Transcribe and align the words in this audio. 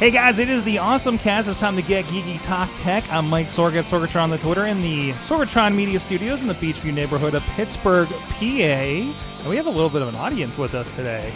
Hey 0.00 0.10
guys, 0.10 0.38
it 0.38 0.48
is 0.48 0.64
the 0.64 0.78
Awesome 0.78 1.18
Cast. 1.18 1.46
It's 1.46 1.58
time 1.58 1.76
to 1.76 1.82
get 1.82 2.06
geeky 2.06 2.42
talk 2.42 2.70
tech. 2.74 3.04
I'm 3.12 3.28
Mike 3.28 3.48
Sorg 3.48 3.74
at 3.74 3.84
Sorgatron 3.84 4.22
on 4.22 4.30
the 4.30 4.38
Twitter 4.38 4.64
in 4.64 4.80
the 4.80 5.12
Sorgatron 5.12 5.74
Media 5.74 6.00
Studios 6.00 6.40
in 6.40 6.46
the 6.46 6.54
Beechview 6.54 6.94
neighborhood 6.94 7.34
of 7.34 7.42
Pittsburgh, 7.48 8.08
PA. 8.08 8.44
And 8.44 9.46
we 9.46 9.56
have 9.56 9.66
a 9.66 9.70
little 9.70 9.90
bit 9.90 10.00
of 10.00 10.08
an 10.08 10.16
audience 10.16 10.56
with 10.56 10.74
us 10.74 10.90
today. 10.96 11.30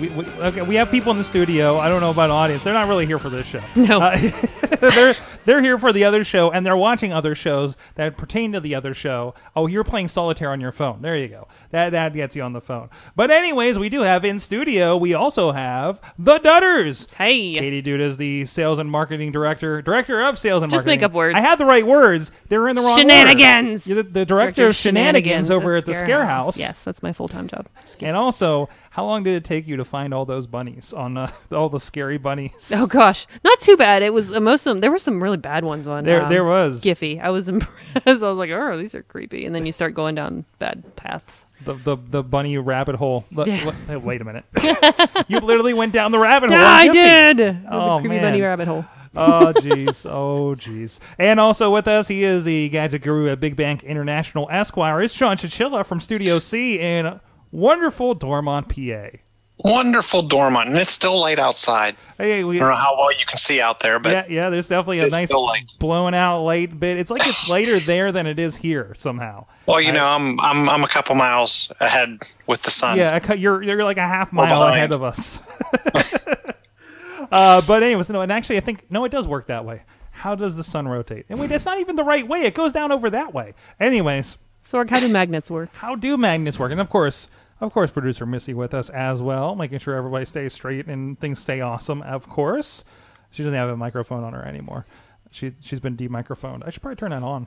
We, 0.00 0.08
we, 0.08 0.24
okay, 0.24 0.62
we 0.62 0.74
have 0.76 0.90
people 0.90 1.12
in 1.12 1.18
the 1.18 1.24
studio. 1.24 1.78
I 1.78 1.88
don't 1.88 2.00
know 2.00 2.10
about 2.10 2.26
an 2.26 2.30
audience. 2.30 2.64
They're 2.64 2.72
not 2.72 2.88
really 2.88 3.04
here 3.04 3.18
for 3.18 3.28
this 3.28 3.46
show. 3.46 3.62
No. 3.76 4.00
Uh, 4.00 4.16
they're 4.80 5.14
they're 5.44 5.62
here 5.62 5.78
for 5.78 5.92
the 5.92 6.04
other 6.04 6.24
show, 6.24 6.50
and 6.50 6.64
they're 6.64 6.76
watching 6.76 7.12
other 7.12 7.34
shows 7.34 7.76
that 7.96 8.16
pertain 8.16 8.52
to 8.52 8.60
the 8.60 8.74
other 8.74 8.94
show. 8.94 9.34
Oh, 9.56 9.66
you're 9.66 9.84
playing 9.84 10.08
solitaire 10.08 10.50
on 10.50 10.60
your 10.60 10.72
phone. 10.72 11.02
There 11.02 11.16
you 11.16 11.28
go. 11.28 11.48
That 11.70 11.90
that 11.90 12.14
gets 12.14 12.36
you 12.36 12.42
on 12.42 12.52
the 12.52 12.60
phone. 12.60 12.90
But 13.16 13.30
anyways, 13.30 13.78
we 13.78 13.88
do 13.88 14.02
have 14.02 14.24
in 14.24 14.38
studio. 14.38 14.96
We 14.96 15.14
also 15.14 15.52
have 15.52 16.00
the 16.18 16.38
Dutters. 16.38 17.12
Hey. 17.14 17.54
Katie 17.54 17.82
Duda 17.82 18.00
is 18.00 18.16
the 18.16 18.44
sales 18.46 18.78
and 18.78 18.90
marketing 18.90 19.32
director, 19.32 19.82
director 19.82 20.22
of 20.22 20.38
sales 20.38 20.62
and 20.62 20.70
marketing. 20.70 20.76
Just 20.76 20.86
marketing. 20.86 21.00
make 21.00 21.04
up 21.04 21.12
words. 21.12 21.36
I 21.36 21.40
had 21.40 21.58
the 21.58 21.66
right 21.66 21.86
words. 21.86 22.30
They 22.48 22.58
were 22.58 22.68
in 22.68 22.76
the 22.76 22.82
wrong. 22.82 22.98
Shenanigans. 22.98 23.84
The, 23.84 24.02
the 24.02 24.24
director, 24.24 24.68
of 24.68 24.76
shenanigans, 24.76 25.50
over 25.50 25.76
at 25.76 25.86
the 25.86 25.94
Scare 25.94 26.24
House. 26.24 26.58
Yes, 26.58 26.84
that's 26.84 27.02
my 27.02 27.12
full 27.12 27.28
time 27.28 27.48
job. 27.48 27.68
And 28.00 28.16
also, 28.16 28.68
how 28.94 29.06
long 29.06 29.22
did 29.22 29.34
it 29.34 29.44
take 29.44 29.66
you 29.66 29.76
to 29.78 29.84
find 29.86 30.12
all 30.12 30.26
those 30.26 30.46
bunnies 30.46 30.92
on 30.92 31.16
uh, 31.16 31.30
all 31.52 31.68
the 31.70 31.80
scary 31.80 32.18
bunnies? 32.18 32.72
Oh 32.76 32.86
gosh, 32.86 33.26
not 33.42 33.58
too 33.60 33.76
bad. 33.76 34.02
It 34.02 34.12
was 34.12 34.30
uh, 34.32 34.38
most 34.40 34.66
of 34.66 34.70
them. 34.72 34.80
There 34.80 34.90
were 34.90 34.98
some 34.98 35.22
really 35.22 35.38
bad 35.38 35.64
ones 35.64 35.88
on. 35.88 36.04
There- 36.04 36.24
um, 36.24 36.28
there 36.30 36.44
was. 36.44 36.82
Giphy. 36.84 37.20
I 37.20 37.30
was 37.30 37.48
impressed. 37.48 38.06
I 38.06 38.12
was 38.12 38.38
like, 38.38 38.50
oh, 38.50 38.76
these 38.78 38.94
are 38.94 39.02
creepy. 39.02 39.46
And 39.46 39.54
then 39.54 39.64
you 39.66 39.72
start 39.72 39.94
going 39.94 40.14
down 40.14 40.44
bad 40.58 40.94
paths. 40.96 41.46
The 41.64 41.74
the, 41.74 41.96
the 41.96 42.22
bunny 42.22 42.58
rabbit 42.58 42.96
hole. 42.96 43.24
L- 43.36 43.48
Yeah. 43.48 43.72
l- 43.88 44.00
wait 44.00 44.20
a 44.20 44.24
minute. 44.24 44.44
you 45.28 45.38
literally 45.40 45.72
went 45.74 45.92
down 45.92 46.12
the 46.12 46.18
rabbit 46.18 46.50
hole. 46.50 46.58
I 46.58 46.88
on 46.88 46.94
Giphy. 46.94 47.36
did. 47.36 47.36
The 47.38 47.68
Oh, 47.70 47.98
creepy 48.00 48.14
man. 48.16 48.22
bunny 48.24 48.42
rabbit 48.42 48.68
hole. 48.68 48.84
oh 49.14 49.52
jeez, 49.56 50.04
oh 50.10 50.54
jeez. 50.54 50.98
And 51.18 51.38
also 51.38 51.70
with 51.70 51.86
us, 51.88 52.08
he 52.08 52.24
is 52.24 52.44
the 52.44 52.68
gadget 52.70 53.02
guru 53.02 53.30
at 53.30 53.40
Big 53.40 53.56
Bank 53.56 53.84
International 53.84 54.48
Esquire. 54.50 55.00
It's 55.02 55.12
Sean 55.14 55.36
Chichilla 55.36 55.84
from 55.84 56.00
Studio 56.00 56.38
C 56.38 56.78
in 56.80 57.20
wonderful 57.52 58.14
Dormont, 58.14 58.68
PA. 58.68 59.18
Wonderful 59.58 60.22
Dormont, 60.22 60.70
and 60.70 60.78
it's 60.78 60.92
still 60.92 61.20
light 61.20 61.38
outside. 61.38 61.94
Hey, 62.18 62.42
we, 62.42 62.56
I 62.56 62.60
don't 62.60 62.70
know 62.70 62.74
how 62.74 62.98
well 62.98 63.12
you 63.12 63.24
can 63.24 63.38
see 63.38 63.60
out 63.60 63.78
there, 63.78 64.00
but 64.00 64.10
yeah, 64.10 64.24
yeah. 64.28 64.50
There's 64.50 64.66
definitely 64.66 65.00
a 65.00 65.08
nice 65.08 65.28
still 65.28 65.44
light. 65.44 65.70
blown 65.78 66.14
out 66.14 66.42
light 66.42 66.80
bit. 66.80 66.98
It's 66.98 67.12
like 67.12 67.24
it's 67.24 67.48
later 67.48 67.78
there 67.86 68.10
than 68.10 68.26
it 68.26 68.40
is 68.40 68.56
here 68.56 68.94
somehow. 68.98 69.46
well, 69.66 69.80
you 69.80 69.92
know, 69.92 70.04
I'm 70.04 70.40
I'm 70.40 70.68
I'm 70.68 70.82
a 70.82 70.88
couple 70.88 71.14
miles 71.14 71.70
ahead 71.78 72.18
with 72.48 72.62
the 72.62 72.72
sun. 72.72 72.98
Yeah, 72.98 73.32
you're 73.34 73.62
you're 73.62 73.84
like 73.84 73.98
a 73.98 74.08
half 74.08 74.32
mile 74.32 74.64
ahead 74.64 74.90
of 74.90 75.04
us. 75.04 75.40
uh, 77.30 77.60
but 77.60 77.84
anyways, 77.84 78.10
no, 78.10 78.20
and 78.20 78.32
actually, 78.32 78.56
I 78.56 78.60
think 78.60 78.90
no, 78.90 79.04
it 79.04 79.12
does 79.12 79.28
work 79.28 79.46
that 79.46 79.64
way. 79.64 79.82
How 80.10 80.34
does 80.34 80.56
the 80.56 80.64
sun 80.64 80.88
rotate? 80.88 81.26
And 81.28 81.38
wait, 81.38 81.50
that's 81.50 81.66
not 81.66 81.78
even 81.78 81.94
the 81.94 82.04
right 82.04 82.26
way. 82.26 82.42
It 82.42 82.54
goes 82.54 82.72
down 82.72 82.90
over 82.90 83.10
that 83.10 83.32
way. 83.32 83.54
Anyways, 83.78 84.38
Sorg, 84.64 84.90
how 84.90 84.98
do 84.98 85.08
magnets 85.08 85.50
work? 85.50 85.72
how 85.74 85.94
do 85.94 86.16
magnets 86.16 86.58
work? 86.58 86.72
And 86.72 86.80
of 86.80 86.88
course, 86.90 87.28
of 87.62 87.72
course, 87.72 87.92
producer 87.92 88.26
Missy 88.26 88.54
with 88.54 88.74
us 88.74 88.90
as 88.90 89.22
well, 89.22 89.54
making 89.54 89.78
sure 89.78 89.94
everybody 89.94 90.24
stays 90.24 90.52
straight 90.52 90.86
and 90.86 91.18
things 91.20 91.38
stay 91.38 91.60
awesome. 91.60 92.02
Of 92.02 92.28
course, 92.28 92.84
she 93.30 93.44
doesn't 93.44 93.56
have 93.56 93.68
a 93.68 93.76
microphone 93.76 94.24
on 94.24 94.32
her 94.32 94.44
anymore. 94.44 94.84
She 95.30 95.52
she's 95.60 95.80
been 95.80 95.96
demicrophoned. 95.96 96.66
I 96.66 96.70
should 96.70 96.82
probably 96.82 96.96
turn 96.96 97.12
that 97.12 97.22
on. 97.22 97.46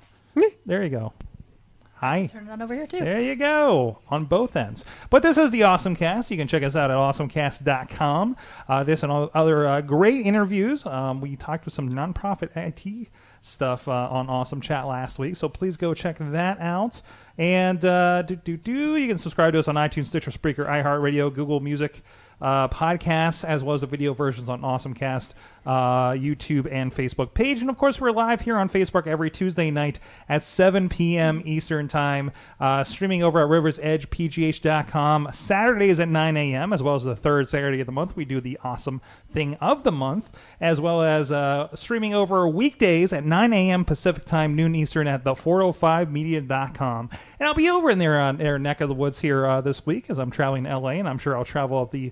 there 0.66 0.82
you 0.82 0.90
go. 0.90 1.14
Hi. 1.96 2.28
Turn 2.28 2.48
it 2.48 2.52
on 2.52 2.62
over 2.62 2.74
here 2.74 2.88
too. 2.88 3.00
There 3.00 3.22
you 3.22 3.36
go 3.36 4.00
on 4.10 4.26
both 4.26 4.56
ends. 4.56 4.86
But 5.10 5.22
this 5.22 5.38
is 5.38 5.52
the 5.52 5.64
Awesome 5.64 5.96
Cast. 5.96 6.32
You 6.32 6.38
can 6.38 6.48
check 6.48 6.64
us 6.64 6.76
out 6.76 6.92
at 6.92 6.98
awesomecast.com. 6.98 8.38
Uh, 8.68 8.84
this 8.84 9.04
and 9.04 9.12
all 9.12 9.30
other 9.34 9.68
uh, 9.68 9.82
great 9.82 10.26
interviews. 10.26 10.86
Um, 10.86 11.20
we 11.20 11.36
talked 11.36 11.66
with 11.66 11.74
some 11.74 11.90
nonprofit 11.90 12.56
IT 12.56 13.10
stuff 13.46 13.88
uh, 13.88 14.10
on 14.10 14.30
Awesome 14.30 14.62
Chat 14.62 14.88
last 14.88 15.20
week, 15.20 15.36
so 15.36 15.48
please 15.48 15.78
go 15.78 15.94
check 15.94 16.18
that 16.20 16.60
out. 16.60 17.02
And 17.38 17.84
uh, 17.84 18.22
do 18.24 18.36
do 18.36 18.58
do. 18.58 18.96
You 18.96 19.08
can 19.08 19.18
subscribe 19.18 19.54
to 19.54 19.60
us 19.60 19.68
on 19.68 19.76
iTunes, 19.76 20.08
Stitcher, 20.08 20.32
Spreaker, 20.32 20.68
iHeartRadio, 20.68 21.34
Google 21.34 21.60
Music. 21.60 22.02
Uh, 22.42 22.68
podcasts 22.68 23.46
as 23.46 23.64
well 23.64 23.74
as 23.74 23.82
the 23.82 23.88
video 23.88 24.14
versions 24.14 24.50
on 24.50 24.62
AwesomeCast, 24.62 25.34
uh, 25.66 26.12
YouTube, 26.12 26.68
and 26.72 26.94
Facebook 26.94 27.34
page. 27.34 27.62
And 27.62 27.70
of 27.70 27.78
course, 27.78 28.00
we're 28.00 28.12
live 28.12 28.42
here 28.42 28.58
on 28.58 28.70
Facebook 28.70 29.08
every 29.08 29.30
Tuesday 29.32 29.72
night 29.72 30.00
at 30.28 30.44
7 30.44 30.90
p.m. 30.90 31.42
Eastern 31.46 31.88
Time, 31.88 32.32
uh, 32.60 32.84
streaming 32.84 33.24
over 33.24 33.42
at 33.42 33.50
riversedgepgh.com. 33.50 35.30
Saturdays 35.32 36.00
at 36.00 36.10
9 36.10 36.38
a.m., 36.38 36.74
as 36.74 36.84
well 36.84 36.96
as 36.96 37.04
the 37.04 37.16
third 37.16 37.50
Saturday 37.50 37.80
of 37.80 37.86
the 37.86 37.92
month. 37.92 38.16
We 38.16 38.26
do 38.26 38.42
the 38.42 38.60
awesome 38.64 39.02
thing 39.32 39.56
of 39.56 39.84
the 39.84 39.92
month, 39.92 40.38
as 40.60 40.80
well 40.82 41.02
as 41.02 41.32
uh, 41.32 41.74
streaming 41.76 42.14
over 42.14 42.48
weekdays 42.48 43.14
at 43.14 43.26
9 43.26 43.54
a.m. 43.54 43.86
Pacific 43.86 44.26
Time, 44.26 44.56
noon 44.56 44.76
Eastern 44.76 45.08
at 45.08 45.24
the 45.24 45.34
405media.com. 45.34 47.10
And 47.40 47.48
I'll 47.48 47.54
be 47.54 47.70
over 47.70 47.90
in 47.90 48.00
there 48.00 48.22
uh, 48.22 48.32
their 48.34 48.60
neck 48.60 48.82
of 48.82 48.90
the 48.90 48.96
woods 48.96 49.20
here 49.20 49.46
uh, 49.46 49.62
this 49.62 49.86
week 49.86 50.10
as 50.10 50.20
I'm 50.20 50.32
traveling 50.32 50.66
to 50.66 50.78
LA, 50.78 50.90
and 50.92 51.08
I'm 51.08 51.18
sure 51.18 51.38
I'll 51.38 51.46
travel 51.46 51.80
up 51.80 51.92
the 51.92 52.12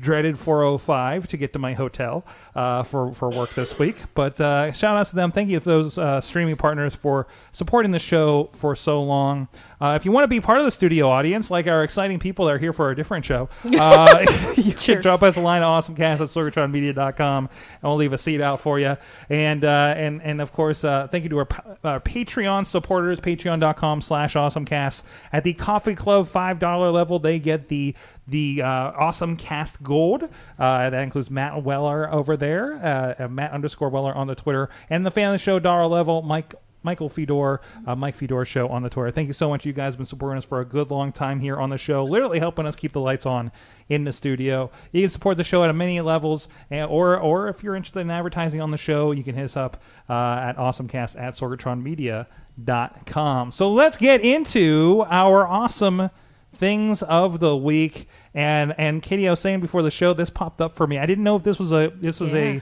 dreaded 0.00 0.38
405 0.38 1.26
to 1.28 1.36
get 1.36 1.52
to 1.52 1.58
my 1.58 1.74
hotel 1.74 2.24
uh, 2.54 2.82
for, 2.82 3.12
for 3.14 3.30
work 3.30 3.54
this 3.54 3.78
week. 3.78 3.96
But 4.14 4.40
uh, 4.40 4.72
shout 4.72 4.96
out 4.96 5.06
to 5.06 5.16
them. 5.16 5.30
Thank 5.30 5.50
you 5.50 5.58
to 5.58 5.64
those 5.64 5.98
uh, 5.98 6.20
streaming 6.20 6.56
partners 6.56 6.94
for 6.94 7.26
supporting 7.52 7.92
the 7.92 7.98
show 7.98 8.50
for 8.52 8.76
so 8.76 9.02
long. 9.02 9.48
Uh, 9.80 9.96
if 9.98 10.04
you 10.04 10.12
want 10.12 10.24
to 10.24 10.28
be 10.28 10.40
part 10.40 10.58
of 10.58 10.64
the 10.64 10.70
studio 10.70 11.08
audience, 11.08 11.50
like 11.50 11.66
our 11.66 11.84
exciting 11.84 12.18
people 12.18 12.46
that 12.46 12.54
are 12.54 12.58
here 12.58 12.72
for 12.72 12.90
a 12.90 12.96
different 12.96 13.24
show, 13.24 13.48
uh, 13.78 14.24
you 14.56 14.72
can 14.72 15.00
drop 15.02 15.22
us 15.22 15.36
a 15.36 15.40
line 15.40 15.62
at 15.62 15.66
awesomecast 15.66 16.20
at 16.20 16.28
sorgatronmedia.com 16.28 17.48
and 17.48 17.82
we'll 17.82 17.96
leave 17.96 18.12
a 18.12 18.18
seat 18.18 18.40
out 18.40 18.60
for 18.60 18.78
you. 18.78 18.96
And 19.28 19.64
uh, 19.64 19.94
and 19.96 20.22
and 20.22 20.40
of 20.40 20.52
course, 20.52 20.84
uh, 20.84 21.08
thank 21.08 21.24
you 21.24 21.30
to 21.30 21.38
our, 21.38 21.48
our 21.84 22.00
Patreon 22.00 22.66
supporters, 22.66 23.20
patreon.com 23.20 24.00
slash 24.00 24.34
awesomecast. 24.34 25.02
At 25.32 25.44
the 25.44 25.54
Coffee 25.54 25.94
Club 25.94 26.28
$5 26.28 26.92
level, 26.92 27.18
they 27.18 27.38
get 27.38 27.68
the 27.68 27.94
the 28.28 28.62
uh, 28.62 28.66
awesome 28.66 29.36
cast 29.36 29.82
gold 29.86 30.24
uh, 30.58 30.90
that 30.90 31.02
includes 31.02 31.30
matt 31.30 31.62
weller 31.62 32.12
over 32.12 32.36
there 32.36 32.74
uh, 32.74 33.28
matt 33.28 33.52
underscore 33.52 33.88
weller 33.88 34.14
on 34.14 34.26
the 34.26 34.34
twitter 34.34 34.68
and 34.90 35.06
the 35.06 35.10
fan 35.10 35.28
of 35.28 35.34
the 35.34 35.38
show 35.38 35.58
dollar 35.58 35.86
level 35.86 36.22
mike 36.22 36.54
Michael 36.86 37.10
Fedor, 37.10 37.60
uh, 37.84 37.96
Mike 37.96 38.14
Fedor 38.14 38.44
show 38.44 38.68
on 38.68 38.84
the 38.84 38.88
Twitter. 38.88 39.10
Thank 39.10 39.26
you 39.26 39.32
so 39.32 39.48
much. 39.48 39.66
You 39.66 39.72
guys 39.72 39.94
have 39.94 39.98
been 39.98 40.06
supporting 40.06 40.38
us 40.38 40.44
for 40.44 40.60
a 40.60 40.64
good 40.64 40.92
long 40.92 41.10
time 41.10 41.40
here 41.40 41.56
on 41.56 41.70
the 41.70 41.76
show, 41.76 42.04
literally 42.04 42.38
helping 42.38 42.64
us 42.64 42.76
keep 42.76 42.92
the 42.92 43.00
lights 43.00 43.26
on 43.26 43.50
in 43.88 44.04
the 44.04 44.12
studio. 44.12 44.70
You 44.92 45.02
can 45.02 45.10
support 45.10 45.36
the 45.36 45.42
show 45.42 45.64
at 45.64 45.74
many 45.74 46.00
levels, 46.00 46.48
or 46.70 47.18
or 47.18 47.48
if 47.48 47.64
you're 47.64 47.74
interested 47.74 47.98
in 48.00 48.10
advertising 48.10 48.60
on 48.60 48.70
the 48.70 48.78
show, 48.78 49.10
you 49.10 49.24
can 49.24 49.34
hit 49.34 49.46
us 49.46 49.56
up 49.56 49.82
uh, 50.08 50.12
at 50.12 50.56
awesomecast 50.56 51.20
at 51.20 51.34
sorgatronmedia.com. 51.34 53.50
So 53.50 53.72
let's 53.72 53.96
get 53.96 54.20
into 54.20 55.04
our 55.08 55.44
awesome 55.44 56.10
things 56.56 57.02
of 57.02 57.40
the 57.40 57.56
week. 57.56 58.08
And 58.34 58.74
and 58.78 59.02
Katie, 59.02 59.28
I 59.28 59.30
was 59.30 59.40
saying 59.40 59.60
before 59.60 59.82
the 59.82 59.90
show, 59.90 60.12
this 60.12 60.30
popped 60.30 60.60
up 60.60 60.74
for 60.74 60.86
me. 60.86 60.98
I 60.98 61.06
didn't 61.06 61.24
know 61.24 61.36
if 61.36 61.42
this 61.42 61.58
was 61.58 61.72
a 61.72 61.92
this 61.94 62.18
was 62.20 62.34
a 62.34 62.54
Yeah. 62.54 62.60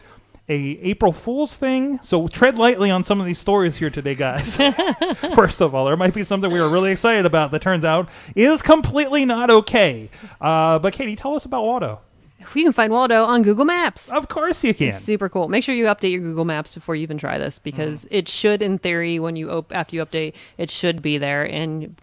a 0.49 0.55
April 0.82 1.12
Fool's 1.12 1.56
thing. 1.56 1.99
So 2.02 2.29
tread 2.29 2.58
lightly 2.58 2.91
on 2.91 3.02
some 3.05 3.20
of 3.20 3.26
these 3.26 3.38
stories 3.38 3.76
here 3.76 3.91
today, 3.91 4.14
guys. 4.14 4.56
First 5.35 5.61
of 5.62 5.75
all, 5.75 5.87
there 5.87 5.96
might 5.96 6.14
be 6.14 6.23
something 6.23 6.50
we 6.52 6.61
were 6.61 6.69
really 6.69 6.93
excited 6.93 7.25
about 7.26 7.50
that 7.52 7.62
turns 7.62 7.85
out 7.85 8.08
is 8.37 8.61
completely 8.62 9.25
not 9.25 9.50
okay. 9.50 10.11
Uh, 10.41 10.79
but 10.79 10.93
Katie, 10.93 11.17
tell 11.17 11.35
us 11.35 11.44
about 11.44 11.62
Waldo. 11.64 12.00
You 12.55 12.64
can 12.64 12.73
find 12.73 12.93
Waldo 12.93 13.25
on 13.25 13.43
Google 13.43 13.64
Maps. 13.64 14.11
Of 14.11 14.29
course 14.29 14.62
you 14.64 14.75
can. 14.75 14.88
It's 14.88 15.00
super 15.00 15.29
cool. 15.29 15.49
Make 15.49 15.64
sure 15.64 15.75
you 15.75 15.85
update 15.87 16.12
your 16.12 16.20
Google 16.20 16.44
Maps 16.44 16.73
before 16.73 16.94
you 16.94 17.02
even 17.02 17.19
try 17.19 17.38
this 17.38 17.58
because 17.58 18.05
Mm. 18.05 18.08
it 18.11 18.29
should, 18.29 18.62
in 18.62 18.79
theory, 18.79 19.19
when 19.19 19.37
you 19.37 19.50
op- 19.50 19.75
after 19.75 19.96
you 19.96 20.05
update, 20.05 20.35
it 20.58 20.70
should 20.70 21.02
be 21.02 21.19
there, 21.19 21.44
and 21.44 21.96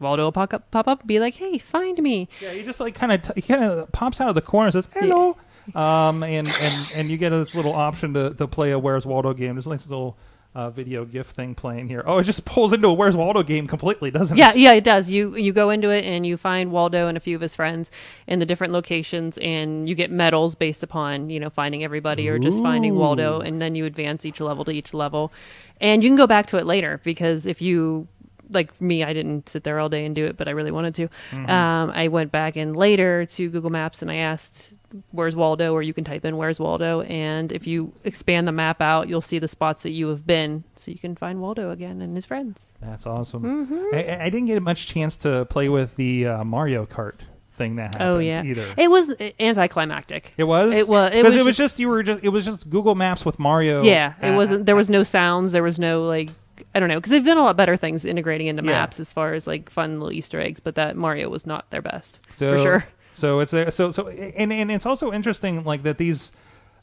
Waldo 0.00 0.24
will 0.24 0.32
pop 0.32 0.52
up, 0.54 0.70
pop 0.70 0.88
up, 0.88 1.06
be 1.06 1.18
like, 1.20 1.34
"Hey, 1.34 1.58
find 1.58 1.98
me." 2.02 2.28
Yeah, 2.40 2.50
he 2.52 2.62
just 2.62 2.80
like 2.80 2.94
kind 2.94 3.12
of 3.12 3.22
t- 3.22 3.32
he 3.36 3.42
kind 3.42 3.64
of 3.64 3.90
pops 3.92 4.20
out 4.20 4.28
of 4.28 4.34
the 4.34 4.42
corner 4.42 4.66
and 4.66 4.72
says, 4.72 4.88
"Hello." 4.94 5.36
um, 5.74 6.22
and, 6.22 6.46
and 6.60 6.92
and 6.94 7.08
you 7.08 7.16
get 7.16 7.30
this 7.30 7.54
little 7.54 7.72
option 7.72 8.12
to, 8.14 8.34
to 8.34 8.46
play 8.46 8.70
a 8.72 8.78
Where's 8.78 9.06
Waldo 9.06 9.32
game. 9.32 9.56
Just 9.56 9.66
like 9.66 9.74
nice 9.78 9.88
little 9.88 10.16
uh, 10.54 10.70
video 10.70 11.04
GIF 11.04 11.26
thing 11.28 11.54
playing 11.54 11.88
here. 11.88 12.04
Oh, 12.06 12.18
it 12.18 12.24
just 12.24 12.44
pulls 12.44 12.72
into 12.72 12.88
a 12.88 12.92
Where's 12.92 13.16
Waldo 13.16 13.42
game 13.42 13.66
completely, 13.66 14.10
doesn't 14.10 14.36
Yeah, 14.36 14.50
it? 14.50 14.56
yeah, 14.56 14.72
it 14.72 14.84
does. 14.84 15.10
You 15.10 15.36
you 15.36 15.52
go 15.52 15.70
into 15.70 15.90
it 15.90 16.04
and 16.04 16.24
you 16.24 16.36
find 16.36 16.70
Waldo 16.70 17.08
and 17.08 17.16
a 17.16 17.20
few 17.20 17.34
of 17.34 17.42
his 17.42 17.54
friends 17.56 17.90
in 18.26 18.38
the 18.38 18.46
different 18.46 18.72
locations, 18.72 19.36
and 19.38 19.88
you 19.88 19.94
get 19.94 20.10
medals 20.12 20.54
based 20.54 20.82
upon 20.82 21.28
you 21.30 21.40
know 21.40 21.50
finding 21.50 21.82
everybody 21.82 22.28
or 22.28 22.38
just 22.38 22.62
finding 22.62 22.94
Waldo, 22.96 23.40
and 23.40 23.60
then 23.60 23.74
you 23.74 23.84
advance 23.84 24.24
each 24.24 24.40
level 24.40 24.64
to 24.64 24.70
each 24.70 24.94
level, 24.94 25.32
and 25.80 26.04
you 26.04 26.10
can 26.10 26.16
go 26.16 26.26
back 26.26 26.46
to 26.46 26.56
it 26.56 26.66
later 26.66 27.00
because 27.02 27.46
if 27.46 27.60
you 27.60 28.06
like 28.54 28.80
me, 28.80 29.04
I 29.04 29.12
didn't 29.12 29.48
sit 29.48 29.64
there 29.64 29.78
all 29.80 29.88
day 29.88 30.04
and 30.06 30.14
do 30.14 30.24
it, 30.26 30.36
but 30.36 30.48
I 30.48 30.52
really 30.52 30.70
wanted 30.70 30.94
to. 30.96 31.08
Um, 31.52 31.90
I 31.90 32.08
went 32.08 32.32
back 32.32 32.56
in 32.56 32.74
later 32.74 33.26
to 33.26 33.50
Google 33.50 33.70
Maps 33.70 34.02
and 34.02 34.10
I 34.10 34.16
asked, 34.16 34.72
"Where's 35.10 35.34
Waldo?" 35.36 35.72
Or 35.72 35.82
you 35.82 35.92
can 35.92 36.04
type 36.04 36.24
in 36.24 36.36
"Where's 36.36 36.58
Waldo," 36.60 37.02
and 37.02 37.50
if 37.52 37.66
you 37.66 37.92
expand 38.04 38.46
the 38.48 38.52
map 38.52 38.80
out, 38.80 39.08
you'll 39.08 39.20
see 39.20 39.38
the 39.38 39.48
spots 39.48 39.82
that 39.82 39.90
you 39.92 40.08
have 40.08 40.26
been, 40.26 40.64
so 40.76 40.90
you 40.90 40.98
can 40.98 41.16
find 41.16 41.40
Waldo 41.40 41.70
again 41.70 42.00
and 42.00 42.14
his 42.16 42.24
friends. 42.26 42.60
That's 42.80 43.06
awesome. 43.06 43.42
Mm-hmm. 43.42 43.94
I, 43.96 44.24
I 44.24 44.30
didn't 44.30 44.46
get 44.46 44.62
much 44.62 44.86
chance 44.88 45.16
to 45.18 45.44
play 45.46 45.68
with 45.68 45.96
the 45.96 46.26
uh, 46.26 46.44
Mario 46.44 46.84
Kart 46.86 47.14
thing 47.56 47.76
that 47.76 47.94
happened 47.94 48.02
Oh 48.10 48.18
yeah, 48.18 48.42
either. 48.42 48.66
it 48.76 48.90
was 48.90 49.12
anticlimactic. 49.58 50.32
It 50.36 50.44
was. 50.44 50.74
It 50.76 50.88
wa- 50.88 51.08
it 51.12 51.24
was 51.24 51.34
it 51.34 51.44
was 51.44 51.56
just- 51.56 51.74
just 51.74 51.78
you 51.80 51.88
were 51.88 52.02
just 52.02 52.22
it 52.24 52.28
was 52.30 52.44
just 52.44 52.68
Google 52.68 52.94
Maps 52.94 53.24
with 53.24 53.38
Mario. 53.38 53.82
Yeah, 53.82 54.14
it 54.20 54.30
uh, 54.30 54.36
wasn't. 54.36 54.66
There 54.66 54.76
was 54.76 54.88
no 54.88 55.02
sounds. 55.02 55.52
There 55.52 55.62
was 55.62 55.78
no 55.78 56.04
like. 56.04 56.30
I 56.74 56.80
don't 56.80 56.88
know 56.88 56.96
because 56.96 57.10
they've 57.10 57.24
done 57.24 57.38
a 57.38 57.42
lot 57.42 57.56
better 57.56 57.76
things 57.76 58.04
integrating 58.04 58.48
into 58.48 58.62
Yeah. 58.62 58.70
maps 58.70 58.98
as 58.98 59.12
far 59.12 59.34
as 59.34 59.46
like 59.46 59.70
fun 59.70 60.00
little 60.00 60.12
Easter 60.12 60.40
eggs, 60.40 60.60
but 60.60 60.74
that 60.74 60.96
Mario 60.96 61.28
was 61.28 61.46
not 61.46 61.70
their 61.70 61.82
best 61.82 62.18
so, 62.32 62.56
for 62.56 62.62
sure. 62.62 62.86
So 63.12 63.38
it's 63.38 63.52
a, 63.52 63.70
so 63.70 63.92
so 63.92 64.08
and 64.08 64.52
and 64.52 64.72
it's 64.72 64.86
also 64.86 65.12
interesting 65.12 65.62
like 65.62 65.84
that 65.84 65.98
these 65.98 66.32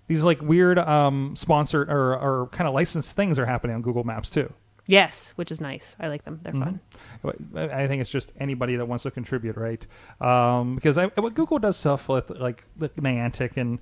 these 0.07 0.23
like 0.23 0.41
weird 0.41 0.79
um 0.79 1.35
sponsored 1.35 1.89
or 1.89 2.13
or 2.15 2.47
kind 2.53 2.69
of 2.69 2.73
licensed 2.73 3.17
things 3.17 3.37
are 3.37 3.45
happening 3.45 3.75
on 3.75 3.81
Google 3.81 4.05
Maps 4.05 4.29
too. 4.29 4.53
Yes, 4.87 5.33
which 5.35 5.51
is 5.51 5.59
nice. 5.59 5.95
I 5.99 6.07
like 6.07 6.23
them. 6.23 6.39
They're 6.41 6.53
fun. 6.53 6.79
I 7.55 7.83
I 7.83 7.87
think 7.87 8.01
it's 8.01 8.09
just 8.09 8.31
anybody 8.39 8.77
that 8.77 8.85
wants 8.87 9.03
to 9.03 9.11
contribute, 9.11 9.57
right? 9.57 9.85
Um, 10.21 10.75
because 10.75 10.97
I, 10.97 11.07
what 11.07 11.33
Google 11.33 11.59
does 11.59 11.75
stuff 11.75 12.07
with 12.07 12.29
like 12.29 12.65
like 12.79 12.95
Niantic 12.95 13.57
and 13.57 13.79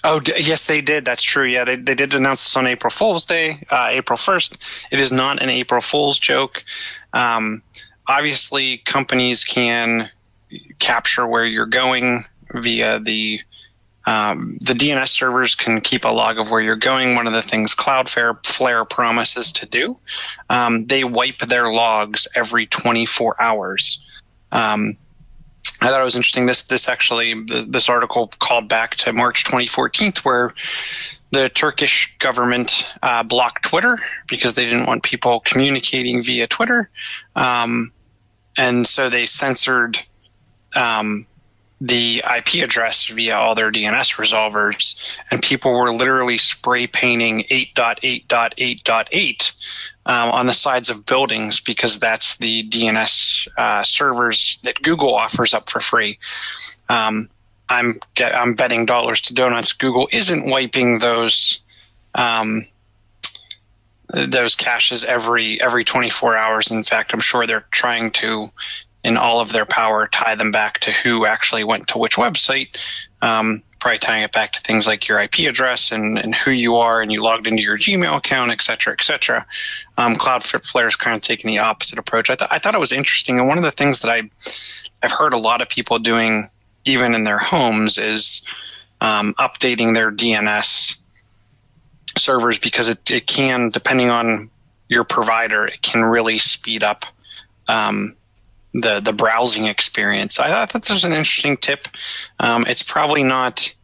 Oh, 0.03 0.19
d- 0.19 0.33
yes, 0.39 0.65
they 0.65 0.81
did. 0.81 1.05
That's 1.05 1.23
true. 1.23 1.45
Yeah, 1.45 1.65
they, 1.65 1.77
they 1.77 1.95
did 1.95 2.15
announce 2.15 2.45
this 2.45 2.57
on 2.57 2.67
April 2.67 2.91
Fool's 2.91 3.25
Day, 3.25 3.63
uh, 3.71 3.89
April 3.91 4.17
1st. 4.17 4.57
It 4.93 4.99
is 4.99 5.13
not 5.13 5.43
an 5.43 5.51
April 5.51 5.83
Fool's 5.83 6.19
joke. 6.19 6.65
Um, 7.13 7.63
obviously, 8.09 8.79
companies 8.79 9.45
can 9.45 10.09
capture 10.79 11.27
where 11.27 11.45
you're 11.45 11.67
going 11.67 12.25
via 12.55 12.99
the 12.99 13.41
um, 14.07 14.57
the 14.61 14.73
DNS 14.73 15.09
servers 15.09 15.55
can 15.55 15.81
keep 15.81 16.05
a 16.05 16.09
log 16.09 16.39
of 16.39 16.51
where 16.51 16.61
you're 16.61 16.77
going. 16.77 17.15
One 17.15 17.27
of 17.27 17.33
the 17.33 17.43
things 17.43 17.75
Cloudflare 17.75 18.45
Flare 18.47 18.85
promises 18.85 19.53
to 19.53 19.67
do, 19.67 19.99
um, 20.49 20.87
they 20.87 21.05
wipe 21.05 21.39
their 21.39 21.71
logs 21.71 22.27
every 22.35 22.67
24 22.67 23.41
hours. 23.41 23.99
Um, 24.53 24.97
I 25.83 25.89
thought 25.89 26.01
it 26.01 26.05
was 26.05 26.17
interesting. 26.17 26.47
This 26.47 26.63
this 26.63 26.89
actually 26.89 27.45
this 27.45 27.89
article 27.89 28.29
called 28.39 28.69
back 28.69 28.97
to 28.97 29.13
March 29.13 29.45
2014, 29.45 30.13
where 30.23 30.55
the 31.31 31.49
Turkish 31.49 32.15
government 32.19 32.87
uh, 33.03 33.23
blocked 33.23 33.65
Twitter 33.65 33.99
because 34.29 34.55
they 34.55 34.65
didn't 34.65 34.87
want 34.87 35.03
people 35.03 35.41
communicating 35.41 36.23
via 36.23 36.47
Twitter, 36.47 36.91
um, 37.37 37.91
and 38.59 38.87
so 38.87 39.09
they 39.09 39.27
censored 39.27 39.99
um, 40.77 41.27
the 41.81 42.23
IP 42.37 42.63
address 42.63 43.07
via 43.07 43.37
all 43.37 43.55
their 43.55 43.73
DNS 43.73 44.17
resolvers, 44.17 45.01
and 45.31 45.43
people 45.43 45.73
were 45.73 45.93
literally 45.93 46.37
spray 46.37 46.87
painting 46.87 47.45
8.8.8.8 47.45 49.53
um, 50.07 50.31
on 50.31 50.47
the 50.47 50.53
sides 50.53 50.91
of 50.91 51.07
buildings 51.07 51.61
because 51.61 51.99
that's 51.99 52.37
the 52.37 52.69
DNS 52.69 53.49
uh, 53.57 53.83
servers 53.83 54.59
that 54.65 54.83
Google 54.83 55.15
offers 55.15 55.55
up 55.55 55.71
for 55.71 55.81
free. 55.81 56.19
Um, 56.89 57.31
I'm 57.71 58.01
I'm 58.19 58.55
betting 58.55 58.85
dollars 58.85 59.21
to 59.23 59.35
donuts. 59.35 59.73
Google 59.73 60.09
isn't 60.13 60.51
wiping 60.51 60.99
those 60.99 61.61
um, 62.15 62.65
those 64.09 64.57
caches 64.57 65.05
every 65.05 65.63
every 65.63 65.85
24 65.85 66.37
hours. 66.37 66.71
In 66.71 66.83
fact, 66.83 67.15
I'm 67.15 67.21
sure 67.21 67.47
they're 67.47 67.67
trying 67.71 68.11
to, 68.13 68.51
in 69.05 69.17
all 69.17 69.41
of 69.41 69.53
their 69.53 69.67
power, 69.67 70.09
tie 70.09 70.35
them 70.35 70.51
back 70.51 70.79
to 70.81 70.91
who 70.91 71.25
actually 71.25 71.65
went 71.65 71.87
to 71.89 71.99
which 71.99 72.17
website. 72.17 72.77
Um, 73.23 73.63
probably 73.81 73.99
tying 73.99 74.23
it 74.23 74.33
back 74.33 74.53
to 74.53 74.61
things 74.61 74.87
like 74.87 75.09
your 75.09 75.19
IP 75.19 75.39
address 75.41 75.91
and, 75.91 76.19
and 76.19 76.35
who 76.35 76.51
you 76.51 76.77
are, 76.77 77.01
and 77.01 77.11
you 77.11 77.23
logged 77.23 77.47
into 77.47 77.63
your 77.63 77.79
Gmail 77.79 78.19
account, 78.19 78.51
et 78.51 78.61
cetera, 78.61 78.93
et 78.93 79.03
cetera. 79.03 79.47
Um, 79.97 80.17
Cloudflare 80.17 80.87
is 80.87 80.97
kind 80.97 81.17
of 81.17 81.23
taking 81.23 81.49
the 81.49 81.59
opposite 81.59 81.99
approach. 81.99 82.29
I, 82.29 82.35
th- 82.35 82.51
I 82.53 82.59
thought 82.59 82.75
it 82.75 82.81
was 82.81 82.93
interesting, 82.93 83.39
and 83.39 83.49
one 83.49 83.57
of 83.57 83.65
the 83.65 83.71
things 83.71 84.01
that 84.01 84.11
I 84.11 84.29
I've 85.03 85.13
heard 85.13 85.33
a 85.33 85.39
lot 85.39 85.63
of 85.63 85.69
people 85.69 85.99
doing, 85.99 86.51
even 86.85 87.15
in 87.15 87.25
their 87.25 87.39
homes, 87.39 87.97
is 87.97 88.43
um, 89.01 89.35
updating 89.35 89.95
their 89.95 90.13
DNS 90.13 90.97
servers 92.19 92.59
because 92.59 92.89
it, 92.89 93.11
it 93.11 93.27
can, 93.27 93.71
depending 93.71 94.11
on 94.11 94.51
your 94.89 95.05
provider, 95.05 95.67
it 95.67 95.81
can 95.81 96.05
really 96.05 96.39
speed 96.39 96.83
up 96.83 97.07
um, 97.69 98.15
the 98.73 99.01
the 99.01 99.13
browsing 99.13 99.67
experience. 99.67 100.39
I 100.39 100.49
thought 100.49 100.73
that 100.73 100.91
was 100.91 101.05
an 101.05 101.13
interesting 101.13 101.57
tip. 101.57 101.89
Um, 102.39 102.65
it's 102.69 102.83
probably 102.83 103.23
not. 103.23 103.75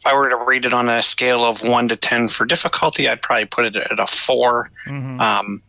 If 0.00 0.06
I 0.06 0.14
were 0.14 0.28
to 0.28 0.36
rate 0.36 0.64
it 0.66 0.72
on 0.74 0.88
a 0.88 1.02
scale 1.02 1.44
of 1.44 1.62
one 1.62 1.88
to 1.88 1.96
ten 1.96 2.28
for 2.28 2.44
difficulty, 2.44 3.08
I'd 3.08 3.22
probably 3.22 3.46
put 3.46 3.64
it 3.64 3.76
at 3.76 3.98
a 3.98 4.06
4 4.06 4.70
Um, 4.86 5.62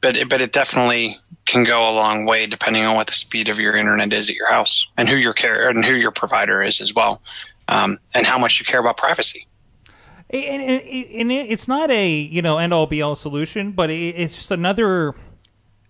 but 0.00 0.16
it, 0.16 0.28
but 0.28 0.40
it 0.40 0.52
definitely 0.52 1.18
can 1.46 1.64
go 1.64 1.88
a 1.88 1.92
long 1.92 2.26
way 2.26 2.46
depending 2.46 2.84
on 2.84 2.94
what 2.94 3.06
the 3.06 3.14
speed 3.14 3.48
of 3.48 3.58
your 3.58 3.74
internet 3.74 4.12
is 4.12 4.28
at 4.28 4.36
your 4.36 4.48
house 4.48 4.86
and 4.98 5.08
who 5.08 5.16
your 5.16 5.32
care 5.32 5.68
and 5.70 5.84
who 5.84 5.94
your 5.94 6.10
provider 6.10 6.62
is 6.62 6.80
as 6.80 6.94
well, 6.94 7.22
um, 7.68 7.98
and 8.14 8.26
how 8.26 8.38
much 8.38 8.60
you 8.60 8.66
care 8.66 8.80
about 8.80 8.96
privacy. 8.98 9.46
and, 10.30 10.62
and, 10.62 10.82
and 10.82 11.32
it's 11.32 11.66
not 11.66 11.90
a 11.90 12.10
you 12.10 12.42
know 12.42 12.58
end 12.58 12.74
all 12.74 12.86
be 12.86 13.00
all 13.00 13.16
solution, 13.16 13.72
but 13.72 13.88
it's 13.90 14.36
just 14.36 14.50
another 14.50 15.14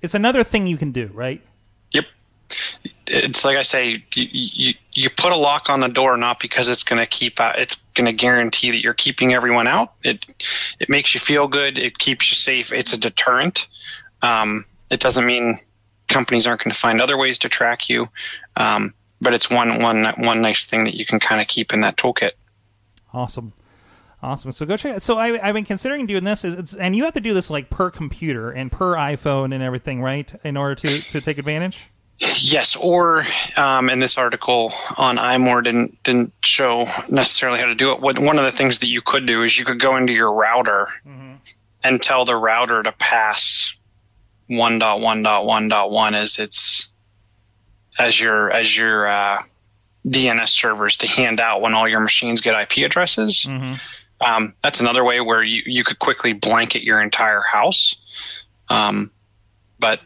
it's 0.01 0.15
another 0.15 0.45
thing 0.45 0.67
you 0.69 0.77
can 0.77 0.93
do, 0.93 1.11
right? 1.13 1.43
It's 3.07 3.45
like 3.45 3.57
I 3.57 3.63
say, 3.63 3.97
you, 4.15 4.29
you, 4.33 4.75
you 4.95 5.11
put 5.11 5.33
a 5.33 5.37
lock 5.37 5.71
on 5.71 5.81
the 5.81 5.89
door 5.89 6.17
not 6.17 6.41
because 6.41 6.69
it's 6.69 6.83
going 6.83 7.01
to 7.01 7.07
keep 7.07 7.41
out, 7.41 7.59
it's 7.59 7.77
going 7.95 8.07
to 8.07 8.13
guarantee 8.13 8.71
that 8.71 8.83
you're 8.83 8.95
keeping 8.95 9.35
everyone 9.35 9.67
out. 9.67 9.95
It 10.05 10.27
it 10.81 10.89
makes 10.89 11.15
you 11.15 11.21
feel 11.21 11.49
good. 11.49 11.79
It 11.79 11.99
keeps 11.99 12.31
you 12.31 12.35
safe. 12.35 12.73
It's 12.73 12.93
a 12.93 12.99
deterrent. 12.99 13.67
Um, 14.23 14.65
it 14.91 15.01
doesn't 15.01 15.27
mean 15.27 15.59
companies 16.09 16.47
aren't 16.47 16.63
going 16.63 16.73
to 16.73 16.79
find 16.79 17.01
other 17.01 17.17
ways 17.17 17.39
to 17.41 17.49
track 17.49 17.89
you, 17.89 18.09
um, 18.57 18.95
but 19.21 19.35
it's 19.35 19.51
one 19.51 19.83
one 19.83 20.05
one 20.19 20.41
nice 20.41 20.65
thing 20.65 20.85
that 20.85 20.95
you 20.95 21.05
can 21.05 21.21
kind 21.21 21.41
of 21.41 21.47
keep 21.47 21.73
in 21.73 21.81
that 21.81 21.97
toolkit. 21.97 22.33
Awesome. 23.13 23.53
Awesome. 24.21 24.51
So 24.51 24.67
go 24.67 24.77
check 24.77 24.97
it. 24.97 25.03
So 25.03 25.17
I, 25.17 25.39
I've 25.47 25.55
been 25.55 25.65
considering 25.65 26.07
doing 26.07 26.25
this, 26.25 26.45
is 26.45 26.75
and 26.75 26.97
you 26.97 27.05
have 27.05 27.15
to 27.15 27.21
do 27.21 27.35
this 27.35 27.51
like 27.51 27.71
per 27.71 27.91
computer 27.91 28.51
and 28.51 28.71
per 28.73 28.95
iPhone 28.95 29.55
and 29.55 29.63
everything, 29.63 30.03
right? 30.03 30.33
In 30.45 30.57
order 30.57 30.75
to 30.75 30.89
to 31.11 31.21
take 31.21 31.39
advantage. 31.39 31.91
Yes, 32.21 32.75
or 32.75 33.25
um, 33.57 33.89
in 33.89 34.01
this 34.01 34.19
article 34.19 34.73
on 34.97 35.17
iMore 35.19 35.63
didn't 35.63 36.03
didn't 36.03 36.33
show 36.43 36.85
necessarily 37.09 37.61
how 37.61 37.67
to 37.67 37.77
do 37.77 37.93
it. 37.93 38.01
What, 38.01 38.19
one 38.19 38.39
of 38.39 38.45
the 38.45 38.51
things 38.51 38.81
that 38.81 38.89
you 38.89 39.01
could 39.01 39.25
do 39.25 39.43
is 39.45 39.57
you 39.59 39.65
could 39.65 39.79
go 39.79 39.97
into 39.97 40.13
your 40.13 40.33
router 40.33 40.89
and 41.85 42.03
tell 42.03 42.25
the 42.25 42.35
router 42.35 42.83
to 42.83 42.91
pass 42.93 43.73
1.1.1.1 44.51 46.13
as 46.15 46.39
its 46.39 46.89
as 47.99 48.21
your 48.21 48.51
as 48.51 48.77
your 48.77 49.07
uh, 49.07 49.43
DNS 50.07 50.49
servers 50.49 50.97
to 50.97 51.07
hand 51.07 51.41
out 51.41 51.61
when 51.61 51.75
all 51.75 51.89
your 51.89 52.01
machines 52.01 52.41
get 52.41 52.61
IP 52.61 52.85
addresses. 52.85 53.47
Um, 54.21 54.55
that's 54.63 54.81
another 54.81 55.05
way 55.05 55.21
where 55.21 55.43
you, 55.45 55.63
you 55.67 55.85
could 55.85 56.01
quickly 56.01 56.33
blanket 56.33 56.83
your 56.83 57.01
entire 57.01 57.41
house. 57.43 57.95
Um, 58.69 59.13
but 59.79 60.01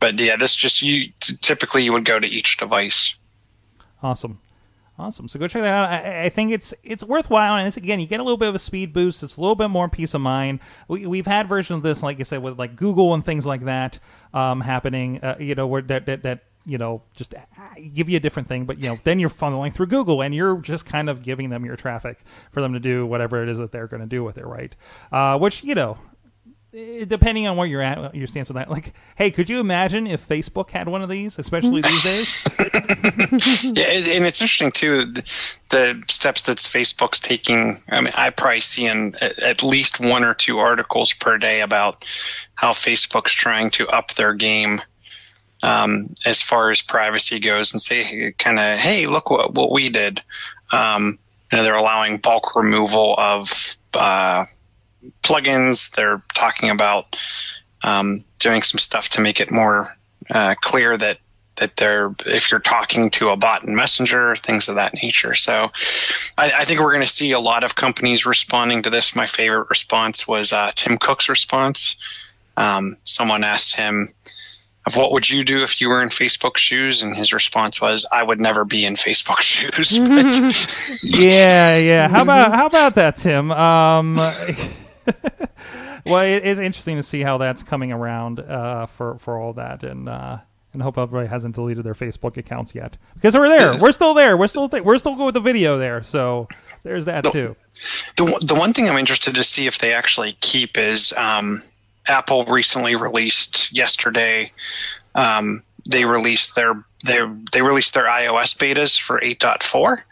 but 0.00 0.18
yeah, 0.18 0.36
this 0.36 0.54
just 0.54 0.82
you 0.82 1.12
typically 1.20 1.84
you 1.84 1.92
would 1.92 2.04
go 2.04 2.18
to 2.18 2.26
each 2.26 2.56
device. 2.56 3.14
Awesome. 4.02 4.40
Awesome. 4.98 5.28
So 5.28 5.38
go 5.38 5.48
check 5.48 5.62
that 5.62 5.72
out. 5.72 5.88
I, 5.88 6.24
I 6.24 6.28
think 6.28 6.52
it's 6.52 6.74
it's 6.82 7.02
worthwhile, 7.02 7.56
and 7.56 7.66
it's, 7.66 7.78
again, 7.78 8.00
you 8.00 8.06
get 8.06 8.20
a 8.20 8.22
little 8.22 8.36
bit 8.36 8.50
of 8.50 8.54
a 8.54 8.58
speed 8.58 8.92
boost. 8.92 9.22
It's 9.22 9.38
a 9.38 9.40
little 9.40 9.54
bit 9.54 9.68
more 9.68 9.88
peace 9.88 10.12
of 10.12 10.20
mind. 10.20 10.60
We, 10.88 11.06
we've 11.06 11.26
had 11.26 11.48
versions 11.48 11.78
of 11.78 11.82
this, 11.82 12.02
like 12.02 12.18
you 12.18 12.26
said, 12.26 12.42
with 12.42 12.58
like 12.58 12.76
Google 12.76 13.14
and 13.14 13.24
things 13.24 13.46
like 13.46 13.62
that 13.62 13.98
um, 14.34 14.60
happening. 14.60 15.18
Uh, 15.22 15.36
you 15.40 15.54
know, 15.54 15.66
where 15.66 15.80
that, 15.82 16.04
that 16.04 16.22
that 16.24 16.44
you 16.66 16.76
know 16.76 17.02
just 17.14 17.34
uh, 17.34 17.40
give 17.94 18.10
you 18.10 18.18
a 18.18 18.20
different 18.20 18.48
thing, 18.48 18.66
but 18.66 18.82
you 18.82 18.90
know, 18.90 18.96
then 19.04 19.18
you're 19.18 19.30
funneling 19.30 19.72
through 19.72 19.86
Google, 19.86 20.22
and 20.22 20.34
you're 20.34 20.58
just 20.58 20.84
kind 20.84 21.08
of 21.08 21.22
giving 21.22 21.48
them 21.48 21.64
your 21.64 21.76
traffic 21.76 22.22
for 22.52 22.60
them 22.60 22.74
to 22.74 22.80
do 22.80 23.06
whatever 23.06 23.42
it 23.42 23.48
is 23.48 23.56
that 23.56 23.72
they're 23.72 23.88
going 23.88 24.02
to 24.02 24.06
do 24.06 24.22
with 24.22 24.36
it, 24.36 24.44
right? 24.44 24.76
Uh, 25.10 25.38
which 25.38 25.64
you 25.64 25.74
know, 25.74 25.96
depending 26.72 27.46
on 27.46 27.56
where 27.56 27.66
you're 27.66 27.82
at, 27.82 28.14
your 28.14 28.26
stance 28.26 28.48
on 28.50 28.56
that. 28.56 28.70
Like, 28.70 28.92
hey, 29.16 29.30
could 29.30 29.50
you 29.50 29.58
imagine 29.60 30.06
if 30.06 30.26
Facebook 30.26 30.70
had 30.70 30.88
one 30.88 31.02
of 31.02 31.08
these, 31.08 31.38
especially 31.38 31.82
these 31.82 32.02
days? 32.02 32.46
Yeah, 33.62 33.84
and 33.84 34.06
and 34.06 34.26
it's 34.26 34.40
interesting 34.40 34.70
too 34.70 35.04
the, 35.04 35.24
the 35.70 36.02
steps 36.08 36.42
that 36.42 36.58
Facebook's 36.58 37.20
taking. 37.20 37.82
I 37.88 38.00
mean, 38.00 38.12
I 38.16 38.30
probably 38.30 38.60
see 38.60 38.86
in 38.86 39.14
at 39.20 39.38
at 39.40 39.62
least 39.62 40.00
one 40.00 40.24
or 40.24 40.34
two 40.34 40.58
articles 40.58 41.12
per 41.12 41.38
day 41.38 41.60
about 41.60 42.04
how 42.54 42.72
Facebook's 42.72 43.32
trying 43.32 43.70
to 43.70 43.88
up 43.88 44.12
their 44.14 44.34
game 44.34 44.80
um, 45.62 46.06
as 46.24 46.40
far 46.40 46.70
as 46.70 46.82
privacy 46.82 47.38
goes, 47.38 47.72
and 47.72 47.80
say 47.80 48.32
kind 48.38 48.58
of, 48.58 48.78
hey, 48.78 49.06
look 49.06 49.30
what 49.30 49.54
what 49.54 49.72
we 49.72 49.88
did. 49.88 50.22
Um, 50.72 51.18
you 51.50 51.58
know, 51.58 51.64
they're 51.64 51.74
allowing 51.74 52.18
bulk 52.18 52.54
removal 52.54 53.14
of 53.18 53.76
uh, 53.94 54.44
plugins. 55.22 55.90
They're 55.90 56.22
talking 56.34 56.70
about 56.70 57.16
um, 57.82 58.24
doing 58.38 58.62
some 58.62 58.78
stuff 58.78 59.08
to 59.10 59.20
make 59.20 59.40
it 59.40 59.50
more 59.50 59.96
uh, 60.30 60.54
clear 60.60 60.96
that 60.96 61.18
that 61.56 61.76
they're 61.76 62.14
if 62.26 62.50
you're 62.50 62.60
talking 62.60 63.10
to 63.10 63.28
a 63.28 63.36
bot 63.36 63.64
in 63.64 63.74
Messenger, 63.74 64.34
things 64.36 64.68
of 64.68 64.74
that 64.76 64.94
nature. 64.94 65.34
So, 65.34 65.70
I, 66.38 66.52
I 66.58 66.64
think 66.64 66.80
we're 66.80 66.92
going 66.92 67.02
to 67.02 67.08
see 67.08 67.32
a 67.32 67.40
lot 67.40 67.64
of 67.64 67.76
companies 67.76 68.24
responding 68.24 68.82
to 68.82 68.90
this. 68.90 69.14
My 69.14 69.26
favorite 69.26 69.68
response 69.68 70.26
was 70.26 70.52
uh, 70.52 70.72
Tim 70.74 70.96
Cook's 70.96 71.28
response. 71.28 71.96
Um, 72.56 72.96
someone 73.04 73.44
asked 73.44 73.76
him, 73.76 74.08
"Of 74.86 74.96
what 74.96 75.12
would 75.12 75.30
you 75.30 75.44
do 75.44 75.62
if 75.62 75.80
you 75.80 75.88
were 75.88 76.02
in 76.02 76.08
Facebook 76.08 76.56
shoes?" 76.56 77.02
And 77.02 77.14
his 77.14 77.32
response 77.32 77.80
was, 77.80 78.06
"I 78.10 78.22
would 78.22 78.40
never 78.40 78.64
be 78.64 78.86
in 78.86 78.94
Facebook 78.94 79.40
shoes." 79.42 79.98
Yeah, 81.02 81.76
yeah. 81.76 82.08
How 82.08 82.22
about 82.22 82.54
how 82.54 82.66
about 82.66 82.94
that, 82.94 83.16
Tim? 83.16 83.50
Um, 83.52 84.14
well, 86.06 86.22
it, 86.24 86.44
it's 86.46 86.60
interesting 86.60 86.96
to 86.96 87.02
see 87.02 87.20
how 87.22 87.38
that's 87.38 87.62
coming 87.62 87.92
around 87.92 88.40
uh, 88.40 88.86
for 88.86 89.18
for 89.18 89.38
all 89.38 89.52
that, 89.54 89.82
and 89.84 90.08
uh, 90.08 90.38
and 90.72 90.82
hope 90.82 90.98
everybody 90.98 91.28
hasn't 91.28 91.54
deleted 91.54 91.84
their 91.84 91.94
Facebook 91.94 92.36
accounts 92.36 92.74
yet 92.74 92.96
because 93.14 93.36
we're 93.36 93.48
there. 93.48 93.78
We're 93.80 93.92
still 93.92 94.14
there. 94.14 94.36
We're 94.36 94.46
still 94.46 94.68
th- 94.68 94.82
we're 94.82 94.98
still 94.98 95.14
good 95.16 95.26
with 95.26 95.34
the 95.34 95.40
video 95.40 95.78
there. 95.78 96.02
So 96.02 96.48
there's 96.82 97.04
that 97.06 97.24
No. 97.24 97.30
too. 97.30 97.56
The, 98.16 98.24
one- 98.24 98.46
the 98.46 98.54
one 98.54 98.72
thing 98.72 98.88
I'm 98.88 98.96
interested 98.96 99.34
to 99.34 99.44
see 99.44 99.66
if 99.66 99.78
they 99.78 99.92
actually 99.92 100.36
keep 100.40 100.78
is 100.78 101.12
um, 101.16 101.62
Apple 102.08 102.44
recently 102.46 102.96
released 102.96 103.70
yesterday. 103.72 104.52
Um, 105.14 105.62
they 105.88 106.04
released 106.04 106.54
their 106.54 106.84
they 107.04 107.18
they 107.52 107.62
released 107.62 107.94
their 107.94 108.04
iOS 108.04 108.56
betas 108.56 108.98
for 109.00 109.18
8.4. 109.20 110.02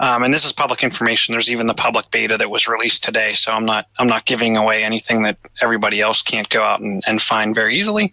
Um, 0.00 0.22
and 0.22 0.32
this 0.32 0.44
is 0.44 0.52
public 0.52 0.84
information. 0.84 1.32
There's 1.32 1.50
even 1.50 1.66
the 1.66 1.74
public 1.74 2.10
beta 2.10 2.36
that 2.36 2.50
was 2.50 2.68
released 2.68 3.02
today. 3.02 3.32
So 3.32 3.52
I'm 3.52 3.64
not 3.64 3.86
I'm 3.98 4.06
not 4.06 4.26
giving 4.26 4.56
away 4.56 4.84
anything 4.84 5.22
that 5.22 5.38
everybody 5.60 6.00
else 6.00 6.22
can't 6.22 6.48
go 6.48 6.62
out 6.62 6.80
and, 6.80 7.02
and 7.06 7.20
find 7.20 7.54
very 7.54 7.78
easily. 7.78 8.12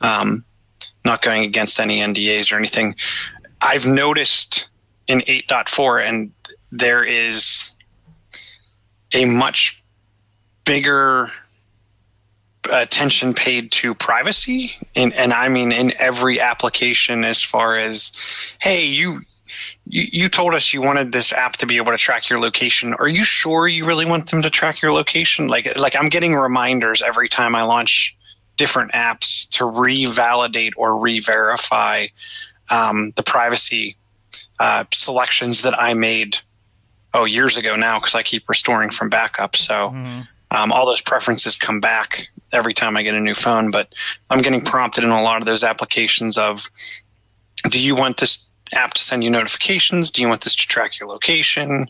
Um, 0.00 0.44
not 1.04 1.22
going 1.22 1.44
against 1.44 1.78
any 1.78 2.00
NDAs 2.00 2.52
or 2.52 2.56
anything. 2.56 2.94
I've 3.60 3.86
noticed 3.86 4.68
in 5.06 5.20
8.4, 5.20 6.02
and 6.04 6.32
there 6.72 7.04
is 7.04 7.70
a 9.12 9.24
much 9.24 9.82
bigger 10.64 11.30
attention 12.72 13.32
paid 13.32 13.70
to 13.70 13.94
privacy 13.94 14.74
and, 14.96 15.14
and 15.14 15.32
i 15.32 15.48
mean 15.48 15.70
in 15.70 15.92
every 16.00 16.40
application 16.40 17.24
as 17.24 17.40
far 17.40 17.76
as 17.76 18.10
hey 18.60 18.84
you, 18.84 19.22
you 19.86 20.04
you 20.12 20.28
told 20.28 20.54
us 20.54 20.72
you 20.72 20.80
wanted 20.82 21.12
this 21.12 21.32
app 21.32 21.56
to 21.56 21.66
be 21.66 21.76
able 21.76 21.92
to 21.92 21.98
track 21.98 22.28
your 22.28 22.38
location 22.38 22.94
are 22.94 23.08
you 23.08 23.24
sure 23.24 23.68
you 23.68 23.84
really 23.84 24.06
want 24.06 24.30
them 24.30 24.42
to 24.42 24.50
track 24.50 24.80
your 24.82 24.92
location 24.92 25.48
like 25.48 25.76
like 25.76 25.94
i'm 25.96 26.08
getting 26.08 26.34
reminders 26.34 27.02
every 27.02 27.28
time 27.28 27.54
i 27.54 27.62
launch 27.62 28.16
different 28.56 28.90
apps 28.92 29.48
to 29.50 29.64
revalidate 29.64 30.72
or 30.76 30.98
re-verify 30.98 32.06
um, 32.70 33.12
the 33.16 33.22
privacy 33.22 33.96
uh, 34.58 34.84
selections 34.92 35.62
that 35.62 35.78
i 35.78 35.94
made 35.94 36.38
oh 37.16 37.24
years 37.24 37.56
ago 37.56 37.76
now 37.76 37.98
because 37.98 38.14
I 38.14 38.22
keep 38.22 38.48
restoring 38.48 38.90
from 38.90 39.08
backup. 39.08 39.56
So 39.56 39.88
um, 40.50 40.70
all 40.70 40.86
those 40.86 41.00
preferences 41.00 41.56
come 41.56 41.80
back 41.80 42.28
every 42.52 42.74
time 42.74 42.96
I 42.96 43.02
get 43.02 43.14
a 43.14 43.20
new 43.20 43.34
phone. 43.34 43.70
But 43.70 43.92
I'm 44.30 44.42
getting 44.42 44.60
prompted 44.60 45.02
in 45.02 45.10
a 45.10 45.22
lot 45.22 45.40
of 45.40 45.46
those 45.46 45.64
applications 45.64 46.36
of, 46.36 46.70
do 47.70 47.80
you 47.80 47.96
want 47.96 48.18
this 48.18 48.48
app 48.74 48.94
to 48.94 49.02
send 49.02 49.24
you 49.24 49.30
notifications? 49.30 50.10
Do 50.10 50.22
you 50.22 50.28
want 50.28 50.42
this 50.42 50.56
to 50.56 50.66
track 50.66 50.98
your 50.98 51.08
location? 51.08 51.86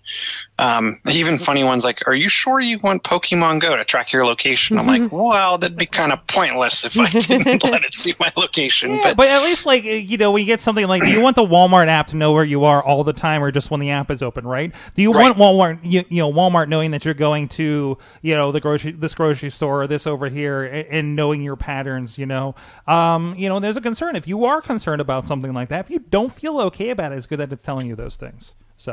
Um, 0.59 0.99
even 1.11 1.39
funny 1.39 1.65
ones 1.65 1.85
like, 1.85 2.07
are 2.09 2.15
you 2.15 2.31
sure 2.31 2.61
you 2.61 2.79
want 2.79 3.03
Pokemon 3.03 3.61
Go 3.61 3.77
to 3.77 3.85
track 3.85 4.11
your 4.11 4.25
location? 4.25 4.79
I'm 4.79 4.87
like, 4.87 5.13
well, 5.13 5.59
that'd 5.59 5.77
be 5.77 5.85
kind 5.85 6.13
of 6.13 6.27
pointless 6.29 6.83
if 6.85 6.99
I 6.99 7.11
didn't 7.11 7.63
let 7.65 7.85
it 7.85 7.93
see 7.93 8.15
my 8.19 8.33
location. 8.39 8.93
Yeah, 8.93 9.01
but 9.03 9.17
but 9.19 9.29
at 9.29 9.43
least 9.43 9.67
like 9.67 9.85
you 9.85 10.17
know, 10.17 10.33
when 10.33 10.41
you 10.41 10.47
get 10.47 10.61
something 10.61 10.87
like, 10.87 11.03
do 11.03 11.11
you 11.11 11.21
want 11.21 11.37
the 11.37 11.45
Walmart 11.45 11.89
app 11.89 12.07
to 12.09 12.17
know 12.17 12.33
where 12.33 12.45
you 12.45 12.65
are 12.65 12.83
all 12.83 13.05
the 13.05 13.13
time, 13.13 13.43
or 13.45 13.51
just 13.53 13.71
when 13.71 13.81
the 13.81 13.91
app 13.91 14.11
is 14.11 14.23
open? 14.23 14.47
Right? 14.47 14.75
Do 14.95 15.03
you 15.03 15.13
Right. 15.13 15.37
want 15.37 15.39
Walmart, 15.39 15.81
you, 15.83 16.05
you 16.09 16.23
know, 16.23 16.33
Walmart 16.33 16.69
knowing 16.69 16.91
that 16.93 17.05
you're 17.05 17.13
going 17.15 17.49
to, 17.51 17.99
you 18.23 18.35
know, 18.35 18.51
the 18.51 18.61
grocery, 18.61 18.93
this 18.93 19.15
grocery 19.15 19.51
store, 19.51 19.83
or 19.83 19.87
this 19.87 20.07
over 20.07 20.29
here, 20.31 20.65
and, 20.65 20.89
and 20.89 21.17
knowing 21.17 21.43
your 21.43 21.57
patterns? 21.57 22.17
You 22.17 22.25
know, 22.27 22.55
um, 22.87 23.35
you 23.37 23.49
know, 23.51 23.61
there's 23.61 23.77
a 23.77 23.83
concern 23.83 24.17
if 24.17 24.27
you 24.27 24.47
are 24.47 24.63
concerned 24.63 25.03
about 25.03 25.27
something 25.27 25.53
like 25.53 25.69
that. 25.69 25.85
If 25.85 25.91
you 25.91 25.99
don't 25.99 26.35
feel 26.35 26.59
okay 26.63 26.89
about 26.91 27.13
it, 27.13 27.17
it's 27.19 27.27
good 27.27 27.41
that 27.41 27.53
it's 27.53 27.63
telling 27.65 27.87
you 27.87 27.95
those 27.95 28.17
things. 28.17 28.55
So 28.79 28.93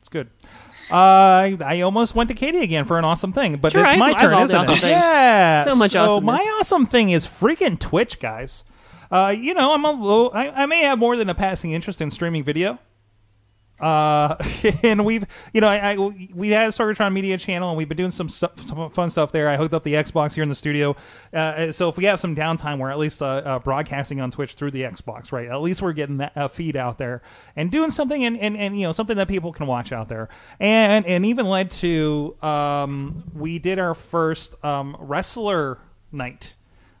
it's 0.00 0.08
good. 0.10 0.28
Uh, 0.90 0.94
I, 0.94 1.56
I 1.64 1.80
almost 1.82 2.14
went 2.14 2.28
to 2.28 2.34
Katie 2.34 2.58
again 2.60 2.84
for 2.84 2.98
an 2.98 3.04
awesome 3.04 3.32
thing, 3.32 3.56
but 3.56 3.72
Sure, 3.72 3.82
it's 3.82 3.92
I- 3.92 3.96
my 3.96 4.10
I 4.10 4.14
turn, 4.14 4.36
the 4.36 4.42
isn't 4.44 4.60
it? 4.62 4.66
things. 4.68 4.82
Yeah, 4.82 5.64
So 5.64 5.74
much 5.76 5.90
so 5.92 6.00
awesomeness. 6.00 6.24
my 6.24 6.56
awesome 6.60 6.86
thing 6.86 7.10
is 7.10 7.26
freaking 7.26 7.78
Twitch, 7.78 8.18
guys. 8.20 8.64
Uh, 9.10 9.34
you 9.36 9.54
know, 9.54 9.72
I'm 9.72 9.84
a 9.84 9.90
little. 9.92 10.30
I, 10.34 10.48
I 10.50 10.66
may 10.66 10.80
have 10.82 10.98
more 10.98 11.16
than 11.16 11.28
a 11.30 11.34
passing 11.34 11.72
interest 11.72 12.00
in 12.00 12.10
streaming 12.10 12.44
video. 12.44 12.78
Uh, 13.80 14.36
and 14.82 15.04
we've, 15.04 15.24
you 15.52 15.60
know, 15.60 15.68
I, 15.68 15.92
I 15.92 16.28
we 16.34 16.50
had 16.50 16.68
a 16.68 16.72
Sorgatron 16.72 17.12
Media 17.12 17.38
channel, 17.38 17.68
and 17.70 17.78
we've 17.78 17.88
been 17.88 17.96
doing 17.96 18.10
some, 18.10 18.28
some 18.28 18.90
fun 18.90 19.10
stuff 19.10 19.32
there. 19.32 19.48
I 19.48 19.56
hooked 19.56 19.74
up 19.74 19.82
the 19.82 19.94
Xbox 19.94 20.34
here 20.34 20.42
in 20.42 20.48
the 20.48 20.54
studio, 20.54 20.96
uh, 21.32 21.72
so 21.72 21.88
if 21.88 21.96
we 21.96 22.04
have 22.04 22.20
some 22.20 22.34
downtime, 22.34 22.78
we're 22.78 22.90
at 22.90 22.98
least 22.98 23.22
uh, 23.22 23.26
uh, 23.26 23.58
broadcasting 23.58 24.20
on 24.20 24.30
Twitch 24.30 24.54
through 24.54 24.72
the 24.72 24.82
Xbox, 24.82 25.32
right? 25.32 25.48
At 25.48 25.60
least 25.60 25.82
we're 25.82 25.92
getting 25.92 26.18
that 26.18 26.36
uh, 26.36 26.48
feed 26.48 26.76
out 26.76 26.98
there 26.98 27.22
and 27.56 27.70
doing 27.70 27.90
something, 27.90 28.24
and, 28.24 28.38
and, 28.38 28.56
and 28.56 28.78
you 28.78 28.86
know, 28.86 28.92
something 28.92 29.16
that 29.16 29.28
people 29.28 29.52
can 29.52 29.66
watch 29.66 29.92
out 29.92 30.08
there, 30.08 30.28
and 30.60 31.06
and 31.06 31.24
even 31.24 31.46
led 31.46 31.70
to 31.70 32.36
um, 32.42 33.24
we 33.34 33.58
did 33.58 33.78
our 33.78 33.94
first 33.94 34.62
um, 34.64 34.96
wrestler 34.98 35.78
night 36.12 36.54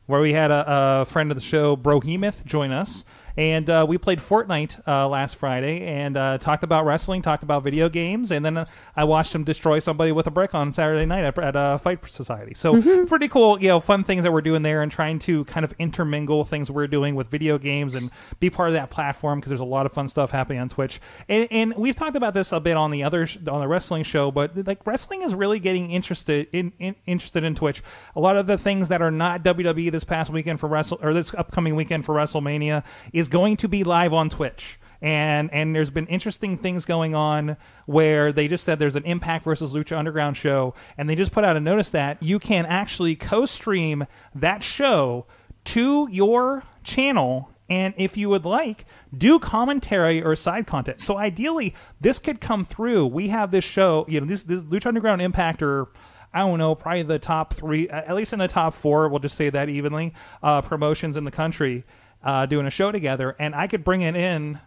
where 0.08 0.20
we 0.22 0.32
had 0.32 0.50
a, 0.50 1.02
a 1.02 1.04
friend 1.04 1.30
of 1.30 1.36
the 1.36 1.42
show, 1.42 1.76
Brohemoth, 1.76 2.42
join 2.46 2.72
us. 2.72 3.04
And 3.38 3.70
uh, 3.70 3.86
we 3.88 3.98
played 3.98 4.18
Fortnite 4.18 4.82
uh, 4.88 5.08
last 5.08 5.36
Friday 5.36 5.86
and 5.86 6.16
uh, 6.16 6.38
talked 6.38 6.64
about 6.64 6.84
wrestling, 6.84 7.22
talked 7.22 7.44
about 7.44 7.62
video 7.62 7.88
games, 7.88 8.32
and 8.32 8.44
then 8.44 8.56
uh, 8.56 8.64
I 8.96 9.04
watched 9.04 9.32
him 9.32 9.44
destroy 9.44 9.78
somebody 9.78 10.10
with 10.10 10.26
a 10.26 10.30
brick 10.32 10.56
on 10.56 10.72
Saturday 10.72 11.06
night 11.06 11.22
at, 11.22 11.38
at 11.38 11.54
uh, 11.54 11.78
Fight 11.78 12.04
Society. 12.10 12.52
So 12.54 12.82
pretty 13.06 13.28
cool, 13.28 13.62
you 13.62 13.68
know, 13.68 13.78
fun 13.78 14.02
things 14.02 14.24
that 14.24 14.32
we're 14.32 14.40
doing 14.40 14.62
there 14.62 14.82
and 14.82 14.90
trying 14.90 15.20
to 15.20 15.44
kind 15.44 15.62
of 15.62 15.72
intermingle 15.78 16.44
things 16.44 16.68
we're 16.68 16.88
doing 16.88 17.14
with 17.14 17.28
video 17.28 17.58
games 17.58 17.94
and 17.94 18.10
be 18.40 18.50
part 18.50 18.70
of 18.70 18.72
that 18.72 18.90
platform 18.90 19.38
because 19.38 19.50
there's 19.50 19.60
a 19.60 19.64
lot 19.64 19.86
of 19.86 19.92
fun 19.92 20.08
stuff 20.08 20.32
happening 20.32 20.58
on 20.58 20.68
Twitch. 20.68 21.00
And, 21.28 21.46
and 21.52 21.76
we've 21.76 21.94
talked 21.94 22.16
about 22.16 22.34
this 22.34 22.50
a 22.50 22.58
bit 22.58 22.76
on 22.76 22.90
the 22.90 23.04
other 23.04 23.24
sh- 23.24 23.38
on 23.46 23.60
the 23.60 23.68
wrestling 23.68 24.02
show, 24.02 24.32
but 24.32 24.66
like 24.66 24.84
wrestling 24.84 25.22
is 25.22 25.32
really 25.32 25.60
getting 25.60 25.92
interested 25.92 26.48
in, 26.52 26.72
in 26.80 26.96
interested 27.06 27.44
in 27.44 27.54
Twitch. 27.54 27.84
A 28.16 28.20
lot 28.20 28.36
of 28.36 28.48
the 28.48 28.58
things 28.58 28.88
that 28.88 29.00
are 29.00 29.12
not 29.12 29.44
WWE 29.44 29.92
this 29.92 30.02
past 30.02 30.32
weekend 30.32 30.58
for 30.58 30.68
Wrestle 30.68 30.98
or 31.00 31.14
this 31.14 31.32
upcoming 31.34 31.76
weekend 31.76 32.04
for 32.04 32.16
WrestleMania 32.16 32.82
is 33.12 33.27
going 33.28 33.56
to 33.58 33.68
be 33.68 33.84
live 33.84 34.12
on 34.12 34.28
Twitch. 34.30 34.78
And 35.00 35.52
and 35.52 35.74
there's 35.74 35.90
been 35.90 36.06
interesting 36.08 36.58
things 36.58 36.84
going 36.84 37.14
on 37.14 37.56
where 37.86 38.32
they 38.32 38.48
just 38.48 38.64
said 38.64 38.78
there's 38.78 38.96
an 38.96 39.04
Impact 39.04 39.44
versus 39.44 39.72
Lucha 39.72 39.96
Underground 39.96 40.36
show, 40.36 40.74
and 40.96 41.08
they 41.08 41.14
just 41.14 41.30
put 41.30 41.44
out 41.44 41.56
a 41.56 41.60
notice 41.60 41.90
that 41.92 42.20
you 42.22 42.38
can 42.38 42.66
actually 42.66 43.14
co-stream 43.14 44.06
that 44.34 44.64
show 44.64 45.26
to 45.66 46.08
your 46.10 46.64
channel. 46.82 47.50
And 47.70 47.92
if 47.98 48.16
you 48.16 48.30
would 48.30 48.46
like 48.46 48.86
do 49.16 49.38
commentary 49.38 50.22
or 50.22 50.34
side 50.34 50.66
content. 50.66 51.02
So 51.02 51.18
ideally 51.18 51.74
this 52.00 52.18
could 52.18 52.40
come 52.40 52.64
through. 52.64 53.06
We 53.06 53.28
have 53.28 53.50
this 53.50 53.64
show 53.64 54.04
you 54.08 54.20
know 54.20 54.26
this 54.26 54.42
this 54.44 54.62
lucha 54.62 54.86
underground 54.86 55.20
impact 55.20 55.62
or 55.62 55.88
i 56.32 56.40
don't 56.40 56.58
know 56.58 56.74
probably 56.74 57.02
the 57.02 57.18
top 57.18 57.52
three 57.54 57.88
at 57.90 58.14
least 58.14 58.32
in 58.32 58.38
the 58.38 58.48
top 58.48 58.74
four 58.74 59.08
we'll 59.08 59.18
just 59.18 59.36
say 59.36 59.50
that 59.50 59.68
evenly 59.68 60.14
uh, 60.42 60.60
promotions 60.62 61.16
in 61.16 61.24
the 61.24 61.30
country 61.30 61.84
uh, 62.22 62.46
doing 62.46 62.66
a 62.66 62.70
show 62.70 62.90
together 62.92 63.36
and 63.38 63.54
i 63.54 63.66
could 63.66 63.84
bring 63.84 64.00
it 64.00 64.16
in 64.16 64.58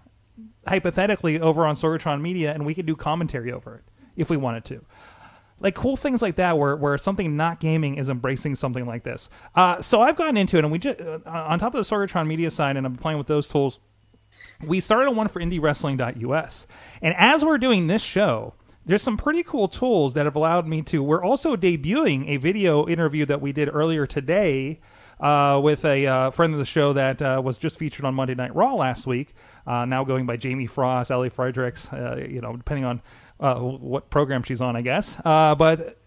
hypothetically 0.67 1.39
over 1.39 1.65
on 1.65 1.75
sorgatron 1.75 2.22
media 2.22 2.53
and 2.53 2.65
we 2.65 2.74
could 2.74 2.86
do 2.86 2.96
commentary 2.96 3.51
over 3.51 3.75
it 3.75 3.84
if 4.15 4.29
we 4.29 4.38
wanted 4.38 4.65
to. 4.65 4.84
Like 5.60 5.75
cool 5.75 5.96
things 5.96 6.22
like 6.22 6.36
that 6.36 6.58
where, 6.58 6.75
where 6.75 6.98
something 6.98 7.36
not 7.36 7.60
gaming 7.60 7.96
is 7.96 8.10
embracing 8.10 8.55
something 8.55 8.86
like 8.86 9.03
this. 9.03 9.29
Uh, 9.55 9.81
so 9.81 10.01
i've 10.01 10.15
gotten 10.15 10.38
into 10.38 10.58
it 10.58 10.63
and 10.63 10.72
we 10.72 10.79
just 10.79 11.00
uh, 11.01 11.20
on 11.25 11.60
top 11.60 11.74
of 11.74 11.86
the 11.86 11.96
sorgatron 11.96 12.27
media 12.27 12.51
side 12.51 12.77
and 12.77 12.86
i'm 12.86 12.96
playing 12.96 13.17
with 13.17 13.27
those 13.27 13.48
tools 13.48 13.79
we 14.65 14.79
started 14.79 15.12
one 15.12 15.27
for 15.27 15.41
indiewrestling.us 15.41 16.67
and 17.01 17.13
as 17.17 17.43
we're 17.43 17.58
doing 17.58 17.88
this 17.88 18.01
show 18.01 18.53
there's 18.86 19.03
some 19.03 19.17
pretty 19.17 19.43
cool 19.43 19.67
tools 19.67 20.13
that 20.13 20.25
have 20.25 20.36
allowed 20.36 20.67
me 20.67 20.81
to 20.81 21.03
we're 21.03 21.24
also 21.24 21.55
debuting 21.55 22.27
a 22.27 22.38
video 22.38 22.88
interview 22.88 23.25
that 23.25 23.41
we 23.41 23.51
did 23.51 23.70
earlier 23.72 24.08
today 24.08 24.79
uh, 25.22 25.60
with 25.63 25.86
a 25.86 26.08
uh, 26.08 26.32
friend 26.32 26.54
of 26.54 26.60
the 26.60 26.66
show 26.66 26.94
that 26.94 27.22
uh, 27.22 27.42
was 27.44 27.58
just 27.58 27.78
featured 27.78 28.04
on 28.06 28.16
Monday 28.16 28.36
Night 28.36 28.54
Raw 28.56 28.74
last 28.74 29.06
week. 29.06 29.34
Uh, 29.66 29.86
now 29.86 30.04
going 30.04 30.25
by 30.25 30.36
Jamie 30.36 30.66
Frost, 30.66 31.12
Ellie 31.12 31.30
Fredericks, 31.30 31.94
uh, 31.94 32.25
you 32.28 32.42
know, 32.42 32.56
depending 32.58 32.86
on 32.86 33.01
uh, 33.40 33.56
what 33.56 34.10
program 34.10 34.44
she's 34.44 34.62
on, 34.62 34.75
I 34.75 34.82
guess. 34.82 35.18
But 35.24 35.98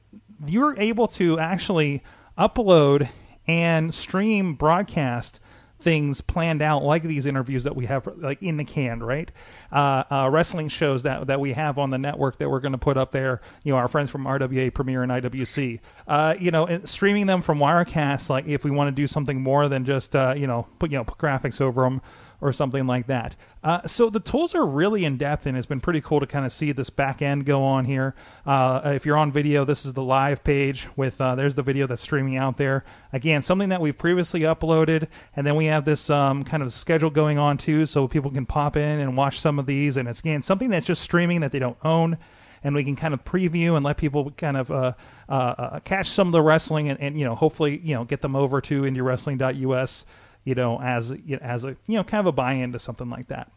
you're 0.47 0.79
able 0.79 1.07
to 1.09 1.39
actually 1.39 2.03
upload 2.37 3.09
and 3.47 3.95
stream 3.95 4.55
broadcast 4.55 5.41
things 5.85 6.23
planned 6.23 6.63
out 6.63 6.83
like 6.83 7.03
these 7.03 7.27
interviews 7.27 7.63
that 7.65 7.77
we 7.77 7.85
have 7.85 8.09
like 8.17 8.43
in 8.43 8.57
the 8.57 8.65
can 8.65 9.03
right? 9.03 9.31
Uh, 9.71 10.03
uh, 10.11 10.29
wrestling 10.33 10.69
shows 10.69 11.03
that 11.03 11.27
that 11.27 11.39
we 11.39 11.53
have 11.53 11.79
on 11.79 11.91
the 11.91 11.99
network 11.99 12.39
that 12.39 12.49
we're 12.49 12.61
going 12.61 12.73
to 12.73 12.79
put 12.79 12.97
up 12.97 13.13
there 13.13 13.43
you 13.63 13.73
know 13.73 13.77
our 13.77 13.87
friends 13.87 14.11
from 14.11 14.25
rwa 14.25 14.73
premiere 14.73 15.03
and 15.03 15.13
iwc 15.13 15.79
uh, 16.09 16.35
you 16.41 16.51
know 16.51 16.81
streaming 16.85 17.27
them 17.27 17.43
from 17.43 17.59
wirecast 17.59 18.31
like 18.31 18.47
if 18.47 18.65
we 18.65 18.71
want 18.71 18.89
to 18.89 18.93
do 18.93 19.07
something 19.07 19.43
more 19.43 19.69
than 19.69 19.85
just 19.85 20.17
uh, 20.17 20.35
you 20.37 20.47
know 20.47 20.67
put 20.79 20.91
you 20.91 20.97
know 20.97 21.05
put 21.05 21.19
graphics 21.19 21.61
over 21.61 21.83
them 21.83 22.01
or 22.41 22.53
something 22.53 22.87
like 22.87 23.07
that. 23.07 23.37
Uh, 23.63 23.87
so 23.87 24.11
the 24.11 24.21
tools 24.21 24.55
are 24.55 24.67
really 24.67 25.05
in 25.05 25.17
depth, 25.17 25.47
and 25.47 25.57
it's 25.57 25.67
been 25.67 25.81
pretty 25.81 26.01
cool 26.01 26.21
to 26.21 26.27
kind 26.27 26.45
of 26.45 26.53
see 26.53 26.73
this 26.73 26.91
back 26.91 27.23
end 27.23 27.47
go 27.47 27.63
on 27.63 27.85
here. 27.85 28.15
Uh, 28.45 28.81
if 28.85 29.07
you're 29.07 29.17
on 29.17 29.33
video, 29.33 29.65
this 29.65 29.87
is 29.87 29.95
the 29.95 30.03
live 30.03 30.45
page 30.45 30.87
with 30.97 31.21
uh, 31.21 31.35
there's 31.35 31.55
the 31.55 31.63
video 31.63 31.87
that's 31.87 32.03
streaming 32.03 32.37
out 32.37 32.57
there. 32.57 32.85
Again, 33.13 33.43
something 33.43 33.71
that 33.71 33.81
we've 33.81 33.97
previously 33.97 34.41
uploaded, 34.41 35.09
and 35.35 35.47
then 35.47 35.57
we 35.57 35.67
have 35.67 35.85
this 35.85 36.11
um, 36.11 36.45
kind 36.45 36.63
of 36.63 36.73
schedule 36.73 37.11
going 37.11 37.39
on 37.39 37.57
too, 37.57 37.87
so 37.87 38.07
people 38.07 38.31
can 38.31 38.47
pop 38.47 38.77
in 38.77 39.01
and 39.01 39.17
watch 39.17 39.41
some 39.41 39.59
of 39.59 39.67
these. 39.67 39.97
And 39.97 40.09
it's 40.09 40.21
again 40.21 40.43
something 40.43 40.71
that's 40.71 40.87
just 40.87 41.03
streaming 41.03 41.41
that 41.41 41.53
they 41.53 41.59
don't 41.59 41.79
own. 41.85 42.19
And 42.63 42.75
we 42.75 42.83
can 42.83 42.97
kind 42.97 43.13
of 43.13 43.23
preview 43.25 43.77
and 43.77 43.85
let 43.85 43.99
people 43.99 44.31
kind 44.31 44.57
of 44.57 44.71
uh, 44.71 44.95
uh, 45.29 45.33
uh, 45.33 45.81
catch 45.81 46.09
some 46.09 46.29
of 46.29 46.33
the 46.33 46.41
wrestling, 46.41 46.89
and, 46.89 46.99
and 46.99 47.19
you 47.19 47.25
know, 47.27 47.35
hopefully, 47.35 47.79
you 47.85 47.95
know, 47.95 48.05
get 48.05 48.23
them 48.23 48.35
over 48.35 48.63
to 48.63 48.83
indiewrestling.us 48.83 50.07
you 50.45 50.55
know, 50.55 50.81
as 50.81 51.11
you 51.11 51.37
know, 51.37 51.43
as 51.43 51.65
a 51.65 51.77
you 51.87 51.97
know, 51.97 52.05
kind 52.05 52.21
of 52.21 52.27
a 52.27 52.33
buy-in 52.33 52.73
to 52.73 52.79
something 52.79 53.11
like 53.11 53.29
that. 53.29 53.51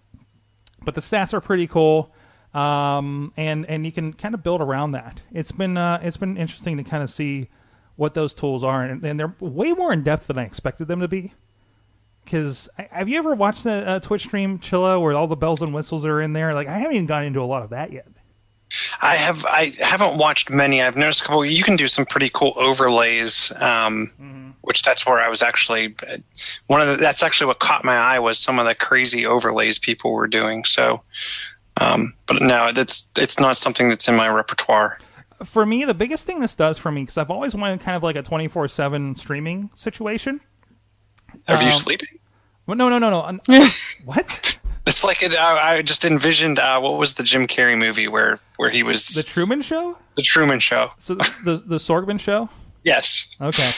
But 0.83 0.95
the 0.95 1.01
stats 1.01 1.33
are 1.33 1.41
pretty 1.41 1.67
cool, 1.67 2.13
um, 2.53 3.33
and 3.37 3.65
and 3.65 3.85
you 3.85 3.91
can 3.91 4.13
kind 4.13 4.33
of 4.33 4.43
build 4.43 4.61
around 4.61 4.91
that. 4.91 5.21
It's 5.31 5.51
been 5.51 5.77
uh, 5.77 5.99
it's 6.01 6.17
been 6.17 6.37
interesting 6.37 6.77
to 6.77 6.83
kind 6.83 7.03
of 7.03 7.09
see 7.09 7.49
what 7.95 8.13
those 8.13 8.33
tools 8.33 8.63
are, 8.63 8.83
and, 8.83 9.03
and 9.03 9.19
they're 9.19 9.35
way 9.39 9.73
more 9.73 9.91
in 9.91 10.03
depth 10.03 10.27
than 10.27 10.37
I 10.37 10.43
expected 10.43 10.87
them 10.87 10.99
to 11.01 11.07
be. 11.07 11.33
Because 12.23 12.69
have 12.91 13.07
you 13.07 13.17
ever 13.17 13.33
watched 13.35 13.63
the 13.63 13.87
uh, 13.87 13.99
Twitch 13.99 14.23
stream 14.23 14.59
Chilla 14.59 15.01
where 15.01 15.13
all 15.13 15.27
the 15.27 15.37
bells 15.37 15.61
and 15.61 15.73
whistles 15.73 16.05
are 16.05 16.21
in 16.21 16.33
there? 16.33 16.53
Like 16.53 16.67
I 16.67 16.77
haven't 16.77 16.95
even 16.95 17.05
gotten 17.05 17.27
into 17.27 17.41
a 17.41 17.45
lot 17.45 17.63
of 17.63 17.69
that 17.71 17.91
yet. 17.91 18.07
I 19.01 19.15
have 19.15 19.45
I 19.45 19.73
haven't 19.79 20.17
watched 20.17 20.49
many. 20.49 20.81
I've 20.81 20.97
noticed 20.97 21.21
a 21.21 21.23
couple. 21.23 21.45
You 21.45 21.63
can 21.63 21.77
do 21.77 21.87
some 21.87 22.05
pretty 22.05 22.29
cool 22.33 22.53
overlays, 22.57 23.51
um, 23.55 24.46
which 24.67 24.83
that's 24.83 25.05
where 25.05 25.19
I 25.19 25.29
was 25.29 25.41
actually 25.41 25.95
one 26.67 26.81
of 26.81 26.87
the. 26.87 26.97
That's 26.97 27.23
actually 27.23 27.47
what 27.47 27.59
caught 27.59 27.83
my 27.85 27.95
eye 27.95 28.19
was 28.19 28.37
some 28.37 28.59
of 28.59 28.65
the 28.65 28.75
crazy 28.75 29.25
overlays 29.25 29.79
people 29.79 30.11
were 30.11 30.27
doing. 30.27 30.65
So, 30.65 31.01
um, 31.79 32.13
but 32.25 32.41
no, 32.41 32.71
that's 32.73 33.09
it's 33.15 33.39
not 33.39 33.55
something 33.57 33.89
that's 33.89 34.07
in 34.07 34.15
my 34.15 34.27
repertoire. 34.29 34.99
For 35.45 35.65
me, 35.65 35.85
the 35.85 35.93
biggest 35.93 36.25
thing 36.25 36.39
this 36.41 36.53
does 36.55 36.77
for 36.77 36.91
me 36.91 37.03
because 37.03 37.17
I've 37.17 37.29
always 37.31 37.55
wanted 37.55 37.79
kind 37.79 37.95
of 37.95 38.03
like 38.03 38.15
a 38.17 38.23
twenty 38.23 38.47
four 38.47 38.67
seven 38.67 39.15
streaming 39.15 39.69
situation. 39.73 40.41
Are 41.47 41.61
you 41.61 41.69
Um, 41.69 41.79
sleeping? 41.79 42.19
Well, 42.65 42.75
no, 42.75 42.89
no, 42.89 42.97
no, 42.99 43.09
no. 43.09 43.21
Uh, 43.21 43.69
what? 44.05 44.57
It's 44.85 45.03
like 45.03 45.21
it, 45.23 45.33
I, 45.35 45.77
I 45.77 45.81
just 45.81 46.03
envisioned. 46.03 46.59
Uh, 46.59 46.79
what 46.79 46.97
was 46.97 47.13
the 47.13 47.23
Jim 47.23 47.47
Carrey 47.47 47.79
movie 47.79 48.07
where 48.07 48.39
where 48.57 48.69
he 48.69 48.83
was 48.83 49.07
The 49.07 49.21
the, 49.21 49.27
Truman 49.27 49.61
Show? 49.61 49.97
The 50.15 50.21
Truman 50.23 50.59
Show? 50.59 50.91
So 50.97 51.15
the 51.15 51.61
the 51.65 51.77
Sorgman 51.77 52.19
Show? 52.19 52.49
Yes. 52.83 53.27
Okay. 53.41 53.69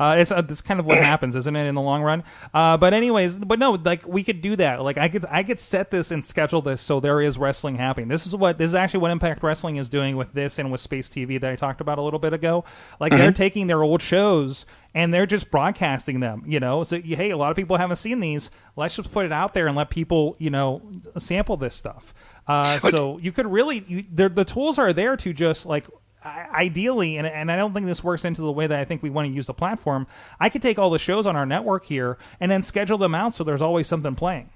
Uh, 0.00 0.16
it's 0.18 0.32
uh, 0.32 0.40
that's 0.40 0.62
kind 0.62 0.80
of 0.80 0.86
what 0.86 0.96
happens, 1.10 1.36
isn't 1.36 1.54
it, 1.54 1.66
in 1.66 1.74
the 1.74 1.80
long 1.80 2.02
run? 2.02 2.24
Uh, 2.54 2.78
but 2.78 2.94
anyways, 2.94 3.36
but 3.36 3.58
no, 3.58 3.72
like 3.72 4.06
we 4.08 4.24
could 4.24 4.40
do 4.40 4.56
that. 4.56 4.82
Like 4.82 4.96
I 4.96 5.10
could, 5.10 5.26
I 5.28 5.42
could 5.42 5.58
set 5.58 5.90
this 5.90 6.10
and 6.10 6.24
schedule 6.24 6.62
this 6.62 6.80
so 6.80 7.00
there 7.00 7.20
is 7.20 7.36
wrestling 7.36 7.76
happening. 7.76 8.08
This 8.08 8.26
is 8.26 8.34
what 8.34 8.56
this 8.56 8.70
is 8.70 8.74
actually 8.74 9.00
what 9.00 9.10
Impact 9.10 9.42
Wrestling 9.42 9.76
is 9.76 9.90
doing 9.90 10.16
with 10.16 10.32
this 10.32 10.58
and 10.58 10.72
with 10.72 10.80
Space 10.80 11.10
TV 11.10 11.38
that 11.38 11.52
I 11.52 11.56
talked 11.56 11.82
about 11.82 11.98
a 11.98 12.02
little 12.02 12.18
bit 12.18 12.32
ago. 12.32 12.64
Like 12.98 13.12
they're 13.12 13.30
taking 13.32 13.66
their 13.66 13.82
old 13.82 14.00
shows 14.00 14.64
and 14.94 15.12
they're 15.12 15.26
just 15.26 15.50
broadcasting 15.50 16.20
them. 16.20 16.44
You 16.46 16.60
know, 16.60 16.82
so 16.82 16.98
hey, 16.98 17.28
a 17.28 17.36
lot 17.36 17.50
of 17.50 17.56
people 17.56 17.76
haven't 17.76 17.96
seen 17.96 18.20
these. 18.20 18.50
Let's 18.76 18.96
just 18.96 19.12
put 19.12 19.26
it 19.26 19.32
out 19.32 19.52
there 19.52 19.66
and 19.66 19.76
let 19.76 19.90
people, 19.90 20.34
you 20.38 20.48
know, 20.48 20.80
sample 21.18 21.58
this 21.58 21.74
stuff. 21.74 22.14
Uh, 22.46 22.78
so 22.78 23.18
you 23.18 23.32
could 23.32 23.46
really, 23.46 23.84
you, 23.86 24.04
the 24.10 24.30
the 24.30 24.46
tools 24.46 24.78
are 24.78 24.94
there 24.94 25.16
to 25.18 25.34
just 25.34 25.66
like 25.66 25.86
ideally, 26.24 27.16
and, 27.16 27.26
and 27.26 27.50
I 27.50 27.56
don't 27.56 27.72
think 27.72 27.86
this 27.86 28.04
works 28.04 28.24
into 28.24 28.42
the 28.42 28.52
way 28.52 28.66
that 28.66 28.78
I 28.78 28.84
think 28.84 29.02
we 29.02 29.10
want 29.10 29.28
to 29.28 29.32
use 29.34 29.46
the 29.46 29.54
platform. 29.54 30.06
I 30.38 30.48
could 30.48 30.62
take 30.62 30.78
all 30.78 30.90
the 30.90 30.98
shows 30.98 31.26
on 31.26 31.36
our 31.36 31.46
network 31.46 31.84
here 31.84 32.18
and 32.40 32.50
then 32.50 32.62
schedule 32.62 32.98
them 32.98 33.14
out 33.14 33.34
so 33.34 33.44
there's 33.44 33.62
always 33.62 33.86
something 33.86 34.14
playing. 34.14 34.50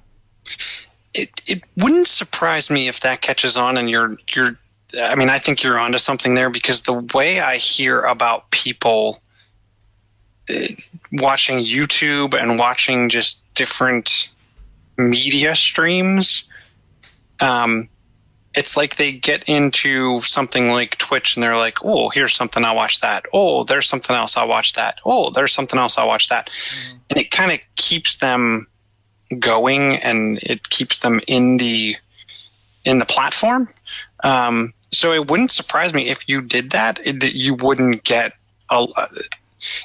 it 1.14 1.30
it 1.46 1.62
wouldn't 1.76 2.08
surprise 2.08 2.70
me 2.70 2.88
if 2.88 3.00
that 3.00 3.20
catches 3.22 3.56
on 3.56 3.78
and 3.78 3.88
you're 3.88 4.16
you're 4.34 4.58
I 5.00 5.14
mean 5.14 5.30
I 5.30 5.38
think 5.38 5.62
you're 5.62 5.78
onto 5.78 5.98
something 5.98 6.34
there 6.34 6.50
because 6.50 6.82
the 6.82 6.92
way 7.14 7.40
I 7.40 7.56
hear 7.56 8.00
about 8.00 8.50
people 8.50 9.22
uh, 10.50 10.54
watching 11.12 11.58
YouTube 11.58 12.34
and 12.40 12.58
watching 12.58 13.08
just 13.08 13.42
different 13.54 14.28
media 14.98 15.56
streams 15.56 16.44
um 17.40 17.88
it's 18.54 18.76
like 18.76 18.96
they 18.96 19.12
get 19.12 19.48
into 19.48 20.20
something 20.22 20.70
like 20.70 20.96
Twitch 20.98 21.34
and 21.36 21.42
they're 21.42 21.56
like, 21.56 21.84
"Oh, 21.84 22.08
here's 22.08 22.34
something 22.34 22.64
I'll 22.64 22.76
watch 22.76 23.00
that. 23.00 23.26
Oh, 23.32 23.64
there's 23.64 23.88
something 23.88 24.14
else 24.14 24.36
I'll 24.36 24.48
watch 24.48 24.74
that. 24.74 25.00
Oh, 25.04 25.30
there's 25.30 25.52
something 25.52 25.78
else 25.78 25.98
I'll 25.98 26.06
watch 26.06 26.28
that." 26.28 26.50
And 27.10 27.18
it 27.18 27.30
kind 27.30 27.52
of 27.52 27.58
keeps 27.76 28.16
them 28.16 28.66
going 29.38 29.96
and 29.96 30.38
it 30.42 30.70
keeps 30.70 30.98
them 30.98 31.20
in 31.26 31.56
the 31.56 31.96
in 32.84 32.98
the 32.98 33.06
platform. 33.06 33.68
Um, 34.22 34.72
so 34.90 35.12
it 35.12 35.30
wouldn't 35.30 35.50
surprise 35.50 35.92
me 35.92 36.08
if 36.08 36.28
you 36.28 36.40
did 36.40 36.70
that. 36.70 36.96
That 37.04 37.34
you 37.34 37.54
wouldn't 37.54 38.04
get 38.04 38.32
a. 38.70 38.86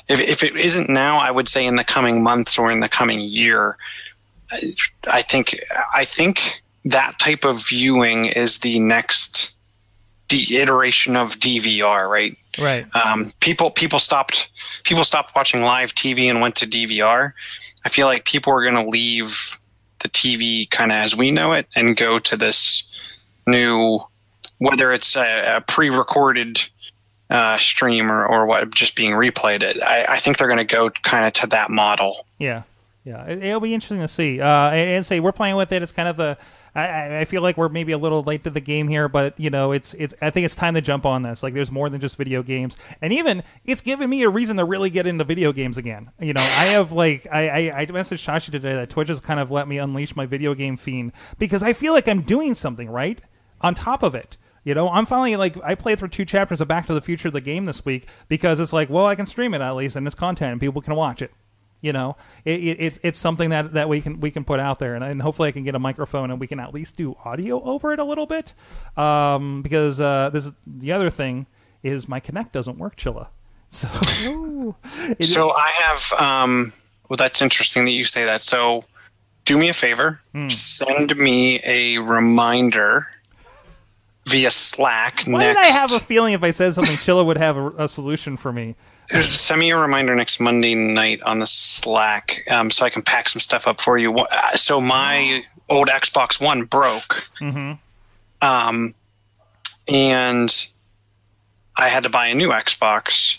If 0.08 0.20
if 0.22 0.44
it 0.44 0.56
isn't 0.56 0.90
now, 0.90 1.18
I 1.18 1.32
would 1.32 1.48
say 1.48 1.66
in 1.66 1.76
the 1.76 1.84
coming 1.84 2.22
months 2.22 2.58
or 2.58 2.72
in 2.72 2.82
the 2.82 2.90
coming 2.90 3.20
year. 3.20 3.78
I 5.12 5.22
think 5.22 5.56
I 5.94 6.06
think 6.06 6.62
that 6.90 7.20
type 7.20 7.46
of 7.46 7.66
viewing 7.68 8.26
is 8.26 8.60
the 8.60 8.80
next 8.80 9.52
the 10.30 10.58
iteration 10.58 11.16
of 11.16 11.40
DVR, 11.40 12.08
right? 12.08 12.38
Right. 12.60 12.86
um, 12.96 13.32
people 13.40 13.72
people 13.72 14.00
stopped 14.00 14.50
people 14.84 15.04
stopped 15.04 15.36
watching 15.36 15.62
live 15.62 15.94
TV 15.96 16.30
and 16.30 16.40
went 16.42 16.56
to 16.56 16.68
DVR. 16.68 17.34
I 17.86 17.90
feel 17.90 18.08
like 18.08 18.26
people 18.26 18.54
are 18.54 18.62
going 18.62 18.76
to 18.76 18.90
leave 18.90 19.60
the 20.00 20.10
TV 20.10 20.70
kind 20.70 20.92
of 20.92 20.98
as 20.98 21.16
we 21.16 21.32
know 21.32 21.52
it 21.54 21.68
and 21.76 21.98
go 21.98 22.20
to 22.20 22.38
this 22.38 22.84
new, 23.48 24.00
whether 24.60 24.92
it's 24.92 25.16
a, 25.16 25.58
a 25.58 25.62
pre-recorded 25.62 26.62
uh, 27.30 27.58
stream 27.58 28.12
or, 28.12 28.26
or 28.26 28.46
what, 28.46 28.74
just 28.74 28.96
being 28.96 29.12
replayed. 29.12 29.64
It. 29.64 29.82
I, 29.82 30.06
I 30.10 30.20
think 30.20 30.38
they're 30.38 30.48
going 30.48 30.58
to 30.58 30.64
go 30.64 30.90
kind 30.90 31.26
of 31.26 31.34
to 31.34 31.48
that 31.48 31.70
model. 31.70 32.26
Yeah, 32.38 32.64
yeah, 33.04 33.26
it, 33.26 33.44
it'll 33.44 33.60
be 33.60 33.74
interesting 33.74 34.00
to 34.00 34.08
see. 34.08 34.40
Uh, 34.42 34.70
and, 34.72 34.90
and 34.90 35.06
say 35.06 35.20
we're 35.20 35.32
playing 35.32 35.56
with 35.56 35.72
it. 35.72 35.82
It's 35.82 35.92
kind 35.92 36.08
of 36.08 36.20
a. 36.20 36.38
I- 36.76 37.20
I, 37.20 37.26
feel 37.26 37.42
like 37.42 37.58
we're 37.58 37.70
maybe 37.70 37.92
a 37.92 37.98
little 37.98 38.24
late 38.24 38.44
to 38.44 38.50
the 38.50 38.60
game 38.60 38.88
here, 38.88 39.10
but 39.10 39.40
you 39.40 39.50
know, 39.50 39.72
it's 39.72 39.94
it's. 39.96 40.14
I 40.22 40.30
think 40.30 40.46
it's 40.46 40.56
time 40.56 40.74
to 40.76 40.82
jump 40.82 41.06
on 41.06 41.22
this. 41.22 41.44
Like, 41.44 41.54
there's 41.54 41.72
more 41.72 41.90
than 41.90 42.00
just 42.00 42.16
video 42.16 42.44
games, 42.44 42.78
and 43.02 43.12
even 43.14 43.44
it's 43.66 43.82
given 43.82 44.10
me 44.10 44.24
a 44.24 44.30
reason 44.30 44.58
to 44.58 44.66
really 44.66 44.90
get 44.90 45.08
into 45.08 45.24
video 45.24 45.52
games 45.52 45.78
again. 45.78 46.12
You 46.20 46.34
know, 46.34 46.42
I 46.42 46.66
have 46.66 46.92
like 46.92 47.28
I 47.32 47.70
I, 47.70 47.82
I 47.82 47.86
messaged 47.88 48.26
Shashi 48.26 48.52
today 48.52 48.74
that 48.74 48.90
Twitch 48.90 49.10
has 49.10 49.20
kind 49.20 49.40
of 49.40 49.52
let 49.52 49.68
me 49.68 49.78
unleash 49.78 50.16
my 50.16 50.26
video 50.26 50.54
game 50.54 50.78
fiend 50.78 51.14
because 51.38 51.64
I 51.64 51.74
feel 51.74 51.94
like 51.94 52.08
I'm 52.08 52.22
doing 52.22 52.56
something 52.56 52.90
right 52.90 53.22
on 53.62 53.76
top 53.76 54.04
of 54.04 54.16
it. 54.16 54.38
You 54.64 54.74
know, 54.76 54.90
I'm 54.90 55.06
finally 55.06 55.36
like 55.36 55.58
I 55.64 55.76
played 55.76 56.00
through 56.00 56.10
two 56.10 56.26
chapters 56.26 56.62
of 56.62 56.68
Back 56.68 56.88
to 56.88 56.94
the 56.94 57.02
Future 57.02 57.32
the 57.32 57.42
game 57.42 57.66
this 57.66 57.86
week 57.86 58.08
because 58.28 58.60
it's 58.60 58.74
like, 58.74 58.90
well, 58.90 59.06
I 59.06 59.16
can 59.16 59.26
stream 59.26 59.54
it 59.54 59.62
at 59.62 59.72
least 59.72 59.96
and 59.96 60.06
it's 60.06 60.16
content 60.16 60.52
and 60.52 60.62
people 60.62 60.82
can 60.82 60.96
watch 60.96 61.22
it. 61.22 61.32
You 61.82 61.94
know, 61.94 62.18
it, 62.44 62.60
it, 62.60 62.78
it's 62.82 63.00
it's 63.04 63.18
something 63.18 63.52
that, 63.52 63.72
that 63.74 63.88
we 63.88 64.02
can 64.02 64.20
we 64.20 64.32
can 64.32 64.44
put 64.44 64.60
out 64.60 64.80
there, 64.80 64.96
and, 64.96 65.04
and 65.04 65.22
hopefully 65.22 65.48
I 65.48 65.52
can 65.54 65.64
get 65.64 65.76
a 65.76 65.80
microphone 65.80 66.30
and 66.30 66.38
we 66.40 66.46
can 66.46 66.60
at 66.60 66.74
least 66.74 66.98
do 66.98 67.16
audio 67.24 67.64
over 67.64 67.94
it 67.94 68.00
a 68.00 68.04
little 68.04 68.26
bit. 68.26 68.54
Um, 68.98 69.62
because 69.62 70.02
uh, 70.02 70.30
this 70.34 70.46
is 70.46 70.52
the 70.68 70.92
other 70.92 71.10
thing 71.10 71.46
is 71.82 72.10
my 72.10 72.20
Kinect 72.20 72.52
doesn't 72.52 72.78
work, 72.78 72.98
Chilla. 72.98 73.28
So, 73.72 73.88
it- 75.20 75.26
So 75.26 75.52
I 75.52 75.70
have. 75.70 76.12
Um, 76.20 76.74
well, 77.08 77.16
that's 77.18 77.42
interesting 77.42 77.86
that 77.86 77.92
you 77.92 78.04
say 78.04 78.26
that. 78.26 78.42
So, 78.42 78.82
do 79.46 79.58
me 79.58 79.70
a 79.70 79.74
favor. 79.74 80.20
Hmm. 80.34 80.50
Send 80.50 81.16
me 81.16 81.62
a 81.64 81.98
reminder 82.00 83.08
via 84.26 84.52
Slack. 84.52 85.24
why 85.26 85.40
next, 85.40 85.56
did 85.56 85.66
I 85.66 85.68
have 85.70 85.92
a 85.94 86.00
feeling 86.00 86.34
if 86.34 86.44
I 86.44 86.52
said 86.52 86.74
something, 86.76 86.96
Chilla 86.98 87.26
would 87.26 87.38
have 87.38 87.58
a, 87.58 87.70
a 87.86 87.88
solution 87.90 88.38
for 88.38 88.52
me? 88.52 88.76
Send 89.24 89.60
me 89.60 89.72
a 89.72 89.78
reminder 89.78 90.16
next 90.16 90.40
Monday 90.40 90.76
night 90.76 91.22
on 91.24 91.40
the 91.40 91.48
Slack, 91.48 92.42
um, 92.52 92.70
so 92.70 92.86
I 92.86 92.90
can 92.92 93.02
pack 93.02 93.28
some 93.30 93.40
stuff 93.40 93.68
up 93.68 93.82
for 93.82 93.98
you. 93.98 94.16
Uh, 94.18 94.28
So 94.56 94.80
my 94.80 95.44
old 95.68 95.88
Xbox 95.88 96.40
One 96.40 96.64
broke, 96.64 97.28
um, 98.42 98.94
and 99.88 100.68
I 101.78 101.88
had 101.90 102.04
to 102.04 102.10
buy 102.10 102.28
a 102.28 102.36
new 102.36 102.50
Xbox, 102.50 103.38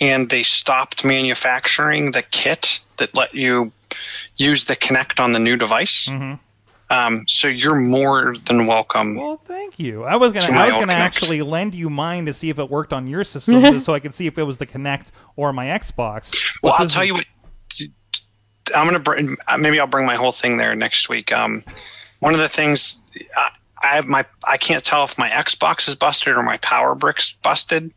and 0.00 0.30
they 0.30 0.42
stopped 0.42 1.04
manufacturing 1.04 2.12
the 2.12 2.22
kit 2.22 2.80
that 2.96 3.14
let 3.14 3.34
you 3.34 3.72
use 4.36 4.64
the 4.64 4.76
Kinect 4.76 5.20
on 5.20 5.32
the 5.32 5.38
new 5.38 5.56
device. 5.56 6.08
Um, 6.92 7.24
so 7.26 7.48
you're 7.48 7.74
more 7.74 8.36
than 8.44 8.66
welcome. 8.66 9.16
Well, 9.16 9.40
thank 9.46 9.78
you. 9.78 10.04
I 10.04 10.16
was 10.16 10.32
gonna, 10.32 10.46
To 10.48 10.52
I 10.52 10.66
was 10.68 10.76
gonna 10.76 10.92
Kinect. 10.92 10.96
actually 10.98 11.40
lend 11.42 11.74
you 11.74 11.88
mine 11.88 12.26
to 12.26 12.34
see 12.34 12.50
if 12.50 12.58
it 12.58 12.68
worked 12.68 12.92
on 12.92 13.06
your 13.06 13.24
system, 13.24 13.80
so 13.80 13.94
I 13.94 14.00
could 14.00 14.14
see 14.14 14.26
if 14.26 14.36
it 14.36 14.42
was 14.42 14.58
the 14.58 14.66
Kinect 14.66 15.06
or 15.36 15.52
my 15.52 15.66
Xbox. 15.66 16.54
Well, 16.62 16.74
I'll 16.78 16.86
tell 16.86 17.02
is- 17.02 17.08
you 17.08 17.14
what. 17.14 17.24
I'm 18.76 18.86
gonna 18.86 18.98
bring. 19.00 19.36
uh, 19.48 19.58
Maybe 19.58 19.80
I'll 19.80 19.86
bring 19.86 20.06
my 20.06 20.14
whole 20.16 20.32
thing 20.32 20.56
there 20.58 20.74
next 20.76 21.08
week. 21.08 21.32
Um, 21.32 21.64
one 22.20 22.32
of 22.34 22.40
the 22.40 22.48
things 22.48 22.96
I, 23.36 23.50
I 23.82 23.86
have 23.96 24.06
my 24.06 24.24
I 24.46 24.56
can't 24.56 24.84
tell 24.84 25.02
if 25.04 25.18
my 25.18 25.28
Xbox 25.30 25.88
is 25.88 25.94
busted 25.96 26.36
or 26.36 26.42
my 26.42 26.58
Power 26.58 26.94
Brick's 26.94 27.32
busted, 27.32 27.90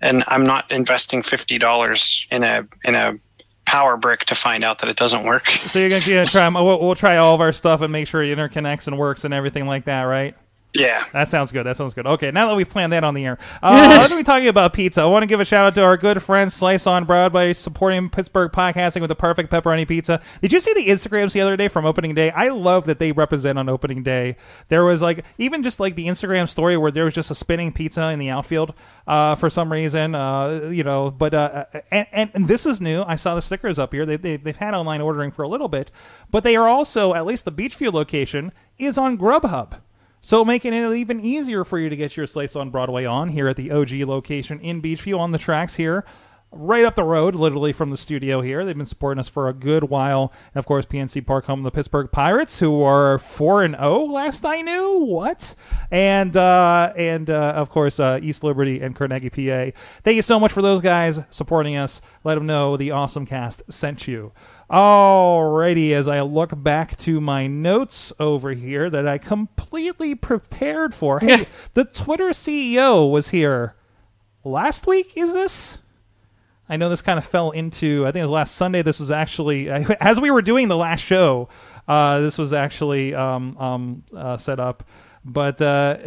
and 0.00 0.22
I'm 0.28 0.44
not 0.46 0.70
investing 0.70 1.22
fifty 1.22 1.58
dollars 1.58 2.26
in 2.30 2.42
a 2.44 2.66
in 2.84 2.94
a 2.94 3.18
Power 3.66 3.96
Brick 3.96 4.26
to 4.26 4.34
find 4.34 4.62
out 4.64 4.80
that 4.80 4.90
it 4.90 4.96
doesn't 4.96 5.24
work. 5.24 5.48
So 5.48 5.78
you're 5.78 5.88
you're 5.88 6.24
gonna 6.24 6.26
try. 6.26 6.48
We'll, 6.48 6.80
we'll 6.80 6.94
try 6.94 7.16
all 7.16 7.34
of 7.34 7.40
our 7.40 7.52
stuff 7.52 7.80
and 7.80 7.92
make 7.92 8.06
sure 8.06 8.22
it 8.22 8.36
interconnects 8.36 8.86
and 8.86 8.98
works 8.98 9.24
and 9.24 9.32
everything 9.34 9.66
like 9.66 9.84
that, 9.86 10.02
right? 10.02 10.36
Yeah. 10.74 11.04
That 11.12 11.28
sounds 11.28 11.52
good. 11.52 11.64
That 11.64 11.76
sounds 11.76 11.94
good. 11.94 12.04
Okay, 12.04 12.32
now 12.32 12.48
that 12.48 12.56
we've 12.56 12.68
planned 12.68 12.92
that 12.92 13.04
on 13.04 13.14
the 13.14 13.24
air, 13.24 13.38
uh, 13.62 13.96
let 14.00 14.10
me 14.10 14.16
be 14.18 14.22
talking 14.24 14.48
about 14.48 14.72
pizza. 14.72 15.02
I 15.02 15.04
want 15.06 15.22
to 15.22 15.28
give 15.28 15.38
a 15.38 15.44
shout 15.44 15.66
out 15.66 15.74
to 15.76 15.82
our 15.84 15.96
good 15.96 16.20
friend 16.20 16.52
Slice 16.52 16.84
on 16.88 17.04
Broadway 17.04 17.52
supporting 17.52 18.10
Pittsburgh 18.10 18.50
podcasting 18.50 19.00
with 19.00 19.08
the 19.08 19.14
perfect 19.14 19.52
pepperoni 19.52 19.86
pizza. 19.86 20.20
Did 20.42 20.52
you 20.52 20.58
see 20.58 20.74
the 20.74 20.88
Instagrams 20.88 21.32
the 21.32 21.40
other 21.42 21.56
day 21.56 21.68
from 21.68 21.86
opening 21.86 22.12
day? 22.12 22.32
I 22.32 22.48
love 22.48 22.86
that 22.86 22.98
they 22.98 23.12
represent 23.12 23.56
on 23.56 23.68
opening 23.68 24.02
day. 24.02 24.36
There 24.68 24.84
was 24.84 25.00
like 25.00 25.24
even 25.38 25.62
just 25.62 25.78
like 25.78 25.94
the 25.94 26.08
Instagram 26.08 26.48
story 26.48 26.76
where 26.76 26.90
there 26.90 27.04
was 27.04 27.14
just 27.14 27.30
a 27.30 27.36
spinning 27.36 27.70
pizza 27.70 28.08
in 28.08 28.18
the 28.18 28.30
outfield 28.30 28.74
uh, 29.06 29.36
for 29.36 29.48
some 29.48 29.70
reason. 29.70 30.16
Uh, 30.16 30.70
you 30.72 30.82
know, 30.82 31.08
but 31.08 31.34
uh, 31.34 31.66
and, 31.92 32.08
and 32.10 32.30
and 32.34 32.48
this 32.48 32.66
is 32.66 32.80
new. 32.80 33.04
I 33.04 33.14
saw 33.14 33.36
the 33.36 33.42
stickers 33.42 33.78
up 33.78 33.92
here. 33.92 34.04
They, 34.04 34.16
they 34.16 34.36
they've 34.38 34.56
had 34.56 34.74
online 34.74 35.00
ordering 35.00 35.30
for 35.30 35.44
a 35.44 35.48
little 35.48 35.68
bit, 35.68 35.92
but 36.32 36.42
they 36.42 36.56
are 36.56 36.66
also 36.66 37.14
at 37.14 37.26
least 37.26 37.44
the 37.44 37.52
Beechview 37.52 37.92
location 37.92 38.50
is 38.76 38.98
on 38.98 39.16
Grubhub. 39.16 39.78
So 40.24 40.42
making 40.42 40.72
it 40.72 40.90
even 40.90 41.20
easier 41.20 41.64
for 41.64 41.78
you 41.78 41.90
to 41.90 41.96
get 41.96 42.16
your 42.16 42.26
Slice 42.26 42.56
on 42.56 42.70
Broadway 42.70 43.04
on 43.04 43.28
here 43.28 43.46
at 43.46 43.56
the 43.56 43.70
OG 43.70 43.90
location 44.08 44.58
in 44.58 44.80
Beechview 44.80 45.18
on 45.18 45.32
the 45.32 45.38
tracks 45.38 45.74
here. 45.74 46.06
Right 46.50 46.82
up 46.86 46.94
the 46.94 47.04
road, 47.04 47.34
literally 47.34 47.74
from 47.74 47.90
the 47.90 47.98
studio 47.98 48.40
here. 48.40 48.64
They've 48.64 48.74
been 48.74 48.86
supporting 48.86 49.20
us 49.20 49.28
for 49.28 49.50
a 49.50 49.52
good 49.52 49.84
while. 49.84 50.32
And 50.54 50.58
of 50.58 50.64
course, 50.64 50.86
PNC 50.86 51.26
Park 51.26 51.44
home 51.44 51.62
the 51.62 51.70
Pittsburgh 51.70 52.10
Pirates, 52.10 52.58
who 52.60 52.82
are 52.82 53.18
four 53.18 53.62
and 53.62 53.74
zero 53.74 54.04
last 54.04 54.46
I 54.46 54.62
knew. 54.62 55.00
What? 55.00 55.54
And 55.90 56.34
uh, 56.38 56.94
and 56.96 57.28
uh, 57.28 57.52
of 57.56 57.68
course, 57.68 58.00
uh, 58.00 58.18
East 58.22 58.42
Liberty 58.42 58.80
and 58.80 58.96
Carnegie, 58.96 59.28
PA. 59.28 59.78
Thank 60.04 60.16
you 60.16 60.22
so 60.22 60.40
much 60.40 60.52
for 60.52 60.62
those 60.62 60.80
guys 60.80 61.20
supporting 61.28 61.76
us. 61.76 62.00
Let 62.22 62.36
them 62.36 62.46
know 62.46 62.78
the 62.78 62.92
awesome 62.92 63.26
cast 63.26 63.62
sent 63.70 64.08
you. 64.08 64.32
Alrighty, 64.74 65.92
as 65.92 66.08
I 66.08 66.22
look 66.22 66.50
back 66.60 66.98
to 66.98 67.20
my 67.20 67.46
notes 67.46 68.12
over 68.18 68.50
here 68.50 68.90
that 68.90 69.06
I 69.06 69.18
completely 69.18 70.16
prepared 70.16 70.96
for. 70.96 71.20
Hey, 71.20 71.46
the 71.74 71.84
Twitter 71.84 72.30
CEO 72.30 73.08
was 73.08 73.28
here 73.28 73.76
last 74.42 74.88
week. 74.88 75.12
Is 75.14 75.32
this? 75.32 75.78
I 76.68 76.76
know 76.76 76.88
this 76.88 77.02
kind 77.02 77.20
of 77.20 77.24
fell 77.24 77.52
into. 77.52 78.02
I 78.04 78.10
think 78.10 78.22
it 78.22 78.22
was 78.22 78.32
last 78.32 78.56
Sunday. 78.56 78.82
This 78.82 78.98
was 78.98 79.12
actually 79.12 79.70
as 80.00 80.20
we 80.20 80.32
were 80.32 80.42
doing 80.42 80.66
the 80.66 80.76
last 80.76 81.02
show. 81.02 81.48
Uh, 81.86 82.18
this 82.18 82.36
was 82.36 82.52
actually 82.52 83.14
um, 83.14 83.56
um, 83.58 84.02
uh, 84.12 84.36
set 84.36 84.58
up, 84.58 84.82
but 85.24 85.62
uh, 85.62 85.98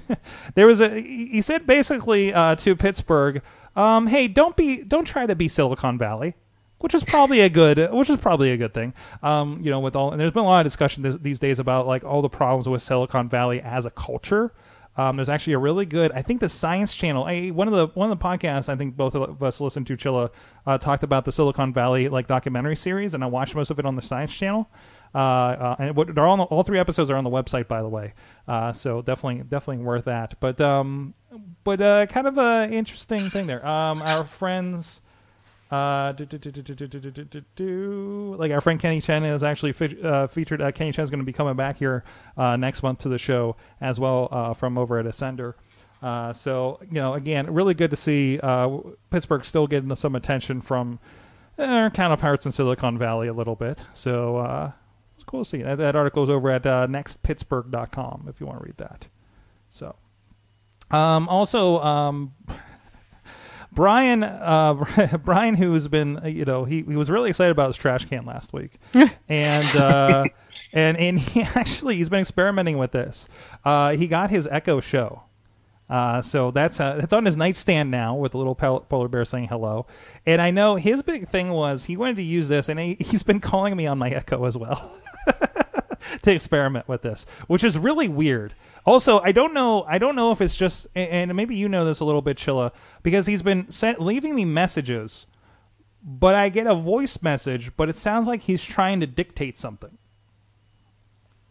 there 0.54 0.68
was 0.68 0.80
a. 0.80 1.00
He 1.00 1.42
said 1.42 1.66
basically 1.66 2.32
uh, 2.32 2.54
to 2.54 2.76
Pittsburgh, 2.76 3.42
um, 3.74 4.06
"Hey, 4.06 4.28
don't 4.28 4.54
be, 4.56 4.84
don't 4.84 5.06
try 5.06 5.26
to 5.26 5.34
be 5.34 5.48
Silicon 5.48 5.98
Valley." 5.98 6.36
Which 6.82 6.94
is 6.94 7.04
probably 7.04 7.40
a 7.40 7.48
good, 7.48 7.92
which 7.92 8.10
is 8.10 8.18
probably 8.18 8.50
a 8.50 8.56
good 8.56 8.74
thing. 8.74 8.92
Um, 9.22 9.60
you 9.62 9.70
know, 9.70 9.80
with 9.80 9.94
all, 9.94 10.10
and 10.10 10.20
there's 10.20 10.32
been 10.32 10.42
a 10.42 10.46
lot 10.46 10.66
of 10.66 10.70
discussion 10.70 11.02
this, 11.02 11.16
these 11.16 11.38
days 11.38 11.58
about 11.58 11.86
like 11.86 12.02
all 12.02 12.22
the 12.22 12.28
problems 12.28 12.68
with 12.68 12.82
Silicon 12.82 13.28
Valley 13.28 13.60
as 13.60 13.86
a 13.86 13.90
culture. 13.90 14.52
Um, 14.96 15.16
there's 15.16 15.28
actually 15.28 15.54
a 15.54 15.58
really 15.58 15.86
good. 15.86 16.12
I 16.12 16.22
think 16.22 16.40
the 16.40 16.48
Science 16.48 16.94
Channel. 16.94 17.24
I, 17.24 17.48
one 17.48 17.68
of 17.68 17.74
the 17.74 17.86
one 17.94 18.10
of 18.10 18.18
the 18.18 18.22
podcasts 18.24 18.68
I 18.68 18.76
think 18.76 18.96
both 18.96 19.14
of 19.14 19.42
us 19.42 19.60
listened 19.60 19.86
to. 19.86 19.96
Chilla 19.96 20.30
uh, 20.66 20.76
talked 20.76 21.02
about 21.02 21.24
the 21.24 21.32
Silicon 21.32 21.72
Valley 21.72 22.08
like 22.08 22.26
documentary 22.26 22.76
series, 22.76 23.14
and 23.14 23.24
I 23.24 23.28
watched 23.28 23.54
most 23.54 23.70
of 23.70 23.78
it 23.78 23.86
on 23.86 23.94
the 23.94 24.02
Science 24.02 24.36
Channel. 24.36 24.68
Uh, 25.14 25.18
uh, 25.18 25.76
and 25.78 25.96
what, 25.96 26.14
they're 26.14 26.26
all, 26.26 26.40
all 26.40 26.62
three 26.62 26.78
episodes 26.78 27.10
are 27.10 27.16
on 27.16 27.24
the 27.24 27.30
website, 27.30 27.68
by 27.68 27.82
the 27.82 27.88
way. 27.88 28.14
Uh, 28.48 28.72
so 28.72 29.02
definitely 29.02 29.44
definitely 29.44 29.84
worth 29.84 30.04
that. 30.06 30.34
But 30.40 30.60
um, 30.60 31.14
but 31.64 31.80
uh, 31.80 32.06
kind 32.06 32.26
of 32.26 32.38
a 32.38 32.68
interesting 32.70 33.30
thing 33.30 33.46
there. 33.46 33.64
Um, 33.64 34.02
our 34.02 34.24
friends. 34.24 35.02
Like 38.36 38.52
our 38.52 38.60
friend 38.60 38.78
Kenny 38.78 39.00
Chen 39.00 39.24
is 39.24 39.42
actually 39.42 39.72
fe- 39.72 39.96
uh, 40.02 40.26
featured. 40.26 40.60
Uh, 40.60 40.70
Kenny 40.70 40.92
Chen 40.92 41.02
is 41.02 41.10
going 41.10 41.20
to 41.20 41.24
be 41.24 41.32
coming 41.32 41.56
back 41.56 41.78
here 41.78 42.04
next 42.36 42.82
month 42.82 42.98
to 43.00 43.08
the 43.08 43.16
show 43.16 43.56
as 43.80 43.98
well 43.98 44.54
from 44.54 44.76
over 44.76 44.98
at 44.98 45.06
Ascender. 45.06 45.54
so 46.36 46.78
you 46.82 46.92
know, 46.92 47.14
again, 47.14 47.52
really 47.52 47.72
good 47.72 47.90
to 47.90 47.96
see 47.96 48.38
Pittsburgh 49.10 49.44
still 49.46 49.66
getting 49.66 49.94
some 49.96 50.14
attention 50.14 50.60
from 50.60 50.98
uh, 51.58 51.88
kind 51.90 52.12
of 52.12 52.20
Hearts 52.20 52.44
in 52.44 52.52
Silicon 52.52 52.98
Valley 52.98 53.28
a 53.28 53.32
little 53.32 53.56
bit. 53.56 53.86
So 53.94 54.72
it's 55.14 55.24
cool 55.24 55.44
to 55.44 55.48
see. 55.48 55.62
That, 55.62 55.78
that 55.78 55.96
article 55.96 56.22
is 56.22 56.28
over 56.28 56.50
at 56.50 56.64
nextpittsburgh.com 56.64 58.26
if 58.28 58.40
you 58.40 58.46
want 58.46 58.58
to 58.58 58.64
read 58.64 58.76
that. 58.76 59.08
So 59.70 59.96
um, 60.90 61.30
also. 61.30 61.80
Um, 61.80 62.34
Brian, 63.74 64.22
uh, 64.22 64.74
Brian, 65.24 65.54
who's 65.54 65.88
been, 65.88 66.18
uh, 66.18 66.26
you 66.26 66.44
know, 66.44 66.64
he, 66.64 66.82
he 66.82 66.96
was 66.96 67.10
really 67.10 67.30
excited 67.30 67.50
about 67.50 67.68
his 67.68 67.76
trash 67.76 68.04
can 68.04 68.26
last 68.26 68.52
week, 68.52 68.78
and 69.28 69.76
uh, 69.76 70.24
and 70.72 70.96
and 70.96 71.18
he 71.18 71.42
actually 71.54 71.96
he's 71.96 72.08
been 72.08 72.20
experimenting 72.20 72.78
with 72.78 72.92
this. 72.92 73.28
Uh, 73.64 73.92
he 73.92 74.06
got 74.06 74.30
his 74.30 74.46
Echo 74.48 74.80
Show. 74.80 75.22
Uh, 75.90 76.22
so 76.22 76.50
that's 76.50 76.80
uh, 76.80 76.96
that's 76.96 77.12
on 77.12 77.24
his 77.26 77.36
nightstand 77.36 77.90
now 77.90 78.14
with 78.14 78.34
a 78.34 78.38
little 78.38 78.54
polar 78.54 79.08
bear 79.08 79.24
saying 79.24 79.48
hello. 79.48 79.86
And 80.24 80.40
I 80.40 80.50
know 80.50 80.76
his 80.76 81.02
big 81.02 81.28
thing 81.28 81.50
was 81.50 81.84
he 81.84 81.96
wanted 81.96 82.16
to 82.16 82.22
use 82.22 82.48
this, 82.48 82.68
and 82.70 82.80
he, 82.80 82.96
he's 82.98 83.22
been 83.22 83.40
calling 83.40 83.76
me 83.76 83.86
on 83.86 83.98
my 83.98 84.08
Echo 84.08 84.44
as 84.46 84.56
well 84.56 84.98
to 86.22 86.32
experiment 86.32 86.88
with 86.88 87.02
this, 87.02 87.24
which 87.46 87.64
is 87.64 87.78
really 87.78 88.08
weird. 88.08 88.54
Also, 88.84 89.20
I 89.20 89.32
don't 89.32 89.54
know. 89.54 89.84
I 89.84 89.98
don't 89.98 90.16
know 90.16 90.32
if 90.32 90.40
it's 90.40 90.56
just, 90.56 90.86
and 90.94 91.34
maybe 91.34 91.54
you 91.54 91.68
know 91.68 91.84
this 91.84 92.00
a 92.00 92.04
little 92.04 92.22
bit, 92.22 92.36
Chilla, 92.36 92.72
because 93.02 93.26
he's 93.26 93.42
been 93.42 93.70
sent, 93.70 94.00
leaving 94.00 94.34
me 94.34 94.44
messages, 94.44 95.26
but 96.02 96.34
I 96.34 96.48
get 96.48 96.66
a 96.66 96.74
voice 96.74 97.22
message, 97.22 97.76
but 97.76 97.88
it 97.88 97.96
sounds 97.96 98.26
like 98.26 98.42
he's 98.42 98.64
trying 98.64 99.00
to 99.00 99.06
dictate 99.06 99.56
something. 99.56 99.98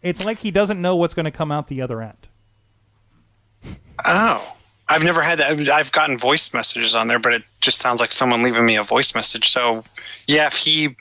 It's 0.02 0.24
like 0.26 0.40
he 0.40 0.52
doesn't 0.52 0.82
know 0.82 0.96
what's 0.96 1.14
going 1.14 1.26
to 1.26 1.32
come 1.32 1.52
out 1.52 1.68
the 1.68 1.82
other 1.82 2.02
end. 2.02 2.28
Oh, 4.06 4.58
I've 4.90 5.04
never 5.04 5.22
had 5.22 5.40
that. 5.40 5.70
I've 5.70 5.92
gotten 5.92 6.18
voice 6.18 6.54
messages 6.54 6.96
on 6.96 7.08
there, 7.08 7.20
but 7.20 7.34
it 7.34 7.44
just 7.62 7.80
sounds 7.80 8.00
like 8.00 8.12
someone 8.12 8.44
leaving 8.44 8.66
me 8.66 8.76
a 8.76 8.84
voice 8.84 9.16
message. 9.16 9.50
So, 9.50 9.84
yeah, 10.28 10.48
if 10.48 10.58
he 10.58 10.96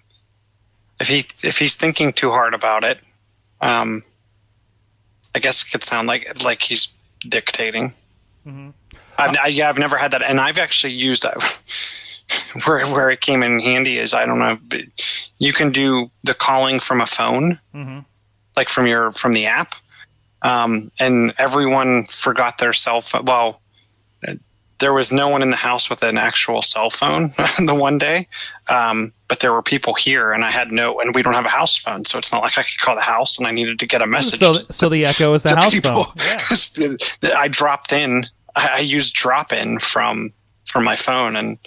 if 1.01 1.09
he 1.09 1.25
if 1.43 1.59
he's 1.59 1.75
thinking 1.75 2.13
too 2.13 2.31
hard 2.31 2.55
about 2.55 2.85
it, 2.85 3.01
um, 3.61 4.03
I 5.35 5.39
guess 5.39 5.63
it 5.63 5.71
could 5.71 5.85
sound 5.85 6.09
like 6.09 6.43
like 6.43 6.63
he's 6.63 6.89
dictating. 7.29 7.95
I've 9.19 9.37
I, 9.37 9.47
yeah, 9.49 9.69
I've 9.69 9.79
never 9.79 9.97
had 9.97 10.13
that, 10.13 10.23
and 10.23 10.41
I've 10.41 10.59
actually 10.59 10.95
used 10.95 11.25
where 12.65 12.87
where 12.87 13.11
it 13.11 13.21
came 13.21 13.43
in 13.43 13.61
handy 13.61 13.99
is 13.99 14.15
I 14.15 14.27
don't 14.27 14.39
know, 14.39 14.59
but 14.69 14.81
you 15.39 15.53
can 15.53 15.71
do 15.71 16.11
the 16.25 16.35
calling 16.35 16.81
from 16.81 17.01
a 17.01 17.07
phone, 17.07 17.59
like 18.57 18.69
from 18.69 18.87
your 18.87 19.13
from 19.13 19.33
the 19.33 19.47
app 19.47 19.75
um, 20.43 20.91
and 20.99 21.35
everyone 21.39 22.07
forgot 22.07 22.59
their 22.59 22.73
cell 22.73 23.01
phone. 23.01 23.25
Well, 23.25 23.49
uh, 23.49 23.60
there 24.81 24.93
was 24.93 25.13
no 25.13 25.29
one 25.29 25.43
in 25.43 25.51
the 25.51 25.57
house 25.57 25.89
with 25.91 26.03
an 26.03 26.17
actual 26.19 26.63
cell 26.63 26.91
phone 26.91 27.33
the 27.67 27.75
one 27.75 27.99
day, 27.99 28.27
um, 28.69 29.13
but 29.29 29.41
there 29.41 29.53
were 29.53 29.63
people 29.63 29.95
here, 29.95 30.33
and 30.33 30.45
I 30.45 30.51
had 30.51 30.73
no, 30.73 31.01
and 31.01 31.15
we 31.15 31.23
don't 31.23 31.35
have 31.35 31.45
a 31.45 31.51
house 31.51 31.77
phone, 31.77 32.05
so 32.05 32.19
it's 32.19 32.33
not 32.33 32.43
like 32.43 32.59
I 32.59 32.63
could 32.63 32.79
call 32.81 32.95
the 32.97 33.01
house, 33.03 33.39
and 33.39 33.47
I 33.47 33.53
needed 33.53 33.79
to 33.79 33.87
get 33.87 34.03
a 34.03 34.07
message. 34.07 34.41
So, 34.41 34.55
to- 34.55 34.73
so 34.73 34.89
the 34.89 35.05
Echo 35.11 35.33
is 35.35 35.43
the 35.43 35.55
house 35.55 35.71
people. 35.73 36.05
phone. 36.05 36.97
I 37.37 37.49
dropped 37.49 37.93
in. 37.93 38.27
I, 38.57 38.71
I 38.77 38.81
used 38.81 39.15
drop 39.15 39.53
in 39.53 39.79
from 39.79 40.33
from 40.65 40.85
my 40.85 40.97
phone, 40.97 41.37
and 41.37 41.59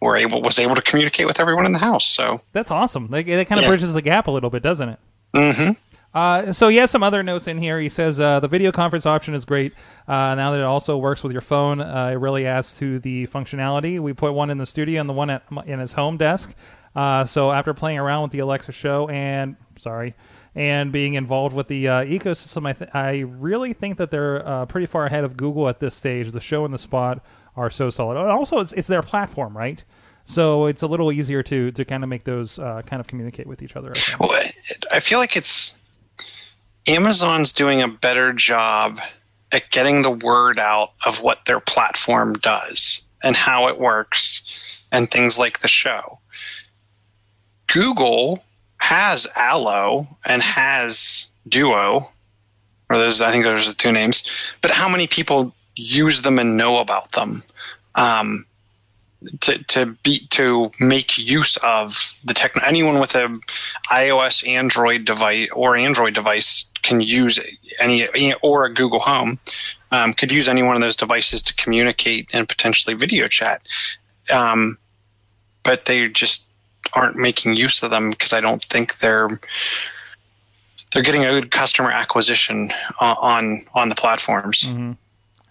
were 0.00 0.16
able 0.16 0.42
was 0.42 0.58
able 0.58 0.74
to 0.74 0.82
communicate 0.82 1.26
with 1.26 1.38
everyone 1.38 1.66
in 1.66 1.72
the 1.72 1.78
house. 1.78 2.04
So 2.06 2.40
That's 2.52 2.70
awesome. 2.70 3.06
Like, 3.08 3.26
that 3.26 3.46
kind 3.46 3.58
of 3.58 3.62
Yeah. 3.64 3.68
bridges 3.68 3.92
the 3.94 4.02
gap 4.02 4.26
a 4.26 4.30
little 4.30 4.50
bit, 4.50 4.62
doesn't 4.62 4.88
it? 4.88 4.98
Mm-hmm. 5.34 5.72
Uh, 6.14 6.52
so 6.52 6.68
he 6.68 6.76
has 6.76 6.90
some 6.90 7.02
other 7.02 7.22
notes 7.22 7.48
in 7.48 7.58
here. 7.58 7.80
He 7.80 7.88
says 7.88 8.20
uh, 8.20 8.38
the 8.40 8.48
video 8.48 8.70
conference 8.70 9.06
option 9.06 9.34
is 9.34 9.44
great. 9.44 9.72
Uh, 10.06 10.34
now 10.34 10.50
that 10.52 10.60
it 10.60 10.64
also 10.64 10.98
works 10.98 11.22
with 11.22 11.32
your 11.32 11.40
phone, 11.40 11.80
uh, 11.80 12.10
it 12.12 12.16
really 12.16 12.46
adds 12.46 12.76
to 12.78 12.98
the 12.98 13.26
functionality. 13.28 13.98
We 13.98 14.12
put 14.12 14.32
one 14.34 14.50
in 14.50 14.58
the 14.58 14.66
studio 14.66 15.00
and 15.00 15.08
the 15.08 15.14
one 15.14 15.30
at, 15.30 15.42
in 15.66 15.78
his 15.78 15.92
home 15.92 16.18
desk. 16.18 16.54
Uh, 16.94 17.24
so 17.24 17.50
after 17.50 17.72
playing 17.72 17.98
around 17.98 18.24
with 18.24 18.32
the 18.32 18.40
Alexa 18.40 18.72
show 18.72 19.08
and 19.08 19.56
sorry, 19.78 20.14
and 20.54 20.92
being 20.92 21.14
involved 21.14 21.56
with 21.56 21.68
the 21.68 21.88
uh, 21.88 22.04
ecosystem, 22.04 22.66
I, 22.68 22.72
th- 22.74 22.90
I 22.92 23.20
really 23.40 23.72
think 23.72 23.96
that 23.96 24.10
they're 24.10 24.66
pretty 24.66 24.86
far 24.86 25.06
ahead 25.06 25.24
of 25.24 25.38
Google 25.38 25.66
at 25.70 25.78
this 25.78 25.94
stage. 25.94 26.30
The 26.32 26.40
show 26.40 26.66
and 26.66 26.74
the 26.74 26.78
spot 26.78 27.24
are 27.56 27.70
so 27.70 27.88
solid. 27.88 28.18
And 28.18 28.28
Also, 28.30 28.60
it's, 28.60 28.74
it's 28.74 28.88
their 28.88 29.00
platform, 29.00 29.56
right? 29.56 29.82
So 30.26 30.66
it's 30.66 30.82
a 30.82 30.86
little 30.86 31.10
easier 31.10 31.42
to 31.42 31.72
to 31.72 31.84
kind 31.84 32.04
of 32.04 32.08
make 32.08 32.24
those 32.24 32.56
kind 32.58 33.00
of 33.00 33.06
communicate 33.06 33.46
with 33.46 33.62
each 33.62 33.74
other. 33.74 33.92
I. 33.96 34.16
Well, 34.20 34.30
I 34.92 35.00
feel 35.00 35.18
like 35.18 35.36
it's 35.36 35.78
Amazon's 36.86 37.52
doing 37.52 37.80
a 37.80 37.88
better 37.88 38.32
job 38.32 39.00
at 39.52 39.70
getting 39.70 40.02
the 40.02 40.10
word 40.10 40.58
out 40.58 40.92
of 41.06 41.22
what 41.22 41.44
their 41.44 41.60
platform 41.60 42.34
does 42.34 43.02
and 43.22 43.36
how 43.36 43.68
it 43.68 43.78
works 43.78 44.42
and 44.90 45.10
things 45.10 45.38
like 45.38 45.60
the 45.60 45.68
show. 45.68 46.18
Google 47.68 48.42
has 48.78 49.26
Allo 49.36 50.06
and 50.26 50.42
has 50.42 51.28
Duo, 51.48 52.10
or 52.90 52.98
those 52.98 53.20
I 53.20 53.30
think 53.30 53.44
those 53.44 53.66
are 53.66 53.70
the 53.70 53.76
two 53.76 53.92
names. 53.92 54.22
But 54.60 54.72
how 54.72 54.88
many 54.88 55.06
people 55.06 55.54
use 55.76 56.22
them 56.22 56.38
and 56.38 56.56
know 56.56 56.78
about 56.78 57.12
them? 57.12 57.42
Um, 57.94 58.44
to 59.40 59.62
to 59.64 59.86
be 60.02 60.26
to 60.28 60.70
make 60.80 61.18
use 61.18 61.56
of 61.58 62.18
the 62.24 62.34
tech. 62.34 62.54
Anyone 62.64 63.00
with 63.00 63.14
a 63.14 63.38
iOS, 63.90 64.46
Android 64.46 65.04
device 65.04 65.48
or 65.52 65.76
Android 65.76 66.14
device 66.14 66.66
can 66.82 67.00
use 67.00 67.38
any 67.80 68.34
or 68.42 68.64
a 68.64 68.72
Google 68.72 69.00
Home 69.00 69.38
um, 69.92 70.12
could 70.12 70.32
use 70.32 70.48
any 70.48 70.62
one 70.62 70.74
of 70.74 70.82
those 70.82 70.96
devices 70.96 71.42
to 71.44 71.54
communicate 71.54 72.28
and 72.32 72.48
potentially 72.48 72.94
video 72.94 73.28
chat. 73.28 73.62
Um, 74.32 74.78
but 75.62 75.84
they 75.84 76.08
just 76.08 76.48
aren't 76.94 77.16
making 77.16 77.54
use 77.54 77.82
of 77.82 77.90
them 77.90 78.10
because 78.10 78.32
I 78.32 78.40
don't 78.40 78.64
think 78.64 78.98
they're 78.98 79.40
they're 80.92 81.02
getting 81.02 81.24
a 81.24 81.30
good 81.30 81.50
customer 81.50 81.90
acquisition 81.90 82.70
on 83.00 83.16
on, 83.20 83.60
on 83.74 83.88
the 83.88 83.94
platforms. 83.94 84.66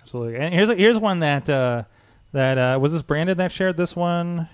Absolutely. 0.01 0.38
And 0.38 0.53
here's 0.53 0.69
here's 0.69 0.99
one 0.99 1.19
that 1.19 1.49
uh, 1.49 1.84
that 2.34 2.58
uh, 2.58 2.80
was 2.80 2.94
this 2.94 3.02
Brandon 3.02 3.38
that 3.38 3.52
shared 3.52 3.78
this 3.78 3.96
one. 3.96 4.38
Let 4.38 4.48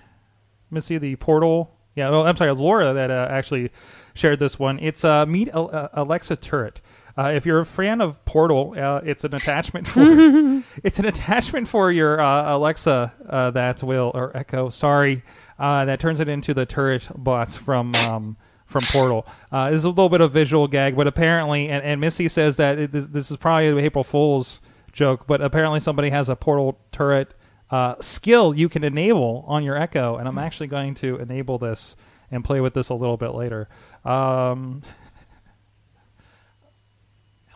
me 0.70 0.80
see 0.80 0.98
the 0.98 1.16
portal. 1.16 1.74
Yeah, 1.94 2.10
oh, 2.10 2.22
I'm 2.22 2.36
sorry, 2.36 2.50
it 2.50 2.52
was 2.52 2.60
Laura 2.60 2.92
that 2.92 3.10
uh, 3.10 3.26
actually 3.30 3.70
shared 4.14 4.38
this 4.38 4.58
one. 4.58 4.78
It's 4.80 5.04
uh, 5.04 5.26
Meet 5.26 5.52
uh, 5.54 5.88
Alexa 5.92 6.36
Turret. 6.36 6.80
Uh, 7.18 7.32
if 7.34 7.44
you're 7.44 7.58
a 7.58 7.66
fan 7.66 8.00
of 8.00 8.24
Portal, 8.24 8.74
uh, 8.76 9.00
it's 9.04 9.24
an 9.24 9.34
attachment 9.34 9.88
for 9.88 10.02
it's 10.84 11.00
an 11.00 11.04
attachment 11.04 11.66
for 11.66 11.90
your 11.90 12.20
uh, 12.20 12.56
Alexa 12.56 13.12
uh, 13.28 13.50
that 13.50 13.82
will 13.82 14.12
or 14.14 14.36
Echo. 14.36 14.70
Sorry, 14.70 15.24
uh, 15.58 15.84
that 15.84 15.98
turns 15.98 16.20
it 16.20 16.28
into 16.28 16.54
the 16.54 16.64
turret 16.64 17.08
bots 17.16 17.56
from 17.56 17.92
um, 18.06 18.36
from 18.66 18.84
Portal. 18.84 19.26
Uh, 19.50 19.70
this 19.70 19.78
is 19.78 19.84
a 19.84 19.88
little 19.88 20.08
bit 20.08 20.20
of 20.20 20.30
visual 20.30 20.68
gag, 20.68 20.94
but 20.94 21.08
apparently, 21.08 21.68
and, 21.68 21.82
and 21.82 22.00
Missy 22.00 22.28
says 22.28 22.56
that 22.58 22.78
it, 22.78 22.92
this, 22.92 23.06
this 23.06 23.30
is 23.32 23.36
probably 23.36 23.66
an 23.66 23.78
April 23.78 24.04
Fool's 24.04 24.60
joke, 24.92 25.26
but 25.26 25.40
apparently 25.40 25.80
somebody 25.80 26.10
has 26.10 26.28
a 26.28 26.36
Portal 26.36 26.78
turret 26.92 27.34
uh, 27.70 27.96
skill 28.00 28.54
you 28.54 28.68
can 28.68 28.84
enable 28.84 29.44
on 29.46 29.64
your 29.64 29.76
Echo, 29.76 30.16
and 30.16 30.28
I'm 30.28 30.38
actually 30.38 30.68
going 30.68 30.94
to 30.96 31.16
enable 31.16 31.58
this 31.58 31.96
and 32.30 32.44
play 32.44 32.60
with 32.60 32.74
this 32.74 32.88
a 32.88 32.94
little 32.94 33.16
bit 33.16 33.34
later. 33.34 33.68
Um, 34.04 34.82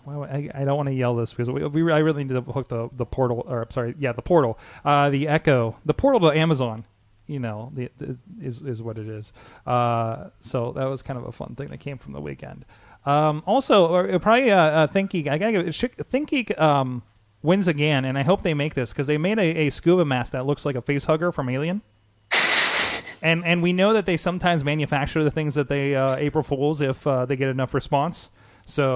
well, 0.05 0.25
I, 0.25 0.51
I 0.55 0.65
don't 0.65 0.77
want 0.77 0.89
to 0.89 0.95
yell 0.95 1.15
this 1.15 1.33
because 1.33 1.49
we, 1.51 1.65
we 1.67 1.93
I 1.93 1.99
really 1.99 2.25
need 2.25 2.35
to 2.35 2.41
hook 2.41 2.69
the, 2.69 2.89
the 2.93 3.07
portal 3.07 3.45
or 3.47 3.63
I'm 3.63 3.71
sorry 3.71 3.95
yeah 3.99 4.13
the 4.13 4.23
portal. 4.23 4.59
Uh, 4.85 5.11
the 5.11 5.29
Echo 5.29 5.77
the 5.85 5.95
portal 5.95 6.21
to 6.21 6.37
Amazon 6.37 6.85
you 7.27 7.39
know 7.39 7.71
the, 7.75 7.89
the 7.99 8.17
is 8.41 8.61
is 8.61 8.83
what 8.83 8.99
it 8.99 9.09
is. 9.09 9.33
Uh, 9.67 10.31
so 10.41 10.73
that 10.73 10.87
was 10.87 11.03
kind 11.03 11.19
of 11.19 11.27
a 11.27 11.33
fun 11.33 11.55
thing 11.55 11.69
that 11.69 11.79
came 11.79 11.99
from 11.99 12.13
the 12.13 12.21
weekend. 12.21 12.65
Um, 13.07 13.43
also 13.47 13.87
or 13.89 14.19
probably 14.19 14.51
uh, 14.51 14.57
uh, 14.57 14.87
ThinkGeek 14.89 15.29
I 15.29 15.39
gotta 15.39 15.53
give 15.53 15.69
it- 15.69 16.61
um, 16.61 17.03
wins 17.43 17.69
again 17.69 18.05
and 18.05 18.17
I 18.19 18.23
hope 18.23 18.43
they 18.43 18.55
make 18.55 18.75
this 18.75 18.91
because 18.91 19.07
they 19.07 19.19
made 19.19 19.39
a, 19.39 19.67
a 19.67 19.71
scuba 19.71 20.05
mask 20.05 20.33
that 20.33 20.47
looks 20.47 20.65
like 20.65 20.77
a 20.77 20.83
face 20.83 21.05
hugger 21.05 21.33
from 21.33 21.49
Alien 21.49 21.83
and 23.23 23.45
and 23.45 23.63
we 23.63 23.73
know 23.73 23.93
that 23.93 24.07
they 24.07 24.17
sometimes 24.17 24.65
manufacture 24.65 25.23
the 25.25 25.31
things 25.31 25.55
that 25.55 25.69
they 25.69 25.95
uh, 25.95 26.17
April 26.17 26.43
Fools 26.45 26.81
if 26.81 27.07
uh, 27.07 27.27
they 27.27 27.37
get 27.37 27.49
enough 27.49 27.75
response. 27.75 28.31
So 28.65 28.95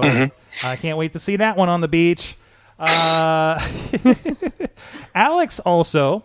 I 0.63 0.75
can't 0.75 0.97
wait 0.97 1.13
to 1.13 1.19
see 1.19 1.35
that 1.35 1.57
one 1.57 1.69
on 1.69 1.81
the 1.81 1.87
beach. 1.87 2.35
Uh, 2.79 3.59
Alex 5.15 5.59
also, 5.59 6.23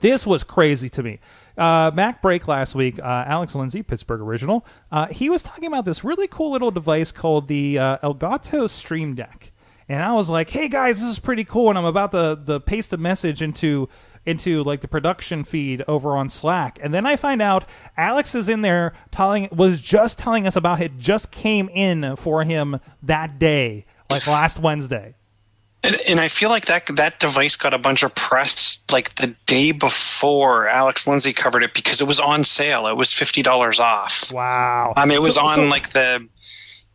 this 0.00 0.26
was 0.26 0.42
crazy 0.42 0.88
to 0.90 1.02
me. 1.02 1.20
Uh, 1.56 1.90
Mac 1.94 2.22
Break 2.22 2.48
last 2.48 2.74
week, 2.74 2.98
uh, 2.98 3.24
Alex 3.26 3.54
Lindsay, 3.54 3.82
Pittsburgh 3.82 4.20
original, 4.20 4.66
uh, 4.90 5.06
he 5.08 5.28
was 5.28 5.42
talking 5.42 5.66
about 5.66 5.84
this 5.84 6.02
really 6.02 6.26
cool 6.26 6.50
little 6.50 6.70
device 6.70 7.12
called 7.12 7.48
the 7.48 7.78
uh, 7.78 7.98
Elgato 7.98 8.68
Stream 8.68 9.14
Deck. 9.14 9.51
And 9.92 10.02
I 10.02 10.12
was 10.12 10.30
like, 10.30 10.48
"Hey 10.48 10.68
guys, 10.68 11.00
this 11.02 11.10
is 11.10 11.18
pretty 11.18 11.44
cool." 11.44 11.68
And 11.68 11.76
I'm 11.78 11.84
about 11.84 12.12
to, 12.12 12.40
to 12.46 12.60
paste 12.60 12.94
a 12.94 12.96
message 12.96 13.42
into 13.42 13.90
into 14.24 14.62
like 14.64 14.80
the 14.80 14.88
production 14.88 15.44
feed 15.44 15.84
over 15.86 16.16
on 16.16 16.30
Slack, 16.30 16.78
and 16.82 16.94
then 16.94 17.04
I 17.04 17.16
find 17.16 17.42
out 17.42 17.68
Alex 17.96 18.34
is 18.34 18.48
in 18.48 18.62
there 18.62 18.94
telling 19.10 19.48
was 19.52 19.82
just 19.82 20.18
telling 20.18 20.46
us 20.46 20.56
about 20.56 20.80
it 20.80 20.96
just 20.98 21.30
came 21.30 21.68
in 21.68 22.16
for 22.16 22.42
him 22.44 22.80
that 23.02 23.38
day, 23.38 23.84
like 24.10 24.26
last 24.26 24.58
Wednesday. 24.58 25.14
And, 25.84 25.96
and 26.08 26.20
I 26.20 26.28
feel 26.28 26.48
like 26.48 26.66
that 26.66 26.86
that 26.96 27.20
device 27.20 27.56
got 27.56 27.74
a 27.74 27.78
bunch 27.78 28.02
of 28.02 28.14
press 28.14 28.82
like 28.90 29.16
the 29.16 29.34
day 29.44 29.72
before 29.72 30.68
Alex 30.68 31.06
Lindsay 31.06 31.34
covered 31.34 31.64
it 31.64 31.74
because 31.74 32.00
it 32.00 32.06
was 32.06 32.18
on 32.18 32.44
sale. 32.44 32.86
It 32.86 32.96
was 32.96 33.12
fifty 33.12 33.42
dollars 33.42 33.78
off. 33.78 34.32
Wow! 34.32 34.94
I 34.96 35.04
mean, 35.04 35.18
it 35.18 35.22
was 35.22 35.34
So- 35.34 35.42
on 35.42 35.56
so- 35.56 35.62
like 35.64 35.90
the 35.90 36.28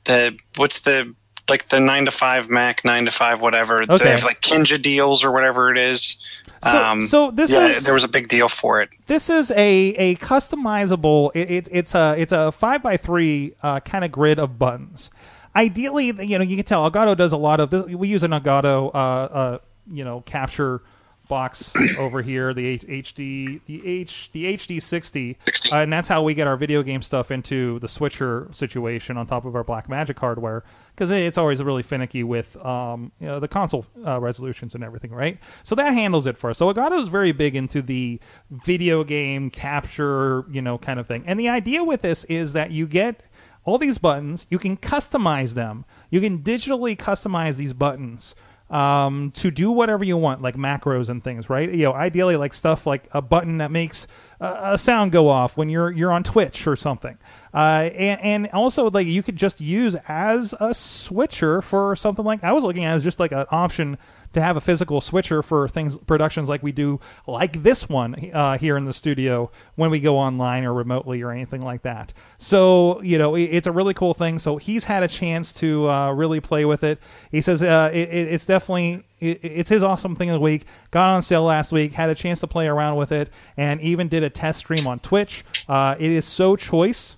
the 0.05 0.39
what's 0.55 0.79
the 0.79 1.13
like 1.49 1.69
the 1.69 1.79
nine 1.79 2.05
to 2.05 2.11
five 2.11 2.49
Mac 2.49 2.83
nine 2.85 3.05
to 3.05 3.11
five 3.11 3.41
whatever. 3.41 3.81
Okay. 3.83 3.97
They 4.03 4.11
have 4.11 4.23
like 4.23 4.41
Kinja 4.41 4.81
deals 4.81 5.23
or 5.23 5.31
whatever 5.31 5.71
it 5.71 5.77
is. 5.77 6.17
Um, 6.63 7.01
So- 7.01 7.07
so 7.07 7.31
this 7.31 7.51
yeah, 7.51 7.67
is- 7.67 7.83
there 7.83 7.93
was 7.93 8.03
a 8.03 8.07
big 8.07 8.27
deal 8.29 8.49
for 8.49 8.81
it. 8.81 8.89
this 9.07 9.29
is 9.29 9.51
a 9.51 9.55
a 9.95 10.15
customizable. 10.15 11.31
It, 11.35 11.49
it, 11.51 11.67
it's 11.71 11.93
a 11.95 12.15
it's 12.17 12.31
a 12.31 12.51
five 12.51 12.81
by 12.83 12.97
three 12.97 13.53
uh, 13.63 13.79
kind 13.81 14.03
of 14.03 14.11
grid 14.11 14.39
of 14.39 14.57
buttons. 14.59 15.11
Ideally, 15.55 16.07
you 16.25 16.37
know, 16.37 16.43
you 16.43 16.55
can 16.55 16.65
tell 16.65 16.89
Elgato 16.89 17.15
does 17.17 17.31
a 17.31 17.37
lot 17.37 17.59
of 17.59 17.69
this. 17.71 17.83
We 17.83 18.07
use 18.07 18.21
an 18.23 18.31
Elgato, 18.31 18.91
uh, 18.93 18.97
uh, 18.97 19.57
you 19.91 20.03
know, 20.03 20.21
capture 20.21 20.81
box 21.27 21.73
over 21.97 22.21
here, 22.21 22.53
the 22.53 22.65
H- 22.65 22.85
HD, 23.15 23.61
the 23.65 23.85
H, 23.85 24.29
the 24.31 24.45
HD 24.55 24.81
sixty, 24.81 25.37
60. 25.45 25.71
uh, 25.71 25.75
and 25.77 25.91
that's 25.91 26.07
how 26.07 26.23
we 26.23 26.33
get 26.33 26.47
our 26.47 26.57
video 26.57 26.83
game 26.83 27.01
stuff 27.01 27.31
into 27.31 27.79
the 27.79 27.87
switcher 27.87 28.49
situation 28.51 29.17
on 29.17 29.27
top 29.27 29.45
of 29.45 29.55
our 29.55 29.63
Black 29.63 29.89
Magic 29.89 30.17
hardware 30.19 30.63
because 30.93 31.11
it's 31.11 31.37
always 31.37 31.61
really 31.61 31.83
finicky 31.83 32.23
with 32.23 32.57
um, 32.65 33.11
you 33.19 33.27
know, 33.27 33.39
the 33.39 33.47
console 33.47 33.85
uh, 34.05 34.19
resolutions 34.19 34.73
and 34.73 34.83
everything, 34.83 35.11
right? 35.11 35.37
So 35.63 35.75
that 35.75 35.93
handles 35.93 36.25
it 36.25 36.37
for 36.37 36.49
us. 36.49 36.57
So 36.57 36.73
Elgato 36.73 36.99
is 36.99 37.07
very 37.07 37.31
big 37.31 37.55
into 37.55 37.81
the 37.83 38.19
video 38.49 39.03
game 39.03 39.51
capture, 39.51 40.43
you 40.49 40.61
know, 40.61 40.77
kind 40.77 40.99
of 40.99 41.05
thing. 41.07 41.23
And 41.27 41.39
the 41.39 41.49
idea 41.49 41.83
with 41.83 42.01
this 42.01 42.23
is 42.25 42.53
that 42.53 42.71
you 42.71 42.87
get 42.87 43.21
all 43.63 43.77
these 43.77 43.97
buttons. 43.97 44.47
You 44.49 44.57
can 44.57 44.77
customize 44.77 45.53
them. 45.53 45.85
You 46.09 46.21
can 46.21 46.39
digitally 46.39 46.97
customize 46.97 47.57
these 47.57 47.73
buttons 47.73 48.33
um, 48.69 49.31
to 49.31 49.49
do 49.49 49.71
whatever 49.71 50.03
you 50.03 50.17
want, 50.17 50.41
like 50.41 50.55
macros 50.55 51.09
and 51.09 51.23
things, 51.23 51.49
right? 51.49 51.69
You 51.69 51.83
know, 51.83 51.93
ideally, 51.93 52.35
like 52.35 52.53
stuff 52.53 52.85
like 52.85 53.07
a 53.11 53.21
button 53.21 53.59
that 53.59 53.71
makes 53.71 54.07
a, 54.39 54.77
sound 54.77 55.11
go 55.11 55.29
off 55.29 55.57
when 55.57 55.69
you're 55.69 55.91
you're 55.91 56.11
on 56.11 56.23
Twitch 56.23 56.67
or 56.67 56.75
something, 56.75 57.17
uh, 57.53 57.89
and, 57.93 58.21
and 58.21 58.47
also 58.53 58.89
like 58.89 59.07
you 59.07 59.23
could 59.23 59.37
just 59.37 59.61
use 59.61 59.95
as 60.07 60.53
a 60.59 60.73
switcher 60.73 61.61
for 61.61 61.95
something 61.95 62.25
like 62.25 62.43
I 62.43 62.51
was 62.51 62.63
looking 62.63 62.83
at 62.83 62.95
as 62.95 63.03
just 63.03 63.19
like 63.19 63.31
an 63.31 63.45
option 63.51 63.97
to 64.33 64.41
have 64.41 64.57
a 64.57 64.61
physical 64.61 65.01
switcher 65.01 65.41
for 65.41 65.67
things 65.67 65.97
productions 65.97 66.49
like 66.49 66.61
we 66.63 66.71
do 66.71 66.99
like 67.25 67.63
this 67.63 67.87
one 67.89 68.31
uh, 68.33 68.57
here 68.57 68.77
in 68.77 68.85
the 68.85 68.93
studio 68.93 69.49
when 69.75 69.89
we 69.89 69.99
go 69.99 70.17
online 70.17 70.63
or 70.63 70.73
remotely 70.73 71.21
or 71.21 71.31
anything 71.31 71.61
like 71.61 71.81
that. 71.83 72.13
So 72.37 73.01
you 73.01 73.17
know 73.17 73.35
it's 73.35 73.67
a 73.67 73.71
really 73.71 73.93
cool 73.93 74.13
thing. 74.13 74.39
So 74.39 74.57
he's 74.57 74.85
had 74.85 75.03
a 75.03 75.07
chance 75.07 75.51
to 75.53 75.89
uh, 75.89 76.11
really 76.13 76.39
play 76.39 76.65
with 76.65 76.83
it. 76.83 76.99
He 77.31 77.41
says 77.41 77.61
uh, 77.63 77.89
it, 77.93 78.09
it- 78.09 78.27
it's 78.33 78.45
definitely 78.45 79.03
it's 79.19 79.69
his 79.69 79.81
awesome 79.81 80.15
thing 80.15 80.29
of 80.29 80.35
the 80.35 80.39
week. 80.39 80.65
Got 80.91 81.07
on 81.15 81.21
sale 81.23 81.41
last 81.43 81.71
week 81.71 81.93
had 81.93 82.09
a 82.11 82.15
chance 82.15 82.39
to 82.41 82.47
play 82.47 82.67
around 82.67 82.97
with 82.97 83.11
it 83.11 83.31
and 83.55 83.81
even 83.81 84.07
did 84.07 84.21
a 84.23 84.29
test 84.29 84.59
stream 84.59 84.85
on 84.85 84.99
twitch. 84.99 85.43
Uh, 85.67 85.95
it 85.99 86.11
is 86.11 86.23
so 86.25 86.55
choice 86.55 87.17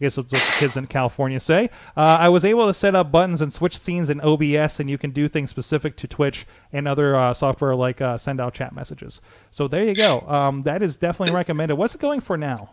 I 0.00 0.04
guess 0.04 0.14
that's 0.14 0.30
what 0.32 0.40
the 0.40 0.56
kids 0.60 0.76
in 0.76 0.86
California 0.86 1.40
say. 1.40 1.70
Uh, 1.96 2.18
I 2.20 2.28
was 2.28 2.44
able 2.44 2.66
to 2.68 2.74
set 2.74 2.94
up 2.94 3.10
buttons 3.10 3.42
and 3.42 3.52
switch 3.52 3.76
scenes 3.76 4.10
in 4.10 4.20
OBS, 4.20 4.78
and 4.78 4.88
you 4.88 4.96
can 4.96 5.10
do 5.10 5.28
things 5.28 5.50
specific 5.50 5.96
to 5.96 6.06
Twitch 6.06 6.46
and 6.72 6.86
other 6.86 7.16
uh, 7.16 7.34
software 7.34 7.74
like 7.74 8.00
uh, 8.00 8.16
send 8.16 8.40
out 8.40 8.54
chat 8.54 8.72
messages. 8.72 9.20
So 9.50 9.66
there 9.66 9.82
you 9.82 9.94
go. 9.96 10.20
Um, 10.28 10.62
that 10.62 10.82
is 10.82 10.94
definitely 10.96 11.34
recommended. 11.34 11.74
What's 11.74 11.94
it 11.96 12.00
going 12.00 12.20
for 12.20 12.36
now? 12.36 12.70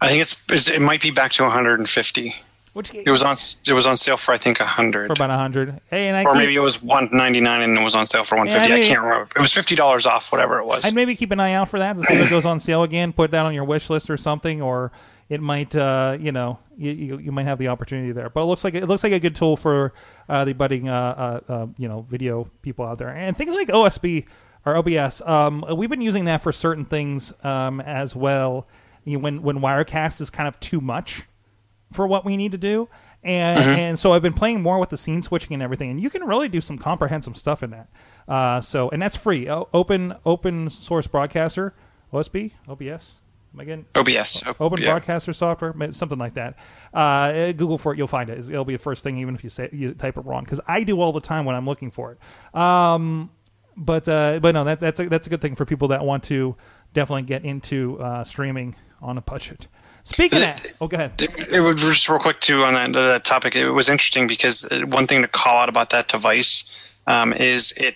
I 0.00 0.08
think 0.08 0.20
it's, 0.20 0.42
it's 0.50 0.68
it 0.68 0.82
might 0.82 1.00
be 1.00 1.10
back 1.10 1.32
to 1.32 1.44
150. 1.44 2.34
Which 2.74 2.92
It 2.92 3.08
was 3.08 3.22
on 3.22 3.36
it 3.68 3.72
was 3.72 3.86
on 3.86 3.96
sale 3.96 4.16
for 4.16 4.34
I 4.34 4.36
think 4.36 4.58
100. 4.58 5.06
for 5.06 5.12
about 5.12 5.30
hundred. 5.30 5.80
Hey, 5.90 6.08
and 6.08 6.16
I 6.16 6.24
or 6.24 6.32
keep- 6.32 6.38
maybe 6.38 6.56
it 6.56 6.60
was 6.60 6.82
199 6.82 7.62
and 7.62 7.78
it 7.78 7.82
was 7.84 7.94
on 7.94 8.04
sale 8.08 8.24
for 8.24 8.34
150. 8.34 8.68
Yeah, 8.68 8.74
I 8.74 8.78
mean- 8.78 8.84
I 8.84 8.88
can't 8.88 9.02
remember. 9.02 9.28
It 9.36 9.40
was 9.40 9.52
fifty 9.52 9.76
dollars 9.76 10.06
off, 10.06 10.32
whatever 10.32 10.58
it 10.58 10.66
was. 10.66 10.84
I'd 10.84 10.92
maybe 10.94 11.14
keep 11.14 11.30
an 11.30 11.38
eye 11.38 11.52
out 11.52 11.68
for 11.68 11.78
that 11.78 11.96
to 11.96 12.02
see 12.02 12.14
if 12.14 12.26
it 12.26 12.30
goes 12.30 12.44
on 12.44 12.58
sale 12.58 12.82
again. 12.82 13.12
Put 13.12 13.30
that 13.30 13.46
on 13.46 13.54
your 13.54 13.62
wish 13.64 13.88
list 13.90 14.10
or 14.10 14.16
something, 14.16 14.60
or 14.60 14.90
it 15.28 15.40
might, 15.40 15.74
uh, 15.74 16.16
you 16.20 16.32
know, 16.32 16.58
you, 16.76 16.92
you, 16.92 17.18
you 17.18 17.32
might 17.32 17.46
have 17.46 17.58
the 17.58 17.68
opportunity 17.68 18.12
there. 18.12 18.28
But 18.30 18.42
it 18.42 18.46
looks 18.46 18.64
like 18.64 18.74
it 18.74 18.86
looks 18.86 19.02
like 19.02 19.12
a 19.12 19.20
good 19.20 19.34
tool 19.34 19.56
for 19.56 19.92
uh, 20.28 20.44
the 20.44 20.52
budding, 20.52 20.88
uh, 20.88 21.40
uh, 21.48 21.52
uh, 21.52 21.66
you 21.78 21.88
know, 21.88 22.02
video 22.02 22.50
people 22.62 22.84
out 22.84 22.98
there, 22.98 23.08
and 23.08 23.36
things 23.36 23.54
like 23.54 23.68
OSB 23.68 24.26
or 24.66 24.76
OBS. 24.76 25.20
Um, 25.22 25.64
we've 25.76 25.90
been 25.90 26.00
using 26.02 26.26
that 26.26 26.42
for 26.42 26.52
certain 26.52 26.84
things 26.84 27.32
um, 27.44 27.80
as 27.80 28.14
well. 28.14 28.66
You 29.04 29.18
know, 29.18 29.22
when 29.22 29.42
when 29.42 29.58
Wirecast 29.60 30.20
is 30.20 30.30
kind 30.30 30.48
of 30.48 30.58
too 30.60 30.80
much 30.80 31.24
for 31.92 32.06
what 32.06 32.24
we 32.24 32.36
need 32.36 32.52
to 32.52 32.58
do. 32.58 32.88
And 33.22 33.58
and 33.58 33.98
so 33.98 34.12
I've 34.12 34.22
been 34.22 34.34
playing 34.34 34.60
more 34.60 34.78
with 34.78 34.90
the 34.90 34.98
scene 34.98 35.22
switching 35.22 35.54
and 35.54 35.62
everything, 35.62 35.90
and 35.90 36.00
you 36.00 36.10
can 36.10 36.24
really 36.24 36.48
do 36.48 36.60
some 36.60 36.76
comprehensive 36.76 37.36
stuff 37.38 37.62
in 37.62 37.70
that. 37.70 37.88
Uh, 38.28 38.60
so 38.60 38.90
and 38.90 39.00
that's 39.00 39.16
free. 39.16 39.48
O- 39.48 39.68
open 39.72 40.14
open 40.26 40.68
source 40.68 41.06
broadcaster, 41.06 41.74
OSB, 42.12 42.52
OBS. 42.68 43.18
Am 43.54 43.60
I 43.60 43.64
getting 43.64 43.86
OBS. 43.94 44.42
open 44.58 44.82
yeah. 44.82 44.90
broadcaster 44.90 45.32
software, 45.32 45.74
something 45.92 46.18
like 46.18 46.34
that. 46.34 46.56
Uh, 46.92 47.52
Google 47.52 47.78
for 47.78 47.92
it, 47.92 47.98
you'll 47.98 48.08
find 48.08 48.28
it. 48.28 48.38
It'll 48.38 48.64
be 48.64 48.72
the 48.72 48.82
first 48.82 49.04
thing, 49.04 49.18
even 49.18 49.36
if 49.36 49.44
you 49.44 49.50
say 49.50 49.68
you 49.72 49.94
type 49.94 50.16
it 50.16 50.24
wrong, 50.24 50.42
because 50.42 50.60
I 50.66 50.82
do 50.82 51.00
all 51.00 51.12
the 51.12 51.20
time 51.20 51.44
when 51.44 51.54
I'm 51.54 51.66
looking 51.66 51.92
for 51.92 52.12
it. 52.12 52.58
Um, 52.58 53.30
but 53.76 54.08
uh, 54.08 54.40
but 54.40 54.52
no, 54.52 54.64
that, 54.64 54.80
that's 54.80 54.98
a, 54.98 55.08
that's 55.08 55.28
a 55.28 55.30
good 55.30 55.40
thing 55.40 55.54
for 55.54 55.64
people 55.64 55.88
that 55.88 56.04
want 56.04 56.24
to 56.24 56.56
definitely 56.94 57.22
get 57.22 57.44
into 57.44 58.00
uh, 58.00 58.24
streaming 58.24 58.74
on 59.00 59.18
a 59.18 59.22
budget. 59.22 59.68
Speaking 60.02 60.38
of 60.38 60.42
that, 60.42 60.72
oh, 60.80 60.88
go 60.88 60.96
ahead. 60.96 61.12
It, 61.18 61.48
it 61.48 61.60
was 61.60 61.80
just 61.80 62.08
real 62.08 62.18
quick 62.18 62.40
too 62.40 62.62
on 62.64 62.74
that, 62.74 62.92
that 62.92 63.24
topic. 63.24 63.54
It 63.54 63.70
was 63.70 63.88
interesting 63.88 64.26
because 64.26 64.64
uh, 64.64 64.80
one 64.86 65.06
thing 65.06 65.22
to 65.22 65.28
call 65.28 65.58
out 65.58 65.68
about 65.68 65.90
that 65.90 66.08
device 66.08 66.64
um, 67.06 67.32
is 67.32 67.72
it 67.76 67.84
it 67.86 67.94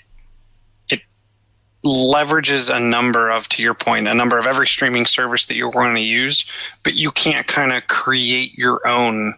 leverages 1.84 2.74
a 2.74 2.80
number 2.80 3.30
of, 3.30 3.48
to 3.50 3.62
your 3.62 3.74
point, 3.74 4.08
a 4.08 4.14
number 4.14 4.38
of 4.38 4.46
every 4.46 4.66
streaming 4.66 5.06
service 5.06 5.46
that 5.46 5.54
you're 5.54 5.70
going 5.70 5.94
to 5.94 6.00
use, 6.00 6.44
but 6.82 6.94
you 6.94 7.10
can't 7.10 7.46
kind 7.46 7.72
of 7.72 7.86
create 7.86 8.56
your 8.58 8.86
own 8.86 9.34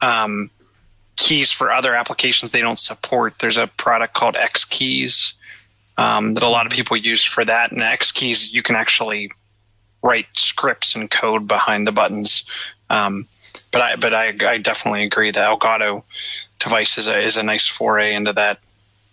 um, 0.00 0.50
keys 1.16 1.52
for 1.52 1.70
other 1.70 1.94
applications 1.94 2.50
they 2.50 2.60
don't 2.60 2.78
support. 2.78 3.34
There's 3.38 3.56
a 3.56 3.66
product 3.66 4.14
called 4.14 4.36
X 4.36 4.64
Keys 4.64 5.34
um, 5.98 6.34
that 6.34 6.42
a 6.42 6.48
lot 6.48 6.66
of 6.66 6.72
people 6.72 6.96
use 6.96 7.24
for 7.24 7.44
that, 7.44 7.72
and 7.72 7.82
X 7.82 8.12
Keys 8.12 8.52
you 8.52 8.62
can 8.62 8.76
actually 8.76 9.30
write 10.02 10.26
scripts 10.34 10.94
and 10.94 11.10
code 11.10 11.48
behind 11.48 11.86
the 11.86 11.92
buttons. 11.92 12.44
Um, 12.88 13.26
but 13.72 13.82
I 13.82 13.96
but 13.96 14.14
I, 14.14 14.34
I 14.46 14.58
definitely 14.58 15.04
agree 15.04 15.30
that 15.30 15.58
Elgato 15.58 16.04
device 16.60 16.98
is 16.98 17.06
a 17.06 17.18
is 17.18 17.36
a 17.36 17.42
nice 17.42 17.66
foray 17.66 18.14
into 18.14 18.32
that 18.32 18.60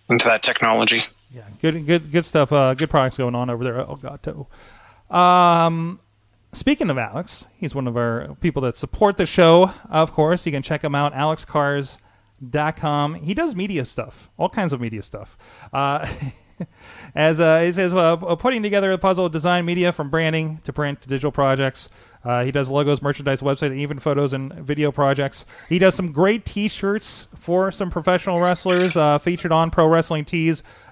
into 0.10 0.25
that 0.25 0.43
technology. 0.43 1.04
Yeah, 1.36 1.43
good, 1.60 1.86
good, 1.86 2.12
good 2.13 2.24
stuff. 2.24 2.54
Uh, 2.54 2.74
good 2.76 2.89
products 2.89 3.17
going 3.17 3.36
on 3.36 3.50
over 3.50 3.62
there 3.62 3.78
at 3.78 3.88
Elgato. 3.88 4.48
Um, 5.13 6.00
speaking 6.54 6.89
of 6.89 6.98
Alex, 6.98 7.50
he's 7.58 7.76
one 7.76 7.89
of 7.89 7.98
our 7.98 8.38
people 8.39 8.62
that 8.62 8.78
support 8.78 9.17
the 9.17 9.26
show. 9.26 9.74
Of 9.89 10.13
course, 10.13 10.45
you 10.45 10.54
can 10.54 10.62
check 10.62 10.82
him 10.82 10.95
out, 10.95 11.13
alexkahrs.com. 11.13 13.15
He 13.15 13.34
does 13.34 13.54
media 13.54 13.84
stuff, 13.84 14.30
all 14.38 14.48
kinds 14.48 14.71
of 14.71 14.80
media 14.80 15.04
stuff. 15.04 15.38
Uh, 15.74 16.08
as 17.15 17.41
uh, 17.41 17.60
he 17.60 17.74
says, 17.74 17.93
uh, 17.93 18.15
putting 18.15 18.63
together 18.63 18.93
a 18.93 18.98
puzzle 18.98 19.26
of 19.26 19.34
design 19.34 19.65
media 19.65 19.91
from 19.91 20.10
branding 20.10 20.62
to 20.63 20.71
print 20.71 21.02
to 21.02 21.10
digital 21.10 21.34
projects. 21.34 21.89
Uh, 22.26 22.43
he 22.43 22.52
does 22.52 22.71
logos, 22.71 23.04
merchandise, 23.04 23.41
website, 23.41 23.76
even 23.76 24.00
photos 24.00 24.34
and 24.34 24.52
video 24.54 24.91
projects. 24.91 25.45
He 25.69 25.78
does 25.78 25.93
some 25.93 26.12
great 26.12 26.43
T-shirts 26.43 27.28
for 27.36 27.71
some 27.71 27.91
professional 27.91 28.41
wrestlers, 28.41 28.98
uh, 28.98 29.19
featured 29.19 29.52
on 29.52 29.69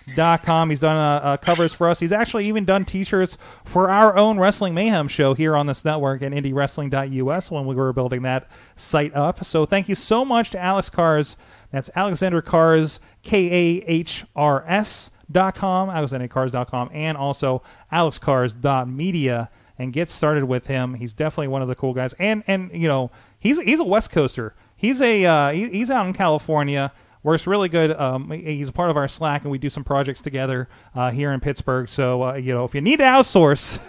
ProWrestlingTees.com. 0.07 0.69
He's 0.69 0.79
done 0.79 0.97
uh, 0.97 1.25
uh, 1.25 1.37
covers 1.37 1.73
for 1.73 1.89
us. 1.89 1.99
He's 1.99 2.11
actually 2.11 2.47
even 2.47 2.65
done 2.65 2.85
T-shirts 2.85 3.37
for 3.63 3.89
our 3.89 4.15
own 4.15 4.39
Wrestling 4.39 4.73
Mayhem 4.73 5.07
show 5.07 5.33
here 5.33 5.55
on 5.55 5.67
this 5.67 5.85
network 5.85 6.21
at 6.21 6.31
IndieWrestling.us 6.31 7.51
when 7.51 7.65
we 7.65 7.75
were 7.75 7.93
building 7.93 8.21
that 8.23 8.49
site 8.75 9.13
up. 9.15 9.43
So 9.45 9.65
thank 9.65 9.89
you 9.89 9.95
so 9.95 10.25
much 10.25 10.51
to 10.51 10.59
Alex 10.59 10.89
Kahrs. 10.89 11.35
That's 11.71 11.89
Alexander 11.95 12.41
Kahrs, 12.41 12.99
K 13.21 13.45
A 13.47 13.83
H 13.85 14.25
R 14.35 14.63
S 14.67 15.11
dot 15.31 15.55
com, 15.55 15.89
alexanderkahrs.com, 15.89 16.89
and 16.93 17.17
also 17.17 17.61
alexkahrs.media 17.91 19.49
and 19.79 19.91
get 19.91 20.09
started 20.09 20.45
with 20.45 20.67
him. 20.67 20.95
He's 20.95 21.13
definitely 21.13 21.47
one 21.47 21.61
of 21.61 21.67
the 21.67 21.75
cool 21.75 21.93
guys. 21.93 22.13
And 22.13 22.43
and 22.47 22.69
you 22.73 22.87
know, 22.87 23.11
he's 23.39 23.61
he's 23.61 23.79
a 23.79 23.85
West 23.85 24.11
Coaster. 24.11 24.53
He's 24.75 25.01
a 25.01 25.25
uh, 25.25 25.51
he, 25.51 25.69
he's 25.69 25.89
out 25.89 26.05
in 26.05 26.13
California. 26.13 26.91
Works 27.23 27.47
really 27.47 27.69
good. 27.69 27.91
Um, 27.91 28.29
he's 28.31 28.67
a 28.67 28.73
part 28.73 28.89
of 28.89 28.97
our 28.97 29.07
Slack, 29.07 29.43
and 29.43 29.51
we 29.51 29.57
do 29.57 29.69
some 29.69 29.86
projects 29.86 30.21
together 30.21 30.67
uh, 30.93 31.09
here 31.12 31.31
in 31.31 31.39
Pittsburgh. 31.39 31.88
So 31.88 32.23
uh, 32.23 32.33
you 32.36 32.53
know, 32.53 32.65
if 32.65 32.75
you 32.75 32.81
need 32.81 32.97
to 32.97 33.05
outsource, 33.05 33.79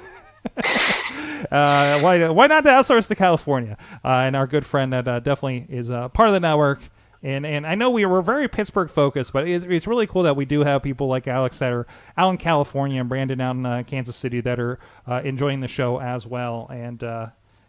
uh, 1.51 1.99
why 2.01 2.29
why 2.29 2.47
not 2.47 2.62
to 2.62 2.70
outsource 2.70 3.09
to 3.09 3.16
California? 3.16 3.77
Uh, 4.05 4.09
and 4.09 4.37
our 4.37 4.47
good 4.47 4.64
friend 4.64 4.92
that 4.92 5.09
uh, 5.09 5.18
definitely 5.18 5.66
is 5.68 5.90
uh, 5.90 6.09
part 6.11 6.29
of 6.29 6.33
the 6.33 6.40
network. 6.40 6.81
And 7.25 7.44
and 7.44 7.66
I 7.66 7.75
know 7.75 7.90
we 7.90 8.05
were 8.05 8.23
very 8.23 8.47
Pittsburgh 8.47 8.88
focused, 8.90 9.33
but 9.33 9.49
it's, 9.49 9.64
it's 9.64 9.88
really 9.88 10.07
cool 10.07 10.23
that 10.25 10.37
we 10.37 10.44
do 10.44 10.61
have 10.61 10.85
people 10.85 11.09
like 11.09 11.27
Alex 11.27 11.59
that 11.59 11.73
are 11.73 11.88
out 12.16 12.31
in 12.31 12.37
California 12.37 13.01
and 13.01 13.09
Brandon 13.09 13.40
out 13.40 13.57
in 13.57 13.85
Kansas 13.85 14.14
City 14.14 14.42
that 14.42 14.61
are 14.61 14.79
enjoying 15.25 15.61
the 15.61 15.68
show 15.68 16.01
as 16.01 16.25
well. 16.25 16.68
And 16.70 17.03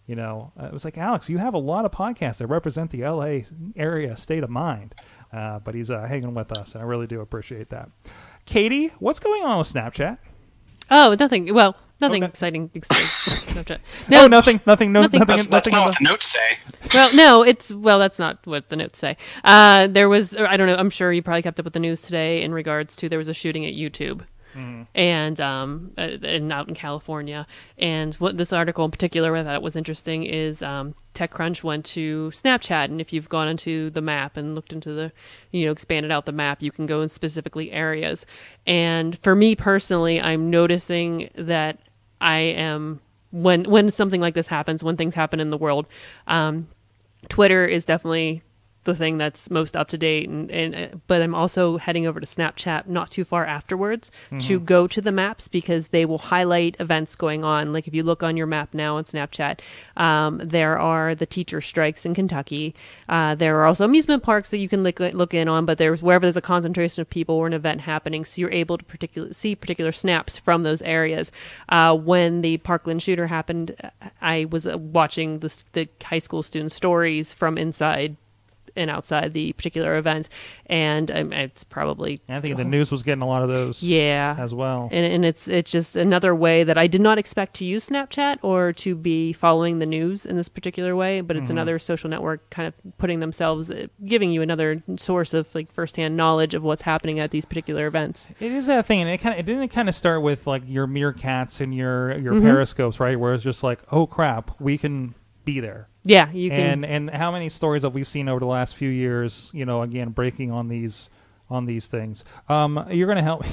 you 0.08 0.16
know, 0.16 0.52
it 0.62 0.72
was 0.72 0.86
like 0.86 0.98
Alex, 0.98 1.30
you 1.30 1.38
have 1.40 1.54
a 1.54 1.58
lot 1.60 1.86
of 1.86 1.92
podcasts 1.92 2.38
that 2.38 2.48
represent 2.48 2.92
the 2.92 3.04
LA 3.04 3.40
area 3.76 4.16
state 4.18 4.44
of 4.44 4.50
mind. 4.50 4.94
Uh, 5.36 5.60
but 5.60 5.76
he's 5.76 5.92
uh, 5.92 6.04
hanging 6.06 6.34
with 6.34 6.58
us, 6.58 6.74
and 6.76 6.82
I 6.82 6.86
really 6.86 7.08
do 7.08 7.20
appreciate 7.20 7.70
that. 7.70 7.90
Katie, 8.46 8.94
what's 9.00 9.20
going 9.20 9.44
on 9.44 9.58
with 9.58 9.68
Snapchat? 9.68 10.18
Oh, 10.90 11.16
nothing. 11.20 11.54
Well, 11.54 11.76
nothing 12.00 12.24
Okay. 12.24 12.30
exciting. 12.30 12.70
exciting. 12.74 13.06
Snapchat. 13.64 13.80
No, 14.10 14.20
No, 14.20 14.24
oh, 14.24 14.28
nothing, 14.28 14.62
nothing, 14.66 14.92
no, 14.94 15.02
Nothing. 15.02 15.20
nothing, 15.20 15.36
That's, 15.36 15.48
that's 15.48 15.68
nothing. 15.68 15.74
not 15.74 15.86
what 15.88 15.98
the- 15.98 16.04
the 16.06 16.10
notes 16.10 16.26
say. 16.28 16.58
well, 16.94 17.16
no, 17.16 17.42
it's 17.44 17.74
well, 17.74 18.00
that's 18.00 18.20
not 18.20 18.40
what 18.46 18.70
the 18.70 18.76
notes 18.78 18.98
say. 19.00 19.18
Uh, 19.44 19.88
there 19.88 20.08
was, 20.08 20.36
I 20.38 20.56
don't 20.58 20.68
know. 20.68 20.76
I'm 20.76 20.90
sure 20.92 21.12
you 21.12 21.22
probably 21.24 21.42
kept 21.42 21.60
up 21.60 21.66
with 21.66 21.74
the 21.74 21.80
news 21.80 22.02
today 22.02 22.42
in 22.44 22.54
regards 22.54 22.96
to 22.98 23.10
there 23.10 23.18
was 23.20 23.28
a 23.28 23.34
shooting 23.34 23.66
at 23.66 23.74
YouTube, 23.74 24.22
and 24.96 25.42
um, 25.42 25.92
uh, 25.98 26.18
and 26.24 26.52
out 26.52 26.68
in 26.68 26.76
California. 26.76 27.46
And 27.78 28.14
what 28.16 28.38
this 28.38 28.54
article 28.54 28.86
in 28.86 28.92
particular 28.92 29.36
I 29.36 29.44
thought 29.44 29.62
was 29.62 29.76
interesting 29.76 30.24
is 30.24 30.62
um, 30.62 30.96
TechCrunch 31.14 31.64
went 31.64 31.86
to 31.88 32.32
Snapchat, 32.34 32.86
and 32.86 33.02
if 33.02 33.14
you've 33.14 33.30
gone 33.30 33.48
into 33.48 33.90
the 33.90 34.02
map 34.02 34.38
and 34.38 34.56
looked 34.56 34.74
into 34.74 34.94
the, 34.94 35.12
you 35.52 35.66
know, 35.66 35.72
expanded 35.72 36.12
out 36.12 36.26
the 36.26 36.32
map, 36.32 36.62
you 36.62 36.72
can 36.72 36.86
go 36.86 37.02
in 37.02 37.10
specifically 37.10 37.72
areas. 37.72 38.26
And 38.66 39.18
for 39.20 39.36
me 39.36 39.56
personally, 39.56 40.22
I'm 40.22 40.50
noticing 40.50 41.30
that 41.36 41.80
I 42.22 42.38
am 42.38 43.02
when 43.32 43.64
when 43.66 43.92
something 43.92 44.22
like 44.22 44.34
this 44.34 44.48
happens, 44.48 44.84
when 44.84 44.98
things 44.98 45.16
happen 45.16 45.40
in 45.40 45.50
the 45.50 45.58
world, 45.58 45.88
um, 46.28 46.68
Twitter 47.30 47.66
is 47.66 47.86
definitely 47.86 48.42
the 48.86 48.96
thing 48.96 49.18
that's 49.18 49.52
most 49.52 49.76
up 49.76 49.90
to 49.90 49.98
date 49.98 50.30
and, 50.30 50.50
and 50.52 50.76
uh, 50.76 50.98
but 51.08 51.22
I'm 51.22 51.36
also 51.36 51.78
heading 51.78 52.08
over 52.08 52.20
to 52.20 52.26
Snapchat 52.26 52.88
not 52.88 53.12
too 53.12 53.26
far 53.26 53.46
afterwards 53.46 54.12
to 54.40 54.60
go 54.60 54.88
to 54.88 55.02
the 55.02 55.12
maps 55.12 55.48
because 55.48 55.90
they 55.90 56.06
will 56.06 56.18
highlight 56.18 56.76
events 56.80 57.16
going 57.16 57.44
on. 57.44 57.74
Like 57.74 57.88
if 57.88 57.94
you 57.94 58.04
look 58.04 58.24
on 58.24 58.38
your 58.38 58.48
map 58.48 58.74
now 58.74 58.98
on 58.98 59.04
Snapchat 59.04 59.60
um, 59.98 60.40
there 60.44 60.80
are 60.80 61.16
the 61.16 61.26
teacher 61.26 61.62
strikes 61.62 62.06
in 62.06 62.14
Kentucky. 62.14 62.74
Uh, 63.10 63.36
there 63.36 63.60
are 63.60 63.66
also 63.66 63.86
amusement 63.86 64.24
parks 64.24 64.52
that 64.52 64.60
you 64.60 64.70
can 64.70 64.84
look, 64.84 65.00
look 65.00 65.34
in 65.34 65.48
on 65.48 65.66
but 65.66 65.78
there's 65.78 66.02
wherever 66.02 66.26
there's 66.26 66.38
a 66.38 66.42
concentration 66.42 67.02
of 67.02 67.10
people 67.10 67.36
or 67.36 67.48
an 67.48 67.54
event 67.54 67.82
happening 67.82 68.24
so 68.24 68.40
you're 68.40 68.52
able 68.52 68.78
to 68.78 68.86
particular, 68.86 69.34
see 69.34 69.56
particular 69.56 69.92
snaps 69.92 70.38
from 70.38 70.64
those 70.64 70.82
areas. 70.84 71.32
Uh, 71.70 71.96
when 71.96 72.42
the 72.42 72.58
Parkland 72.58 73.02
shooter 73.02 73.28
happened 73.28 73.76
I 74.22 74.46
was 74.46 74.68
uh, 74.68 74.78
watching 74.78 75.40
the, 75.40 75.64
the 75.74 75.90
high 76.04 76.20
school 76.20 76.44
student 76.44 76.72
stories 76.72 77.34
from 77.34 77.58
inside 77.58 78.18
and 78.76 78.90
outside 78.90 79.34
the 79.34 79.54
particular 79.54 79.96
event, 79.96 80.30
and 80.68 81.10
um, 81.12 81.32
it's 81.34 81.64
probably 81.64 82.20
I 82.30 82.40
think 82.42 82.58
the 82.58 82.66
news 82.66 82.92
was 82.92 83.04
getting 83.04 83.22
a 83.22 83.28
lot 83.28 83.42
of 83.44 83.50
those 83.50 83.82
yeah 83.84 84.36
as 84.38 84.54
well. 84.54 84.90
and, 84.92 85.06
and 85.06 85.26
it's 85.26 85.48
it's 85.48 85.72
just 85.72 85.96
another 85.96 86.34
way 86.36 86.64
that 86.64 86.78
I 86.78 86.88
did 86.88 87.02
not 87.02 87.18
expect 87.18 87.56
to 87.56 87.66
use 87.66 87.88
Snapchat 87.90 88.40
or 88.42 88.74
to 88.74 88.96
be 88.96 89.34
following 89.34 89.80
the 89.80 89.86
news 89.86 90.26
in 90.26 90.36
this 90.36 90.50
particular 90.50 90.96
way. 90.96 91.22
But 91.22 91.38
it's 91.38 91.50
another 91.50 91.80
social 91.80 92.10
network 92.10 92.50
kind 92.50 92.68
of 92.68 92.74
putting 92.98 93.20
themselves, 93.20 93.70
uh, 93.72 93.88
giving 94.06 94.32
you 94.32 94.42
another 94.42 94.84
source 94.98 95.34
of 95.34 95.54
like 95.56 95.72
firsthand 95.72 96.18
knowledge 96.18 96.54
of 96.54 96.64
what's 96.64 96.82
happening 96.82 97.20
at 97.20 97.32
these 97.32 97.46
particular 97.46 97.88
events. 97.88 98.28
It 98.40 98.52
is 98.52 98.66
that 98.68 98.86
thing, 98.86 99.02
and 99.02 99.10
it 99.10 99.20
kind 99.20 99.34
of 99.34 99.40
it 99.40 99.46
didn't 99.46 99.70
kind 99.70 99.90
of 99.90 99.96
start 99.96 100.22
with 100.22 100.48
like 100.48 100.64
your 100.66 100.88
meerkats 100.88 101.62
and 101.62 101.74
your 101.74 102.18
your 102.18 102.34
Mm-hmm. 102.36 102.48
periscopes, 102.48 103.00
right? 103.00 103.18
Where 103.20 103.34
it's 103.34 103.44
just 103.44 103.64
like, 103.64 103.80
oh 103.92 104.06
crap, 104.08 104.60
we 104.60 104.78
can 104.78 105.16
be 105.46 105.60
there. 105.60 105.88
Yeah, 106.06 106.32
you 106.32 106.52
can. 106.52 106.84
and 106.84 107.10
and 107.10 107.10
how 107.10 107.32
many 107.32 107.50
stories 107.50 107.84
have 107.84 107.96
we 107.96 108.04
seen 108.04 108.30
over 108.30 108.40
the 108.40 108.46
last 108.46 108.76
few 108.76 108.90
years? 108.90 109.52
You 109.54 109.66
know, 109.66 109.82
again, 109.82 110.10
breaking 110.10 110.52
on 110.52 110.70
these 110.70 111.10
on 111.50 111.66
these 111.66 111.88
things. 111.88 112.24
Um, 112.48 112.86
you're 112.92 113.08
going 113.08 113.18
to 113.18 113.24
help. 113.24 113.44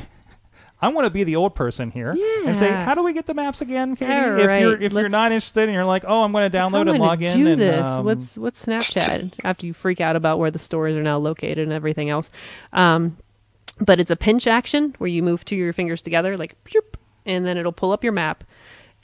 I'm 0.82 0.94
going 0.94 1.05
to 1.05 1.11
be 1.11 1.22
the 1.22 1.36
old 1.36 1.55
person 1.55 1.92
here 1.92 2.16
and 2.44 2.57
say, 2.57 2.68
how 2.68 2.96
do 2.96 3.05
we 3.05 3.12
get 3.12 3.26
the 3.26 3.34
maps 3.34 3.61
again, 3.61 3.94
Katie? 3.94 4.12
All 4.12 4.36
if 4.40 4.46
right, 4.48 4.61
you're 4.61 4.80
if 4.80 4.92
you're 4.92 5.09
not 5.09 5.30
interested 5.30 5.62
and 5.62 5.72
you're 5.72 5.84
like, 5.84 6.05
oh, 6.07 6.22
I'm 6.22 6.32
going 6.32 6.50
to 6.50 6.59
download 6.59 6.90
and 6.90 6.98
log 6.98 7.22
in. 7.22 7.38
Do 7.38 7.46
and, 7.53 7.61
this. 7.61 7.86
um, 7.86 8.05
what's 8.05 8.36
what's 8.36 8.66
Snapchat? 8.66 9.32
After 9.44 9.64
you 9.64 9.74
freak 9.74 10.00
out 10.00 10.16
about 10.16 10.40
where 10.40 10.50
the 10.50 10.59
stores 10.59 10.96
are 10.96 11.03
now 11.03 11.18
located 11.18 11.61
and 11.61 11.72
everything 11.72 12.11
else, 12.11 12.30
um, 12.72 13.16
but 13.78 14.00
it's 14.00 14.11
a 14.11 14.16
pinch 14.16 14.48
action 14.48 14.94
where 14.98 15.09
you 15.09 15.22
move 15.22 15.44
two 15.44 15.55
of 15.55 15.61
your 15.61 15.72
fingers 15.72 16.03
together, 16.03 16.36
like, 16.36 16.57
and 17.24 17.46
then 17.46 17.57
it'll 17.57 17.70
pull 17.70 17.92
up 17.92 18.03
your 18.03 18.12
map, 18.12 18.42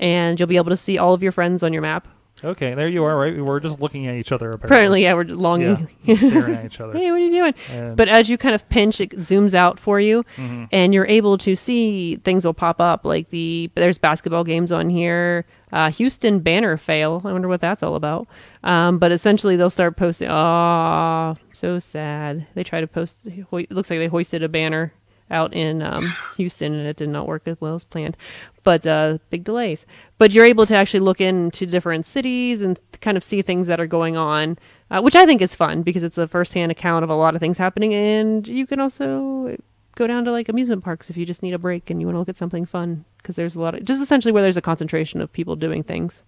and 0.01 0.39
you'll 0.41 0.49
be 0.49 0.57
able 0.57 0.71
to 0.71 0.77
see 0.77 0.99
all 0.99 1.15
of 1.15 1.23
your 1.23 1.33
friends 1.33 1.63
on 1.63 1.73
your 1.73 1.83
map. 1.83 2.09
Okay? 2.45 2.75
There 2.75 2.89
you 2.89 3.05
are. 3.05 3.17
Right, 3.17 3.37
we're 3.43 3.61
just 3.61 3.81
looking 3.81 4.07
at 4.07 4.15
each 4.17 4.33
other. 4.33 4.51
Apparently, 4.51 5.03
yeah, 5.03 5.15
we're 5.15 5.25
just 5.25 5.39
longing. 5.39 5.89
yeah, 6.05 6.15
just 6.15 6.27
staring 6.29 6.55
at 6.55 6.65
each 6.67 6.81
other. 6.81 6.93
hey, 6.97 7.11
what 7.11 7.17
are 7.17 7.25
you 7.25 7.31
doing? 7.31 7.55
And- 7.71 7.97
But 7.97 8.09
as 8.09 8.29
you 8.29 8.39
kind 8.39 8.55
of 8.55 8.69
pinch, 8.69 9.01
it 9.01 9.11
zooms 9.19 9.55
out 9.55 9.79
for 9.81 9.99
you, 10.01 10.25
Mm-hmm. 10.37 10.65
and 10.73 10.95
you're 10.95 11.07
able 11.07 11.39
to 11.39 11.57
see 11.57 12.17
things 12.17 12.45
will 12.45 12.55
pop 12.55 12.81
up. 12.81 13.05
Like 13.05 13.31
the 13.31 13.71
there's 13.75 13.99
basketball 13.99 14.45
games 14.45 14.73
on 14.73 14.89
here. 14.91 15.45
Uh, 15.71 15.91
Houston 15.91 16.41
banner 16.41 16.77
fail. 16.79 17.21
I 17.25 17.33
wonder 17.33 17.47
what 17.49 17.61
that's 17.61 17.83
all 17.83 17.95
about. 17.95 18.27
Um, 18.65 18.99
but 18.99 19.13
essentially, 19.13 19.57
they'll 19.57 19.69
start 19.71 19.97
posting. 19.97 20.29
Oh, 20.31 21.37
so 21.53 21.79
sad. 21.79 22.47
They 22.55 22.65
try 22.65 22.81
to 22.81 22.87
post. 22.87 23.27
Ho- 23.51 23.57
it 23.59 23.71
looks 23.71 23.91
like 23.91 23.99
they 23.99 24.07
hoisted 24.07 24.43
a 24.43 24.49
banner 24.49 24.93
out 25.31 25.55
in 25.55 25.83
um, 25.83 26.15
Houston, 26.37 26.75
and 26.75 26.87
it 26.87 26.97
did 26.97 27.09
not 27.09 27.27
work 27.27 27.43
as 27.47 27.61
well 27.61 27.75
as 27.75 27.85
planned. 27.85 28.17
But 28.63 28.87
uh, 28.87 29.19
big 29.31 29.45
delays. 29.45 29.87
But 30.19 30.33
you're 30.33 30.45
able 30.45 30.67
to 30.67 30.77
actually 30.77 31.01
look 31.01 31.21
into 31.21 31.67
different 31.67 32.07
cities 32.07 32.63
and 32.63 32.79
kind 33.01 33.17
of 33.17 33.25
see 33.25 33.43
things 33.43 33.67
that 33.67 33.81
are 33.81 33.87
going 33.87 34.17
on, 34.17 34.59
uh, 34.91 35.01
which 35.01 35.17
I 35.17 35.27
think 35.27 35.41
is 35.41 35.55
fun 35.55 35.83
because 35.83 36.03
it's 36.03 36.19
a 36.19 36.27
firsthand 36.29 36.73
account 36.73 37.05
of 37.05 37.11
a 37.11 37.15
lot 37.15 37.35
of 37.35 37.41
things 37.41 37.59
happening. 37.59 37.95
And 37.95 38.47
you 38.47 38.67
can 38.67 38.81
also 38.81 39.57
go 39.99 40.07
down 40.07 40.25
to 40.25 40.31
like 40.33 40.49
amusement 40.49 40.85
parks 40.85 41.11
if 41.11 41.17
you 41.17 41.27
just 41.27 41.43
need 41.43 41.55
a 41.55 41.59
break 41.59 41.91
and 41.91 42.01
you 42.01 42.07
want 42.07 42.15
to 42.15 42.21
look 42.21 42.29
at 42.29 42.37
something 42.37 42.65
fun 42.65 43.05
because 43.19 43.35
there's 43.35 43.57
a 43.57 43.61
lot 43.61 43.75
of 43.75 43.85
just 43.85 44.01
essentially 44.01 44.31
where 44.31 44.43
there's 44.43 44.57
a 44.57 44.63
concentration 44.63 45.21
of 45.21 45.33
people 45.33 45.57
doing 45.57 45.83
things. 45.83 46.23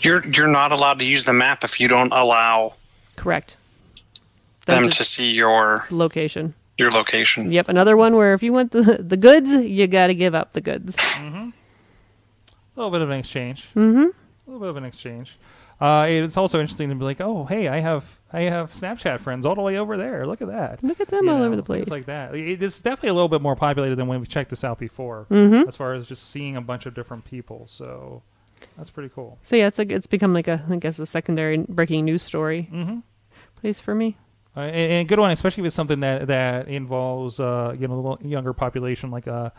You're 0.00 0.26
you're 0.26 0.48
not 0.48 0.72
allowed 0.72 0.98
to 1.00 1.04
use 1.04 1.24
the 1.24 1.32
map 1.32 1.62
if 1.62 1.80
you 1.80 1.88
don't 1.88 2.12
allow 2.12 2.74
Correct. 3.16 3.56
them 4.64 4.90
to 4.90 5.04
see 5.04 5.30
your 5.30 5.86
location. 5.90 6.54
Your 6.78 6.90
location. 6.90 7.50
Yep, 7.52 7.68
another 7.68 7.96
one 7.96 8.14
where 8.16 8.34
if 8.34 8.42
you 8.42 8.52
want 8.52 8.72
the 8.72 8.98
the 9.00 9.16
goods, 9.16 9.50
you 9.52 9.86
got 9.86 10.08
to 10.08 10.14
give 10.14 10.34
up 10.34 10.52
the 10.52 10.60
goods. 10.60 10.96
A 11.24 11.52
little 12.76 12.90
bit 12.90 13.00
of 13.02 13.10
an 13.10 13.18
exchange. 13.18 13.62
Mm-hmm. 13.74 14.02
A 14.04 14.50
little 14.50 14.60
bit 14.60 14.68
of 14.68 14.76
an 14.76 14.84
exchange. 14.84 15.38
Uh, 15.80 16.06
it's 16.08 16.38
also 16.38 16.58
interesting 16.58 16.88
to 16.88 16.94
be 16.94 17.04
like, 17.04 17.20
oh, 17.20 17.44
hey, 17.44 17.68
I 17.68 17.80
have 17.80 18.18
I 18.32 18.42
have 18.42 18.72
Snapchat 18.72 19.20
friends 19.20 19.44
all 19.44 19.54
the 19.54 19.60
way 19.62 19.76
over 19.78 19.96
there. 19.96 20.26
Look 20.26 20.40
at 20.40 20.48
that. 20.48 20.82
Look 20.82 21.00
at 21.00 21.08
them 21.08 21.24
You 21.26 21.30
all 21.32 21.38
know, 21.38 21.44
over 21.46 21.56
the 21.56 21.62
place. 21.62 21.80
Things 21.84 21.90
like 21.90 22.06
that. 22.06 22.34
It- 22.34 22.62
It's 22.62 22.80
definitely 22.80 23.10
a 23.10 23.14
little 23.14 23.28
bit 23.28 23.42
more 23.42 23.56
populated 23.56 23.96
than 23.96 24.06
when 24.06 24.20
we 24.20 24.26
checked 24.26 24.50
this 24.50 24.64
out 24.64 24.78
before, 24.78 25.26
mm-hmm. 25.30 25.68
as 25.68 25.76
far 25.76 25.92
as 25.94 26.06
just 26.06 26.30
seeing 26.30 26.56
a 26.56 26.62
bunch 26.62 26.86
of 26.86 26.94
different 26.94 27.24
people. 27.26 27.66
So 27.66 28.22
that's 28.76 28.88
pretty 28.90 29.10
cool. 29.14 29.38
So 29.42 29.56
yeah, 29.56 29.66
it's 29.66 29.78
like 29.78 29.90
it's 29.90 30.06
become 30.06 30.32
like 30.32 30.48
a 30.48 30.64
I 30.70 30.76
guess 30.76 30.98
a 30.98 31.04
secondary 31.06 31.58
breaking 31.58 32.04
news 32.06 32.22
story 32.22 32.68
Mhm. 32.72 33.02
place 33.56 33.78
for 33.80 33.94
me. 33.94 34.16
Uh, 34.56 34.60
and, 34.60 34.92
and 34.92 35.00
a 35.00 35.04
good 35.04 35.18
one, 35.18 35.30
especially 35.30 35.62
if 35.62 35.66
it's 35.66 35.76
something 35.76 36.00
that 36.00 36.26
that 36.28 36.68
involves 36.68 37.38
uh, 37.38 37.74
you 37.78 37.86
know 37.86 38.16
the 38.20 38.28
younger 38.28 38.52
population, 38.52 39.10
like 39.10 39.28
uh 39.28 39.50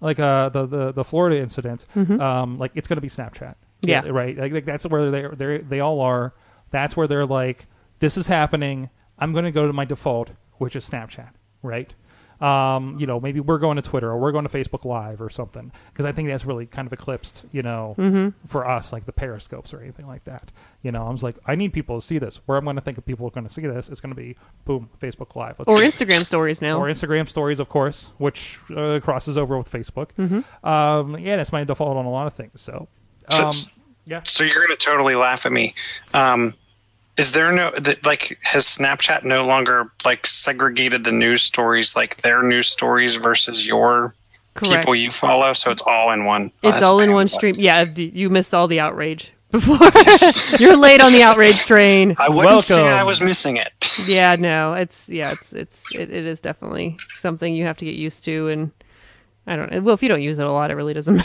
like 0.00 0.18
uh 0.20 0.48
the 0.50 0.66
the, 0.66 0.92
the 0.92 1.04
Florida 1.04 1.38
incident. 1.38 1.86
Um, 2.20 2.58
like 2.58 2.72
it's 2.74 2.86
going 2.86 2.96
to 2.96 3.02
be 3.02 3.08
Snapchat. 3.08 3.54
Mm-hmm. 3.82 3.88
Yeah. 3.88 4.02
right. 4.08 4.36
Like, 4.36 4.52
like 4.52 4.64
that's 4.64 4.86
where 4.86 5.10
they 5.10 5.26
they 5.28 5.58
they 5.58 5.80
all 5.80 6.00
are. 6.00 6.34
That's 6.70 6.96
where 6.96 7.06
they're 7.06 7.26
like, 7.26 7.66
this 8.00 8.16
is 8.16 8.28
happening. 8.28 8.90
I'm 9.18 9.32
going 9.32 9.44
to 9.44 9.52
go 9.52 9.66
to 9.66 9.72
my 9.72 9.84
default, 9.84 10.30
which 10.58 10.76
is 10.76 10.88
Snapchat. 10.88 11.30
Right. 11.62 11.94
Um, 12.40 12.98
you 12.98 13.06
know, 13.06 13.20
maybe 13.20 13.40
we're 13.40 13.58
going 13.58 13.76
to 13.76 13.82
Twitter 13.82 14.10
or 14.10 14.18
we're 14.18 14.32
going 14.32 14.46
to 14.46 14.50
Facebook 14.52 14.84
Live 14.84 15.22
or 15.22 15.30
something 15.30 15.70
because 15.92 16.04
I 16.04 16.12
think 16.12 16.28
that's 16.28 16.44
really 16.44 16.66
kind 16.66 16.86
of 16.86 16.92
eclipsed, 16.92 17.46
you 17.52 17.62
know, 17.62 17.94
Mm-hmm. 17.98 18.46
for 18.48 18.68
us, 18.68 18.92
like 18.92 19.06
the 19.06 19.12
periscopes 19.12 19.72
or 19.72 19.80
anything 19.80 20.06
like 20.06 20.24
that. 20.24 20.50
You 20.82 20.92
know, 20.92 21.06
I 21.06 21.10
was 21.10 21.22
like, 21.22 21.36
I 21.46 21.54
need 21.54 21.72
people 21.72 22.00
to 22.00 22.06
see 22.06 22.18
this. 22.18 22.36
Where 22.46 22.58
I'm 22.58 22.64
going 22.64 22.76
to 22.76 22.82
think 22.82 22.98
of 22.98 23.06
people 23.06 23.26
are 23.26 23.30
going 23.30 23.46
to 23.46 23.52
see 23.52 23.62
this, 23.62 23.88
it's 23.88 24.00
going 24.00 24.14
to 24.14 24.20
be 24.20 24.36
boom, 24.64 24.90
Facebook 25.00 25.34
Live, 25.36 25.58
Let's 25.58 25.68
Or 25.70 25.78
see. 25.78 25.86
Instagram 26.04 26.26
stories 26.26 26.60
now. 26.60 26.78
or 26.78 26.86
Instagram 26.88 27.28
stories, 27.28 27.60
of 27.60 27.68
course, 27.68 28.10
which 28.18 28.58
uh, 28.76 29.00
crosses 29.02 29.38
over 29.38 29.56
with 29.56 29.70
Facebook. 29.70 30.08
Mm-hmm. 30.18 30.66
Um, 30.68 31.18
yeah, 31.18 31.36
that's 31.36 31.52
my 31.52 31.64
default 31.64 31.96
on 31.96 32.04
a 32.04 32.10
lot 32.10 32.26
of 32.26 32.34
things. 32.34 32.60
So, 32.60 32.88
um, 33.28 33.52
So- 33.52 33.70
yeah, 34.06 34.20
So 34.24 34.44
you're 34.44 34.56
going 34.66 34.68
to 34.68 34.84
totally 34.84 35.14
laugh 35.14 35.46
at 35.46 35.52
me. 35.52 35.74
Um, 36.12 36.52
is 37.16 37.32
there 37.32 37.52
no 37.52 37.72
like 38.04 38.38
has 38.42 38.64
Snapchat 38.66 39.24
no 39.24 39.46
longer 39.46 39.90
like 40.04 40.26
segregated 40.26 41.04
the 41.04 41.12
news 41.12 41.42
stories 41.42 41.94
like 41.94 42.20
their 42.22 42.42
news 42.42 42.68
stories 42.68 43.14
versus 43.14 43.66
your 43.66 44.14
Correct. 44.54 44.82
people 44.82 44.94
you 44.94 45.10
follow? 45.10 45.52
So 45.52 45.70
it's 45.70 45.82
all 45.82 46.10
in 46.12 46.24
one. 46.24 46.50
Oh, 46.62 46.68
It's 46.68 46.76
that's 46.78 46.88
all 46.88 47.00
in 47.00 47.12
one 47.12 47.28
stream. 47.28 47.54
Yeah, 47.58 47.84
you 47.96 48.28
missed 48.30 48.52
all 48.54 48.66
the 48.68 48.80
outrage 48.80 49.32
before. 49.50 49.78
You're 50.58 50.76
late 50.76 51.00
on 51.00 51.12
the 51.12 51.22
outrage 51.22 51.58
train. 51.66 52.14
I 52.18 52.28
wouldn't 52.28 52.62
say 52.62 52.88
I 52.88 53.02
was 53.04 53.20
missing 53.20 53.56
it. 53.56 53.72
Yeah, 54.06 54.36
no, 54.38 54.74
it's 54.74 55.08
yeah, 55.08 55.32
it's 55.32 55.52
it's 55.52 55.82
it, 55.94 56.10
it 56.10 56.26
is 56.26 56.40
definitely 56.40 56.96
something 57.20 57.54
you 57.54 57.64
have 57.64 57.76
to 57.78 57.84
get 57.84 57.94
used 57.94 58.24
to, 58.24 58.48
and 58.48 58.72
I 59.46 59.54
don't 59.56 59.70
know. 59.70 59.80
Well, 59.80 59.94
if 59.94 60.02
you 60.02 60.08
don't 60.08 60.22
use 60.22 60.38
it 60.38 60.46
a 60.46 60.50
lot, 60.52 60.70
it 60.70 60.74
really 60.74 60.94
doesn't. 60.94 61.22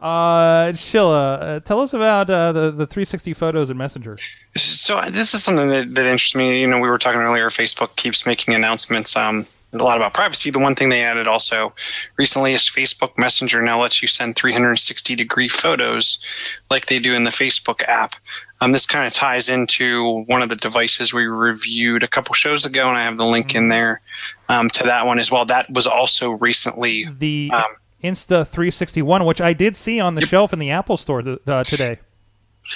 Uh, 0.00 0.72
Sheila, 0.72 1.34
uh, 1.34 1.60
tell 1.60 1.80
us 1.80 1.92
about 1.92 2.30
uh, 2.30 2.52
the 2.52 2.70
the 2.70 2.86
360 2.86 3.34
photos 3.34 3.70
in 3.70 3.76
Messenger. 3.76 4.18
So 4.56 4.96
uh, 4.96 5.10
this 5.10 5.34
is 5.34 5.44
something 5.44 5.68
that, 5.68 5.94
that 5.94 6.06
interests 6.06 6.34
me. 6.34 6.60
You 6.60 6.66
know, 6.66 6.78
we 6.78 6.88
were 6.88 6.98
talking 6.98 7.20
earlier. 7.20 7.48
Facebook 7.50 7.96
keeps 7.96 8.26
making 8.26 8.54
announcements. 8.54 9.14
Um, 9.14 9.46
a 9.72 9.76
lot 9.78 9.96
about 9.96 10.14
privacy. 10.14 10.50
The 10.50 10.58
one 10.58 10.74
thing 10.74 10.88
they 10.88 11.04
added 11.04 11.28
also 11.28 11.72
recently 12.16 12.52
is 12.52 12.62
Facebook 12.62 13.16
Messenger 13.16 13.62
now 13.62 13.80
lets 13.80 14.02
you 14.02 14.08
send 14.08 14.36
360 14.36 15.14
degree 15.14 15.48
photos 15.48 16.18
like 16.70 16.86
they 16.86 16.98
do 16.98 17.14
in 17.14 17.24
the 17.24 17.30
Facebook 17.30 17.82
app. 17.84 18.16
Um, 18.60 18.72
this 18.72 18.84
kind 18.84 19.06
of 19.06 19.12
ties 19.12 19.48
into 19.48 20.24
one 20.24 20.42
of 20.42 20.48
the 20.48 20.56
devices 20.56 21.14
we 21.14 21.24
reviewed 21.24 22.02
a 22.02 22.08
couple 22.08 22.34
shows 22.34 22.66
ago, 22.66 22.88
and 22.88 22.98
I 22.98 23.04
have 23.04 23.16
the 23.16 23.24
link 23.24 23.54
in 23.54 23.68
there 23.68 24.00
um, 24.48 24.68
to 24.70 24.84
that 24.84 25.06
one 25.06 25.18
as 25.18 25.30
well. 25.30 25.46
That 25.46 25.70
was 25.70 25.86
also 25.86 26.30
recently. 26.32 27.06
The 27.18 27.50
Um, 27.54 27.64
Insta360 28.02 29.02
One, 29.02 29.24
which 29.24 29.40
I 29.40 29.52
did 29.52 29.76
see 29.76 30.00
on 30.00 30.14
the 30.14 30.24
shelf 30.26 30.52
in 30.52 30.58
the 30.58 30.70
Apple 30.70 30.96
Store 30.96 31.22
th- 31.22 31.38
uh, 31.46 31.64
today. 31.64 31.98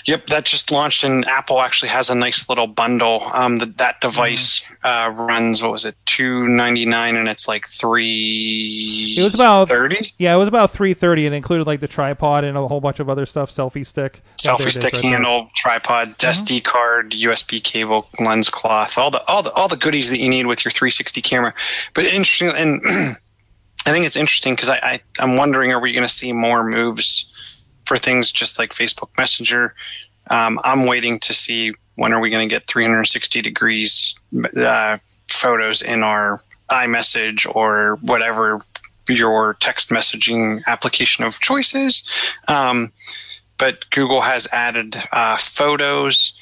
Yep, 0.06 0.28
that 0.28 0.46
just 0.46 0.70
launched, 0.72 1.04
and 1.04 1.26
Apple 1.28 1.60
actually 1.60 1.90
has 1.90 2.08
a 2.08 2.14
nice 2.14 2.48
little 2.48 2.66
bundle. 2.66 3.22
Um, 3.34 3.58
that 3.58 3.76
that 3.76 4.00
device 4.00 4.62
uh, 4.82 5.12
runs 5.14 5.62
what 5.62 5.72
was 5.72 5.84
it, 5.84 5.94
two 6.06 6.48
ninety 6.48 6.86
nine, 6.86 7.16
and 7.16 7.28
it's 7.28 7.46
like 7.46 7.66
three. 7.66 9.14
It 9.18 9.22
was 9.22 9.34
about 9.34 9.68
thirty. 9.68 10.14
Yeah, 10.18 10.34
it 10.34 10.38
was 10.38 10.48
about 10.48 10.70
330. 10.70 11.26
and 11.26 11.34
included 11.34 11.66
like 11.66 11.80
the 11.80 11.86
tripod 11.88 12.44
and 12.44 12.56
a 12.56 12.66
whole 12.66 12.80
bunch 12.80 12.98
of 12.98 13.10
other 13.10 13.26
stuff, 13.26 13.50
selfie 13.50 13.86
stick. 13.86 14.22
Yeah, 14.42 14.56
there 14.56 14.66
it 14.66 14.70
Selfie 14.70 14.72
stick 14.72 14.92
right 14.94 15.02
there. 15.02 15.10
handle, 15.12 15.48
tripod, 15.54 16.16
SD 16.16 16.64
card, 16.64 17.10
USB 17.12 17.62
cable, 17.62 18.08
lens 18.20 18.48
cloth, 18.48 18.96
all 18.96 19.10
the 19.10 19.22
all 19.26 19.42
the 19.42 19.52
all 19.52 19.68
the 19.68 19.76
goodies 19.76 20.08
that 20.08 20.18
you 20.18 20.30
need 20.30 20.46
with 20.46 20.64
your 20.64 20.72
360 20.72 21.20
camera. 21.20 21.52
But 21.92 22.06
interesting, 22.06 22.48
and 22.48 23.16
I 23.86 23.92
think 23.92 24.06
it's 24.06 24.16
interesting 24.16 24.54
because 24.54 24.70
I, 24.70 24.76
I 24.76 25.00
I'm 25.18 25.36
wondering, 25.36 25.72
are 25.72 25.80
we 25.80 25.92
going 25.92 26.06
to 26.06 26.12
see 26.12 26.32
more 26.32 26.64
moves 26.64 27.26
for 27.84 27.96
things 27.96 28.32
just 28.32 28.58
like 28.58 28.72
Facebook 28.72 29.16
Messenger 29.18 29.74
Um, 30.30 30.58
I'm 30.64 30.86
waiting 30.86 31.20
to 31.20 31.34
see 31.34 31.72
when 31.96 32.12
are 32.12 32.20
we 32.20 32.30
going 32.30 32.48
to 32.48 32.52
get 32.54 32.66
360 32.66 33.42
degrees 33.42 34.14
uh, 34.56 34.98
photos 35.28 35.82
in 35.82 36.02
our 36.02 36.42
iMessage 36.70 37.46
or 37.54 37.98
whatever 38.00 38.60
your 39.08 39.54
text 39.60 39.90
messaging 39.90 40.62
application 40.66 41.24
of 41.24 41.40
choice 41.40 41.74
is. 41.74 42.02
Um, 42.48 42.92
but 43.58 43.88
Google 43.90 44.22
has 44.22 44.48
added 44.52 44.96
uh, 45.12 45.36
photos 45.36 46.32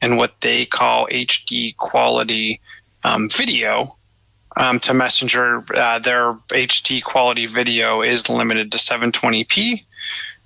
and 0.00 0.16
what 0.16 0.40
they 0.40 0.64
call 0.64 1.08
HD 1.08 1.76
quality 1.76 2.60
um, 3.04 3.28
video 3.28 3.96
um, 4.56 4.78
to 4.80 4.94
Messenger. 4.94 5.64
Uh, 5.74 5.98
their 5.98 6.34
HD 6.48 7.02
quality 7.02 7.46
video 7.46 8.02
is 8.02 8.28
limited 8.28 8.72
to 8.72 8.78
720p 8.78 9.84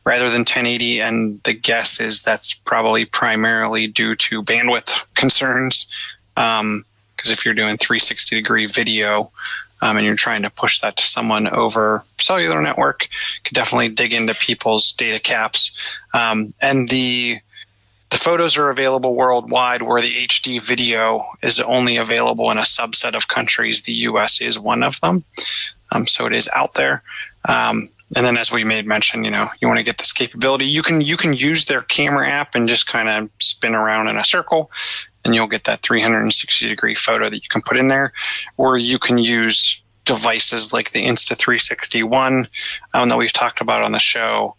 rather 0.05 0.31
than 0.31 0.41
1080, 0.41 1.01
and 1.01 1.43
the 1.43 1.53
guess 1.53 2.01
is 2.01 2.23
that's 2.23 2.55
probably 2.55 3.05
primarily 3.05 3.87
due 3.87 4.15
to 4.15 4.43
bandwidth 4.43 5.05
concerns. 5.15 5.87
Because 6.35 7.31
if 7.31 7.45
you're 7.45 7.55
doing 7.55 7.77
360 7.77 8.37
degree 8.37 8.67
video, 8.67 9.31
um, 9.83 9.97
and 9.97 10.07
you're 10.07 10.17
trying 10.17 10.43
to 10.43 10.51
push 10.51 10.81
that 10.81 10.97
to 10.97 11.05
someone 11.05 11.49
over 11.49 12.03
cellular 12.19 12.63
network, 12.63 13.05
you 13.05 13.41
could 13.45 13.55
definitely 13.55 13.89
dig 13.89 14.15
into 14.15 14.35
people's 14.35 14.93
data 14.93 15.21
caps. 15.21 15.71
Um, 16.15 16.55
and 16.63 16.89
the 16.89 17.39
the 18.17 18.25
photos 18.25 18.57
are 18.57 18.71
available 18.71 19.15
worldwide, 19.15 19.83
where 19.83 20.01
the 20.01 20.27
HD 20.27 20.59
video 20.59 21.23
is 21.43 21.61
only 21.61 21.99
available 21.99 22.51
in 22.51 22.57
a 22.57 22.63
subset 22.63 23.15
of 23.15 23.29
countries. 23.29 23.83
The 23.83 23.93
US 23.93 24.41
is 24.41 24.59
one 24.59 24.83
of 24.83 24.99
them, 25.03 25.23
um, 25.93 26.07
so 26.07 26.25
it 26.25 26.33
is 26.33 26.49
out 26.55 26.73
there. 26.75 27.03
Um, 27.47 27.91
and 28.17 28.25
then, 28.25 28.39
as 28.39 28.51
we 28.51 28.65
made 28.65 28.87
mention, 28.87 29.23
you 29.23 29.31
know, 29.31 29.51
you 29.61 29.69
want 29.69 29.77
to 29.77 29.85
get 29.85 29.99
this 29.99 30.15
capability. 30.15 30.65
You 30.65 30.83
can 30.83 31.03
you 31.03 31.19
can 31.19 31.35
use 31.35 31.67
their 31.67 31.83
camera 31.83 32.27
app 32.27 32.55
and 32.55 32.67
just 32.67 32.87
kind 32.87 33.11
of 33.11 33.29
spin 33.39 33.75
around 33.75 34.09
in 34.09 34.17
a 34.17 34.25
circle, 34.25 34.71
and 35.23 35.35
you'll 35.35 35.47
get 35.47 35.65
that 35.65 35.83
360 35.83 36.69
degree 36.69 36.95
photo 36.95 37.29
that 37.29 37.43
you 37.43 37.49
can 37.51 37.61
put 37.61 37.77
in 37.77 37.89
there. 37.89 38.15
Or 38.57 38.79
you 38.79 38.99
can 38.99 39.19
use 39.19 39.79
devices 40.07 40.73
like 40.73 40.93
the 40.93 41.05
Insta360 41.05 42.09
One 42.09 42.49
um, 42.95 43.11
that 43.11 43.19
we've 43.19 43.33
talked 43.33 43.61
about 43.61 43.83
on 43.83 43.93
the 43.93 43.99
show. 43.99 44.57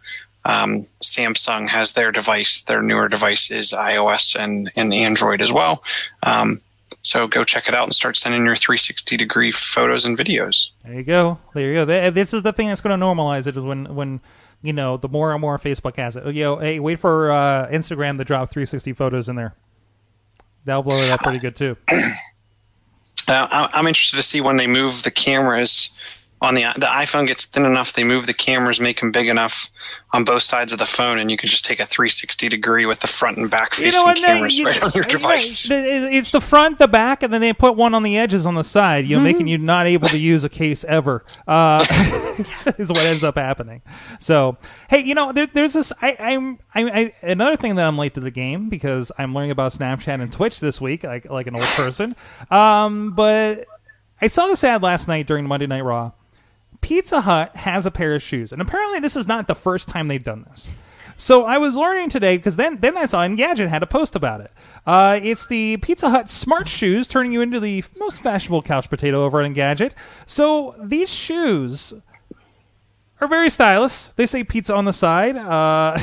Um, 0.48 0.88
Samsung 1.04 1.68
has 1.68 1.92
their 1.92 2.12
device. 2.12 2.62
Their 2.62 2.82
newer 2.82 3.10
device 3.10 3.52
is 3.52 3.74
iOS 3.74 4.34
and, 4.34 4.72
and 4.78 4.94
Android 4.94 5.42
as 5.42 5.52
well. 5.52 5.84
Um, 6.24 6.62
so 7.02 7.28
go 7.28 7.44
check 7.44 7.68
it 7.68 7.74
out 7.74 7.84
and 7.84 7.94
start 7.94 8.16
sending 8.16 8.46
your 8.46 8.56
360 8.56 9.18
degree 9.18 9.52
photos 9.52 10.06
and 10.06 10.18
videos. 10.18 10.72
There 10.86 10.94
you 10.94 11.04
go. 11.04 11.38
There 11.54 11.68
you 11.68 11.86
go. 11.86 12.12
This 12.12 12.34
is 12.34 12.44
the 12.44 12.54
thing 12.54 12.68
that's 12.68 12.82
going 12.82 12.98
to 12.98 13.06
normalize 13.06 13.46
it 13.46 13.58
is 13.58 13.64
when 13.64 13.94
when 13.94 14.22
you 14.62 14.74
know 14.74 14.98
the 14.98 15.10
more 15.10 15.34
and 15.34 15.42
more 15.42 15.60
Facebook 15.60 15.98
has 15.98 16.16
it. 16.16 16.26
You 16.34 16.44
know, 16.44 16.58
hey, 16.58 16.80
wait 16.80 17.00
for 17.00 17.30
uh, 17.30 17.68
Instagram 17.70 18.18
to 18.18 18.24
drop 18.24 18.50
360 18.50 18.94
photos 18.94 19.30
in 19.30 19.36
there. 19.36 19.54
That'll 20.66 20.84
blow 20.84 20.98
it 20.98 21.12
up 21.12 21.22
pretty 21.22 21.40
good 21.40 21.56
too. 21.56 21.78
Uh, 23.30 23.68
I'm 23.74 23.88
interested 23.88 24.16
to 24.16 24.24
see 24.24 24.40
when 24.40 24.56
they 24.56 24.68
move 24.68 25.04
the 25.04 25.12
cameras 25.12 25.90
on 26.40 26.54
the 26.54 26.62
the 26.76 26.86
iPhone 26.86 27.26
gets 27.26 27.46
thin 27.46 27.66
enough. 27.66 27.94
They 27.94 28.04
move 28.04 28.28
the 28.28 28.34
cameras, 28.34 28.80
make 28.80 29.00
them 29.00 29.12
big 29.12 29.28
enough 29.28 29.70
on 30.14 30.24
both 30.24 30.44
sides 30.44 30.72
of 30.72 30.78
the 30.80 30.86
phone, 30.86 31.18
and 31.18 31.32
you 31.32 31.38
can 31.38 31.50
just 31.50 31.66
take 31.66 31.80
a 31.80 31.86
360 31.86 32.48
degree 32.50 32.86
with 32.86 33.00
the 33.00 33.08
front 33.08 33.38
and 33.38 33.50
back 33.50 33.74
facing 33.74 33.86
You 33.88 33.92
know 33.94 34.04
what? 34.04 34.18
cameras 34.18 34.58
you- 34.58 34.66
right 34.68 34.84
on 34.84 34.92
your 34.94 35.04
device. 35.04 35.68
it's 35.70 36.30
the 36.32 36.40
front, 36.42 36.78
the 36.78 36.88
back, 36.88 37.24
and 37.24 37.34
then 37.34 37.42
they 37.42 37.54
put 37.54 37.76
one 37.76 37.94
on 37.96 38.04
the 38.04 38.18
edges 38.18 38.46
on 38.46 38.54
the 38.56 38.64
side. 38.64 39.06
You 39.08 39.16
know, 39.16 39.18
Mm-hmm. 39.18 39.24
making 39.24 39.48
you 39.48 39.58
not 39.58 39.88
able 39.88 40.08
to 40.10 40.18
use 40.20 40.44
a 40.44 40.50
case 40.50 40.84
ever. 40.84 41.26
Uh, 41.48 41.84
is 42.78 42.90
what 42.90 43.04
ends 43.06 43.24
up 43.24 43.36
happening. 43.36 43.82
So, 44.20 44.58
hey, 44.90 45.00
you 45.04 45.16
know, 45.16 45.32
there, 45.32 45.48
there's 45.48 45.74
this. 45.74 45.92
I, 46.04 46.16
I'm, 46.20 46.60
I, 46.76 46.84
I, 47.02 47.14
another 47.24 47.56
thing 47.58 47.76
that 47.76 47.88
I'm 47.88 47.98
late 47.98 48.14
to 48.14 48.20
the 48.20 48.30
game 48.32 48.70
because 48.70 49.12
I'm 49.18 49.34
learning 49.34 49.52
about 49.52 49.72
Snapchat 49.72 50.22
and 50.22 50.32
Twitch 50.32 50.60
this 50.60 50.80
week, 50.80 51.04
like 51.04 51.26
like 51.30 51.48
an 51.48 51.56
old 51.56 51.66
person. 51.66 52.16
Um, 52.52 53.14
but 53.16 53.66
I 54.22 54.28
saw 54.28 54.46
this 54.48 54.64
ad 54.64 54.84
last 54.84 55.08
night 55.08 55.26
during 55.26 55.48
Monday 55.48 55.66
Night 55.68 55.84
Raw. 55.84 56.12
Pizza 56.88 57.20
Hut 57.20 57.54
has 57.58 57.86
a 57.86 57.92
pair 57.92 58.16
of 58.16 58.24
shoes, 58.24 58.54
and 58.54 58.62
apparently 58.62 59.02
this 59.02 59.18
is 59.18 59.28
not 59.28 59.48
the 59.48 59.56
first 59.56 59.90
time 59.90 60.08
they've 60.08 60.24
done 60.24 60.46
this. 60.50 60.72
So 61.18 61.44
I 61.44 61.58
was 61.58 61.76
learning 61.76 62.08
today 62.08 62.38
because 62.38 62.56
then 62.56 62.78
then 62.78 62.96
I 62.96 63.06
saw 63.06 63.28
Engadget 63.28 63.68
had 63.68 63.84
a 63.84 63.86
post 63.86 64.16
about 64.16 64.40
it. 64.40 64.54
Uh, 64.86 65.20
it's 65.22 65.48
the 65.48 65.76
Pizza 65.78 66.10
Hut 66.10 66.30
Smart 66.30 66.70
Shoes, 66.70 67.06
turning 67.06 67.34
you 67.34 67.42
into 67.42 67.60
the 67.60 67.84
most 68.00 68.22
fashionable 68.22 68.62
couch 68.62 68.90
potato 68.90 69.26
over 69.26 69.42
at 69.42 69.52
Engadget. 69.52 69.96
So 70.26 70.78
these 70.82 71.14
shoes 71.14 71.94
are 73.20 73.28
very 73.28 73.50
stylish. 73.50 74.14
They 74.16 74.26
say 74.26 74.46
pizza 74.46 74.74
on 74.74 74.86
the 74.86 74.94
side, 74.94 75.36
uh, 75.36 76.00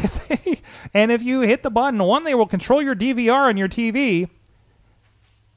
and 0.92 1.10
if 1.10 1.22
you 1.22 1.40
hit 1.40 1.62
the 1.62 1.70
button, 1.70 2.02
one 2.02 2.24
they 2.24 2.34
will 2.34 2.46
control 2.46 2.82
your 2.82 2.94
DVR 2.94 3.48
on 3.48 3.56
your 3.56 3.70
TV, 3.70 4.28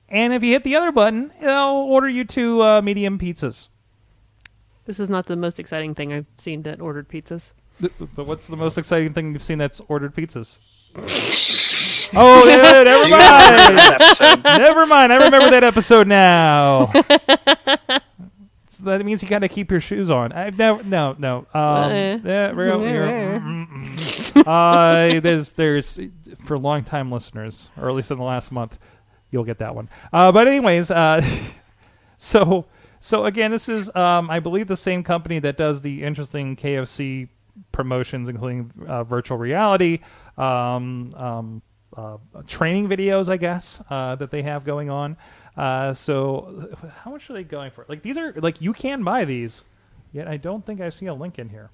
and 0.08 0.32
if 0.32 0.42
you 0.42 0.54
hit 0.54 0.64
the 0.64 0.78
other 0.78 0.94
button, 0.94 1.34
they'll 1.42 1.84
order 1.90 2.08
you 2.08 2.24
two 2.24 2.64
uh, 2.64 2.82
medium 2.82 3.20
pizzas. 3.20 3.68
This 4.88 5.00
is 5.02 5.10
not 5.10 5.26
the 5.26 5.36
most 5.36 5.60
exciting 5.60 5.94
thing 5.94 6.14
I've 6.14 6.26
seen 6.38 6.64
that 6.64 6.80
ordered 6.80 7.10
pizzas. 7.10 7.52
Th- 7.82 7.92
th- 7.98 8.10
What's 8.26 8.48
the 8.48 8.56
most 8.56 8.78
exciting 8.78 9.12
thing 9.14 9.34
you've 9.34 9.44
seen 9.44 9.58
that's 9.60 9.82
ordered 9.90 10.16
pizzas? 10.16 10.60
oh, 12.16 12.48
yeah, 12.48 12.84
never 12.84 13.10
mind. 13.10 14.44
never 14.46 14.86
mind. 14.88 15.12
I 15.12 15.18
remember 15.26 15.50
that 15.52 15.64
episode 15.66 16.08
now. 16.08 16.90
so 18.70 18.86
that 18.86 19.06
means 19.06 19.22
you 19.22 19.28
got 19.28 19.40
to 19.40 19.50
keep 19.50 19.70
your 19.70 19.82
shoes 19.82 20.10
on. 20.10 20.32
I've 20.32 20.58
never, 20.58 20.82
no, 20.84 21.18
no. 21.20 21.46
Um, 21.54 21.92
Eh. 21.92 22.20
yeah, 22.24 22.52
real, 22.52 22.80
real- 22.80 24.48
uh, 24.48 25.20
there's, 25.20 25.52
there's, 25.52 26.00
for 26.46 26.58
long 26.58 26.86
time 26.86 27.12
listeners, 27.12 27.70
or 27.78 27.90
at 27.90 27.96
least 27.96 28.10
in 28.10 28.18
the 28.20 28.24
last 28.24 28.54
month, 28.54 28.80
you'll 29.32 29.44
get 29.44 29.58
that 29.58 29.76
one. 29.76 29.90
Uh, 30.14 30.32
but 30.32 30.48
anyways, 30.48 30.92
uh, 30.92 31.22
so 32.18 32.66
so 33.00 33.26
again, 33.26 33.52
this 33.52 33.70
is 33.70 33.94
um, 33.96 34.30
I 34.30 34.40
believe 34.40 34.68
the 34.68 34.78
same 34.78 35.04
company 35.04 35.40
that 35.40 35.58
does 35.58 35.82
the 35.82 36.04
interesting 36.04 36.56
KFC 36.56 37.30
promotions, 37.72 38.30
including 38.30 38.72
uh, 38.88 39.04
virtual 39.04 39.38
reality, 39.38 40.00
um, 40.38 41.14
um, 41.16 41.62
uh, 41.96 42.18
training 42.48 42.88
videos, 42.88 43.30
I 43.30 43.38
guess 43.38 43.82
uh, 43.90 44.16
that 44.16 44.32
they 44.32 44.44
have 44.44 44.64
going 44.64 44.90
on. 44.90 45.18
Uh, 45.56 45.94
so 45.94 46.76
how 47.04 47.12
much 47.12 47.30
are 47.30 47.34
they 47.34 47.44
going 47.44 47.72
for? 47.72 47.86
Like 47.88 48.02
these 48.02 48.18
are 48.18 48.34
like 48.38 48.62
you 48.62 48.74
can 48.74 49.04
buy 49.04 49.26
these, 49.26 49.64
yet 50.12 50.28
I 50.28 50.38
don't 50.38 50.66
think 50.66 50.82
I 50.82 50.90
see 50.90 51.08
a 51.08 51.14
link 51.14 51.40
in 51.40 51.50
here. 51.50 51.72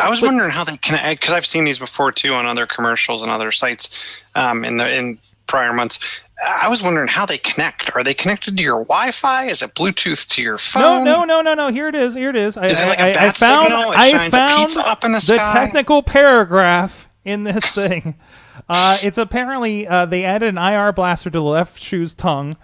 I 0.00 0.08
was 0.08 0.22
wondering 0.22 0.50
how 0.50 0.64
they 0.64 0.76
connect 0.76 1.20
because 1.20 1.34
I've 1.34 1.46
seen 1.46 1.64
these 1.64 1.78
before 1.78 2.12
too 2.12 2.32
on 2.34 2.46
other 2.46 2.66
commercials 2.66 3.22
and 3.22 3.30
other 3.30 3.50
sites 3.50 4.22
um, 4.34 4.64
in 4.64 4.76
the 4.76 4.88
in 4.90 5.18
prior 5.48 5.72
months. 5.72 5.98
I 6.62 6.68
was 6.68 6.82
wondering 6.84 7.08
how 7.08 7.26
they 7.26 7.38
connect. 7.38 7.94
Are 7.96 8.04
they 8.04 8.14
connected 8.14 8.56
to 8.56 8.62
your 8.62 8.84
Wi-Fi? 8.84 9.46
Is 9.46 9.60
it 9.60 9.74
Bluetooth 9.74 10.28
to 10.28 10.42
your 10.42 10.56
phone? 10.56 11.02
no, 11.04 11.24
no, 11.24 11.40
no, 11.40 11.42
no. 11.42 11.54
No. 11.54 11.72
Here 11.72 11.88
it 11.88 11.96
is. 11.96 12.14
Here 12.14 12.30
it 12.30 12.36
is. 12.36 12.56
I, 12.56 12.68
Is 12.68 12.78
it 12.78 12.86
like 12.86 13.00
a 13.00 13.02
I- 13.02 13.08
I 13.10 13.14
bat 13.14 13.36
found, 13.36 13.66
signal? 13.68 13.92
It 13.92 13.98
I 13.98 14.06
a 14.26 14.30
found 14.30 14.76
up 14.76 15.04
in 15.04 15.10
the 15.12 15.20
sky? 15.20 15.52
technical 15.52 16.02
paragraph 16.04 17.08
in 17.24 17.42
this 17.42 17.64
thing. 17.72 18.14
Uh, 18.68 18.98
it's 19.02 19.18
apparently 19.18 19.86
uh, 19.88 20.06
they 20.06 20.24
added 20.24 20.50
an 20.50 20.58
IR 20.58 20.92
blaster 20.92 21.28
to 21.30 21.38
the 21.38 21.44
left 21.44 21.82
shoe's 21.82 22.14
tongue, 22.14 22.56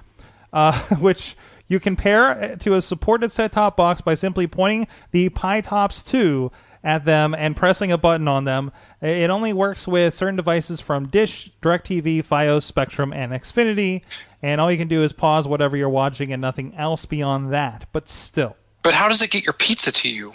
uh, 0.52 0.78
which 1.00 1.36
you 1.66 1.80
can 1.80 1.96
pair 1.96 2.54
to 2.56 2.74
a 2.74 2.82
supported 2.82 3.32
set-top 3.32 3.76
box 3.76 4.00
by 4.02 4.14
simply 4.14 4.46
pointing 4.46 4.86
the 5.10 5.30
Pie 5.30 5.62
Tops 5.62 6.02
2 6.04 6.52
at 6.84 7.04
them 7.04 7.34
and 7.34 7.56
pressing 7.56 7.90
a 7.90 7.98
button 7.98 8.28
on 8.28 8.44
them. 8.44 8.70
It 9.00 9.30
only 9.30 9.52
works 9.52 9.88
with 9.88 10.14
certain 10.14 10.36
devices 10.36 10.80
from 10.80 11.08
Dish, 11.08 11.50
DirecTV, 11.62 12.24
FiOS, 12.24 12.62
Spectrum, 12.62 13.12
and 13.12 13.32
Xfinity. 13.32 14.02
And 14.42 14.60
all 14.60 14.70
you 14.70 14.76
can 14.78 14.88
do 14.88 15.02
is 15.02 15.12
pause 15.12 15.48
whatever 15.48 15.76
you're 15.76 15.88
watching 15.88 16.32
and 16.32 16.40
nothing 16.42 16.74
else 16.76 17.06
beyond 17.06 17.52
that. 17.52 17.86
But 17.92 18.08
still. 18.08 18.56
But 18.82 18.94
how 18.94 19.08
does 19.08 19.22
it 19.22 19.30
get 19.30 19.44
your 19.44 19.54
pizza 19.54 19.90
to 19.90 20.08
you? 20.08 20.34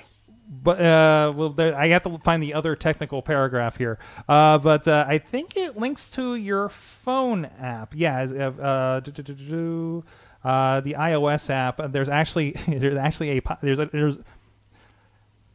But 0.51 0.81
uh, 0.81 1.31
well, 1.35 1.49
there, 1.49 1.75
I 1.77 1.89
have 1.89 2.01
to 2.03 2.17
find 2.17 2.41
the 2.41 2.55
other 2.55 2.75
technical 2.75 3.21
paragraph 3.21 3.77
here. 3.77 3.99
Uh, 4.27 4.57
but 4.57 4.87
uh, 4.87 5.05
I 5.07 5.19
think 5.19 5.55
it 5.55 5.77
links 5.77 6.09
to 6.13 6.33
your 6.33 6.69
phone 6.69 7.45
app. 7.59 7.93
Yeah, 7.95 8.21
uh, 8.23 8.99
do, 9.01 9.11
do, 9.11 9.21
do, 9.21 9.33
do, 9.35 9.45
do. 9.45 10.03
uh, 10.43 10.81
the 10.81 10.93
iOS 10.95 11.51
app. 11.51 11.79
uh, 11.79 11.87
There's 11.87 12.09
actually 12.09 12.51
there's 12.67 12.97
actually 12.97 13.37
a 13.37 13.41
there's 13.61 13.77
a, 13.77 13.85
there's 13.85 14.17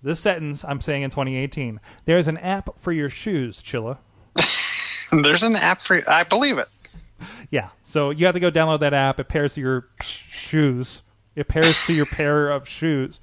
this 0.05 0.21
sentence 0.21 0.65
I'm 0.65 0.81
saying 0.81 1.03
in 1.03 1.11
2018. 1.11 1.81
There's 2.05 2.29
an 2.29 2.37
app 2.39 2.79
for 2.79 2.93
your 2.93 3.09
shoes, 3.09 3.63
Chilla. 3.63 3.99
There's 5.23 5.43
an 5.43 5.57
app 5.57 5.81
for. 5.83 6.01
I 6.09 6.23
believe 6.25 6.59
it. 6.59 6.69
Yeah, 7.51 7.71
so 7.83 8.11
you 8.11 8.27
have 8.27 8.35
to 8.35 8.41
go 8.41 8.51
download 8.51 8.81
that 8.81 8.95
app. 8.95 9.19
It 9.19 9.29
pairs 9.29 9.55
to 9.55 9.61
your 9.61 9.89
shoes. 10.03 11.03
It 11.35 11.49
pairs 11.49 11.87
to 11.87 11.95
your 11.95 12.07
pair 12.07 12.51
of 12.51 12.69
shoes. 12.69 13.21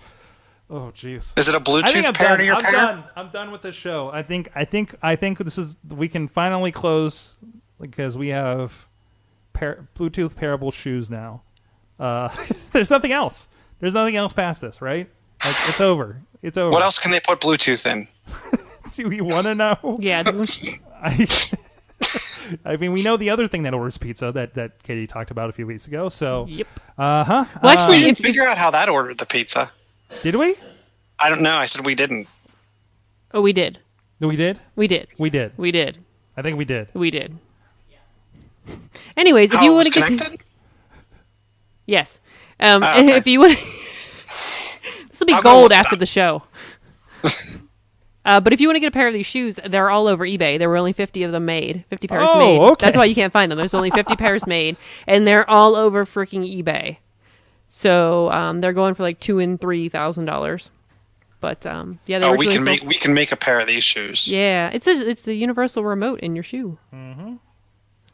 Oh, 0.69 0.91
jeez. 0.95 1.37
Is 1.37 1.49
it 1.49 1.55
a 1.55 1.59
Bluetooth 1.59 2.13
pair 2.15 2.29
done. 2.29 2.39
to 2.39 2.45
your 2.45 2.55
I'm 2.55 2.61
pair? 2.63 2.71
done. 2.71 3.03
I'm 3.15 3.29
done 3.29 3.51
with 3.51 3.61
this 3.61 3.75
show. 3.75 4.09
I 4.11 4.23
think. 4.23 4.49
I 4.55 4.65
think. 4.65 4.95
I 5.01 5.15
think 5.15 5.37
this 5.39 5.57
is. 5.57 5.77
We 5.87 6.07
can 6.07 6.27
finally 6.27 6.71
close 6.71 7.35
because 7.79 8.17
we 8.17 8.29
have 8.29 8.87
pair, 9.53 9.87
Bluetooth 9.95 10.33
pairable 10.35 10.73
shoes 10.73 11.09
now. 11.09 11.43
Uh, 11.99 12.29
there's 12.71 12.89
nothing 12.89 13.11
else. 13.11 13.49
There's 13.79 13.93
nothing 13.93 14.15
else 14.15 14.33
past 14.33 14.61
this, 14.61 14.81
right? 14.81 15.09
Like, 15.43 15.55
it's 15.67 15.81
over. 15.81 16.21
It's 16.41 16.57
over. 16.57 16.71
What 16.71 16.83
else 16.83 16.97
can 16.99 17.11
they 17.11 17.19
put 17.19 17.39
Bluetooth 17.39 17.85
in? 17.85 18.07
Do 18.93 19.09
you 19.15 19.23
want 19.23 19.45
to 19.45 19.55
know? 19.55 19.97
Yeah, 19.99 20.23
I, 21.03 21.27
I 22.65 22.75
mean, 22.77 22.91
we 22.91 23.03
know 23.03 23.15
the 23.15 23.29
other 23.29 23.47
thing 23.47 23.63
that 23.63 23.73
orders 23.73 23.97
pizza 23.97 24.31
that 24.33 24.55
that 24.55 24.81
Katie 24.83 25.07
talked 25.07 25.31
about 25.31 25.49
a 25.49 25.53
few 25.53 25.65
weeks 25.67 25.87
ago. 25.87 26.09
So, 26.09 26.45
Yep. 26.47 26.67
uh 26.97 27.23
huh. 27.23 27.45
Well, 27.63 27.71
actually, 27.71 28.03
if, 28.05 28.19
if 28.19 28.25
Figure 28.25 28.43
out 28.43 28.57
how 28.57 28.71
that 28.71 28.89
ordered 28.89 29.17
the 29.19 29.25
pizza. 29.25 29.71
did 30.23 30.35
we? 30.35 30.55
I 31.19 31.29
don't 31.29 31.41
know. 31.41 31.55
I 31.55 31.65
said 31.67 31.85
we 31.85 31.95
didn't. 31.95 32.27
oh, 33.33 33.41
we 33.41 33.53
did, 33.53 33.79
We 34.19 34.35
did. 34.35 34.59
we 34.75 34.87
did, 34.87 35.09
We 35.17 35.29
did. 35.29 35.53
we 35.57 35.71
did, 35.71 35.99
I 36.35 36.41
think 36.41 36.57
we 36.57 36.65
did. 36.65 36.89
we 36.93 37.11
did. 37.11 37.37
Anyways, 39.15 39.53
if 39.53 39.61
you 39.61 39.73
want 39.73 39.85
to 39.85 39.91
get 39.91 40.07
connected? 40.07 40.41
yes, 41.85 42.19
um, 42.59 42.83
Oh, 42.83 42.87
okay. 42.99 43.15
if 43.17 43.27
you 43.27 43.39
want, 43.39 43.57
this 43.57 43.80
will 45.21 45.27
be 45.27 45.33
I'll 45.33 45.41
go 45.41 45.51
gold 45.61 45.71
after 45.71 45.95
up. 45.95 45.99
the 45.99 46.05
show. 46.05 46.43
Uh, 48.23 48.39
but 48.39 48.53
if 48.53 48.61
you 48.61 48.67
want 48.67 48.75
to 48.75 48.79
get 48.79 48.85
a 48.87 48.91
pair 48.91 49.07
of 49.07 49.15
these 49.15 49.25
shoes, 49.25 49.59
they're 49.65 49.89
all 49.89 50.07
over 50.07 50.23
eBay. 50.23 50.59
There 50.59 50.69
were 50.69 50.77
only 50.77 50.93
50 50.93 51.23
of 51.23 51.31
them 51.31 51.45
made. 51.45 51.85
50 51.89 52.07
pairs 52.07 52.27
Oh, 52.31 52.37
made. 52.37 52.59
okay. 52.73 52.85
That's 52.85 52.95
why 52.95 53.05
you 53.05 53.15
can't 53.15 53.33
find 53.33 53.51
them. 53.51 53.57
There's 53.57 53.73
only 53.73 53.89
50 53.89 54.15
pairs 54.15 54.45
made, 54.45 54.77
and 55.07 55.25
they're 55.25 55.49
all 55.49 55.75
over 55.75 56.05
freaking 56.05 56.41
eBay. 56.63 56.97
So 57.69 58.31
um, 58.31 58.59
they're 58.59 58.73
going 58.73 58.93
for 58.93 59.01
like 59.01 59.19
two 59.19 59.39
and 59.39 59.59
three 59.59 59.89
thousand 59.89 60.25
dollars. 60.25 60.69
But 61.39 61.65
um, 61.65 61.97
yeah, 62.05 62.19
they 62.19 62.25
Oh, 62.27 62.35
we 62.35 62.45
can 62.45 62.63
make 62.63 62.83
we 62.83 62.93
can 62.93 63.15
make 63.15 63.31
a 63.31 63.35
pair 63.35 63.59
of 63.59 63.65
these 63.65 63.83
shoes. 63.83 64.27
Yeah, 64.27 64.69
it's 64.71 64.85
a, 64.85 64.91
it's 64.91 65.23
the 65.23 65.33
universal 65.33 65.83
remote 65.83 66.19
in 66.19 66.35
your 66.35 66.43
shoe. 66.43 66.77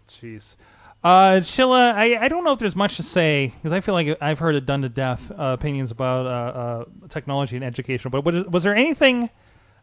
Jeez. 0.08 0.56
Uh, 1.04 1.40
Chilla, 1.42 1.94
I, 1.94 2.18
I 2.20 2.28
don't 2.28 2.44
know 2.44 2.54
if 2.54 2.60
there's 2.60 2.76
much 2.76 2.98
to 2.98 3.04
say 3.04 3.54
because 3.56 3.72
I 3.72 3.82
feel 3.82 3.94
like 3.94 4.18
I've 4.22 4.40
heard 4.40 4.56
it 4.56 4.66
done 4.66 4.82
to 4.82 4.90
death 4.90 5.32
uh, 5.32 5.56
opinions 5.58 5.92
about 5.92 6.26
uh, 6.26 6.30
uh, 6.30 6.86
technology 7.08 7.56
and 7.56 7.64
education. 7.64 8.12
But 8.12 8.26
was, 8.26 8.46
was 8.48 8.64
there 8.64 8.76
anything? 8.76 9.30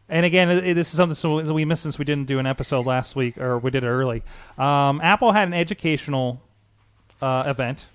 And 0.07 0.25
again, 0.25 0.49
this 0.49 0.89
is 0.91 0.97
something 0.97 1.15
so 1.15 1.51
we 1.51 1.65
missed 1.65 1.81
since 1.83 1.97
we 1.97 2.05
didn't 2.05 2.27
do 2.27 2.37
an 2.37 2.45
episode 2.45 2.85
last 2.85 3.15
week, 3.15 3.39
or 3.39 3.57
we 3.57 3.71
did 3.71 3.83
it 3.83 3.87
early. 3.87 4.23
Um, 4.57 5.01
Apple 5.01 5.31
had 5.31 5.47
an 5.47 5.53
educational 5.55 6.43
uh, 7.21 7.45
event, 7.47 7.87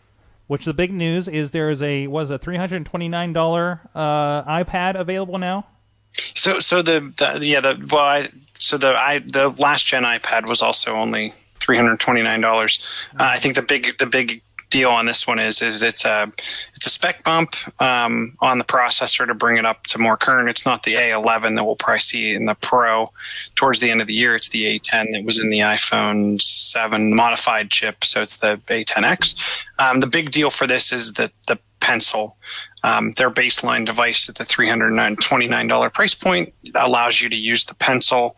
which 0.48 0.64
the 0.64 0.74
big 0.74 0.92
news 0.92 1.28
is 1.28 1.52
there 1.52 1.70
is 1.70 1.82
a 1.82 2.08
was 2.08 2.30
a 2.30 2.38
three 2.38 2.56
hundred 2.56 2.84
twenty 2.84 3.08
nine 3.08 3.32
dollar 3.32 3.80
uh, 3.94 4.42
iPad 4.42 4.98
available 4.98 5.38
now. 5.38 5.66
So 6.12 6.58
so 6.58 6.82
the, 6.82 7.12
the 7.16 7.46
yeah 7.46 7.60
the 7.60 7.86
well 7.92 8.02
I, 8.04 8.28
so 8.54 8.76
the 8.76 8.98
I 8.98 9.20
the 9.20 9.50
last 9.58 9.86
gen 9.86 10.02
iPad 10.02 10.48
was 10.48 10.62
also 10.62 10.90
only 10.92 11.32
three 11.70 11.76
hundred 11.76 12.00
twenty 12.00 12.20
nine 12.20 12.40
dollars. 12.40 12.84
Uh, 13.18 13.22
I 13.22 13.36
think 13.36 13.54
the 13.54 13.62
big 13.62 13.96
the 13.98 14.06
big 14.06 14.42
deal 14.70 14.90
on 14.90 15.06
this 15.06 15.24
one 15.24 15.38
is 15.38 15.62
is 15.62 15.82
it's 15.82 16.04
a 16.04 16.32
it's 16.74 16.86
a 16.86 16.90
spec 16.90 17.22
bump 17.22 17.54
um, 17.80 18.36
on 18.40 18.58
the 18.58 18.64
processor 18.64 19.24
to 19.24 19.34
bring 19.34 19.56
it 19.56 19.64
up 19.64 19.84
to 19.84 19.98
more 19.98 20.16
current. 20.16 20.48
It's 20.48 20.66
not 20.66 20.82
the 20.82 20.94
A11 20.94 21.54
that 21.54 21.64
we'll 21.64 21.76
probably 21.76 22.00
see 22.00 22.34
in 22.34 22.46
the 22.46 22.56
Pro 22.56 23.08
towards 23.54 23.78
the 23.78 23.88
end 23.88 24.00
of 24.00 24.08
the 24.08 24.14
year. 24.14 24.34
It's 24.34 24.48
the 24.48 24.64
A10 24.64 25.12
that 25.12 25.24
was 25.24 25.38
in 25.38 25.50
the 25.50 25.60
iPhone 25.60 26.42
7 26.42 27.14
modified 27.14 27.70
chip, 27.70 28.04
so 28.04 28.20
it's 28.20 28.38
the 28.38 28.60
A10X. 28.66 29.62
Um, 29.78 30.00
the 30.00 30.08
big 30.08 30.32
deal 30.32 30.50
for 30.50 30.66
this 30.66 30.92
is 30.92 31.12
that 31.14 31.30
the 31.46 31.56
pencil 31.78 32.36
um, 32.82 33.12
their 33.12 33.30
baseline 33.30 33.86
device 33.86 34.28
at 34.28 34.34
the 34.34 34.44
$329 34.44 35.92
price 35.92 36.14
point 36.14 36.52
allows 36.74 37.22
you 37.22 37.28
to 37.28 37.36
use 37.36 37.64
the 37.64 37.74
pencil. 37.74 38.36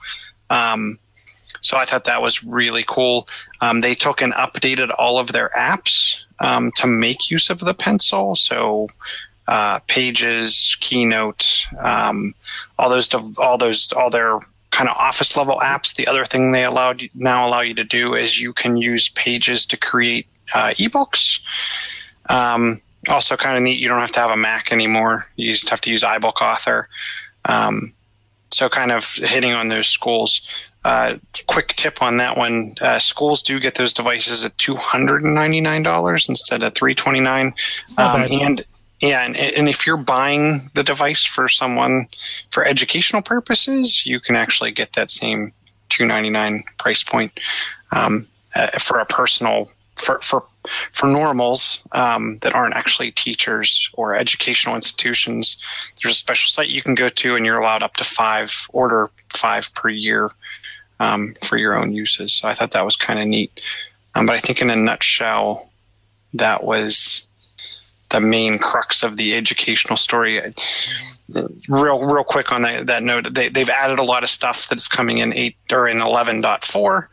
So 1.63 1.77
I 1.77 1.85
thought 1.85 2.05
that 2.05 2.23
was 2.23 2.45
really 2.45 2.85
cool. 2.87 3.27
Um, 3.61 3.81
they 3.81 3.95
took 3.95 4.21
and 4.21 4.33
updated 4.35 4.95
all 4.99 5.19
of 5.19 5.33
their 5.33 5.51
apps 5.57 6.21
um, 6.41 6.71
to 6.77 6.87
make 6.87 7.31
use 7.31 7.49
of 7.51 7.61
the 7.61 7.75
pencil. 7.75 8.35
So 8.35 8.89
uh, 9.49 9.79
Pages, 9.87 10.77
Keynote, 10.81 11.67
um, 11.81 12.35
all 12.79 12.91
those, 12.91 13.13
all 13.39 13.59
those, 13.59 13.93
all 13.93 14.11
their 14.11 14.41
kind 14.71 14.89
of 14.89 14.97
office 14.97 15.37
level 15.37 15.59
apps. 15.63 15.95
The 15.95 16.07
other 16.07 16.25
thing 16.25 16.53
they 16.53 16.65
allowed 16.65 17.09
now 17.15 17.47
allow 17.47 17.61
you 17.61 17.75
to 17.75 17.85
do 17.85 18.15
is 18.15 18.41
you 18.41 18.53
can 18.53 18.77
use 18.77 19.09
Pages 19.09 19.65
to 19.67 19.77
create 19.77 20.27
uh, 20.55 20.71
ebooks. 20.71 21.41
Um, 22.29 22.81
also, 23.09 23.37
kind 23.37 23.57
of 23.57 23.63
neat. 23.63 23.79
You 23.79 23.89
don't 23.89 24.01
have 24.01 24.13
to 24.13 24.21
have 24.21 24.31
a 24.31 24.37
Mac 24.37 24.73
anymore. 24.73 25.27
You 25.37 25.53
just 25.53 25.69
have 25.69 25.81
to 25.83 25.91
use 25.91 26.03
iBook 26.03 26.41
Author. 26.41 26.89
Um, 27.45 27.93
so, 28.53 28.69
kind 28.69 28.93
of 28.93 29.05
hitting 29.15 29.53
on 29.53 29.69
those 29.69 29.89
schools. 29.89 30.41
Uh, 30.85 31.17
quick 31.47 31.69
tip 31.77 32.03
on 32.03 32.17
that 32.17 32.37
one: 32.37 32.75
uh, 32.81 32.99
schools 32.99 33.43
do 33.43 33.61
get 33.61 33.77
those 33.77 33.93
devices 33.93 34.45
at 34.45 34.57
two 34.59 34.75
hundred 34.75 35.23
and 35.23 35.35
ninety 35.35 35.61
nine 35.61 35.83
dollars 35.83 36.29
instead 36.29 36.63
of 36.63 36.75
three 36.75 36.95
twenty 36.95 37.21
nine. 37.21 37.55
Um, 37.99 38.23
and 38.23 38.65
yeah, 39.01 39.25
and, 39.25 39.37
and 39.37 39.69
if 39.69 39.87
you're 39.87 39.97
buying 39.97 40.71
the 40.75 40.83
device 40.83 41.25
for 41.25 41.49
someone 41.49 42.07
for 42.51 42.67
educational 42.67 43.23
purposes, 43.23 44.07
you 44.07 44.21
can 44.21 44.37
actually 44.37 44.71
get 44.71 44.93
that 44.93 45.11
same 45.11 45.53
two 45.89 46.07
ninety 46.07 46.31
nine 46.31 46.65
price 46.79 47.03
point 47.03 47.39
um, 47.93 48.27
uh, 48.57 48.69
for 48.79 48.99
a 48.99 49.07
personal 49.07 49.71
for 49.97 50.21
for 50.21 50.45
for 50.93 51.07
normals 51.07 51.83
um, 51.93 52.39
that 52.43 52.55
aren't 52.55 52.75
actually 52.75 53.11
teachers 53.11 53.91
or 53.95 54.15
educational 54.15 54.77
institutions. 54.77 55.57
There's 56.01 56.15
a 56.15 56.19
special 56.19 56.49
site 56.51 56.69
you 56.69 56.83
can 56.83 56.95
go 56.95 57.09
to, 57.09 57.37
and 57.37 57.45
you're 57.45 57.59
allowed 57.59 57.83
up 57.83 57.95
to 57.97 58.05
five 58.05 58.67
order 58.73 59.11
five 59.29 59.73
per 59.75 59.89
year 59.89 60.31
um, 61.03 61.35
for 61.43 61.57
your 61.57 61.77
own 61.77 61.93
uses. 61.93 62.33
So 62.33 62.49
I 62.49 62.53
thought 62.53 62.71
that 62.71 62.85
was 62.85 62.97
kind 62.97 63.19
of 63.19 63.27
neat. 63.27 63.61
Um, 64.15 64.27
but 64.27 64.37
I 64.37 64.39
think 64.39 64.63
in 64.63 64.71
a 64.71 64.77
nutshell, 64.77 65.69
that 66.35 66.63
was 66.63 67.27
the 68.11 68.21
main 68.21 68.59
crux 68.59 69.03
of 69.03 69.17
the 69.17 69.35
educational 69.35 69.97
story. 69.97 70.41
Real, 71.69 72.07
real 72.07 72.25
quick 72.25 72.53
on 72.53 72.63
that, 72.63 72.87
that 72.87 73.03
note, 73.03 73.35
they, 73.35 73.49
they've 73.49 73.69
added 73.69 73.99
a 73.99 74.05
lot 74.05 74.23
of 74.23 74.31
stuff 74.31 74.69
that's 74.69 74.87
coming 74.87 75.19
in 75.19 75.35
eight 75.35 75.57
or 75.73 75.89
in 75.89 75.99
11.4. 75.99 77.07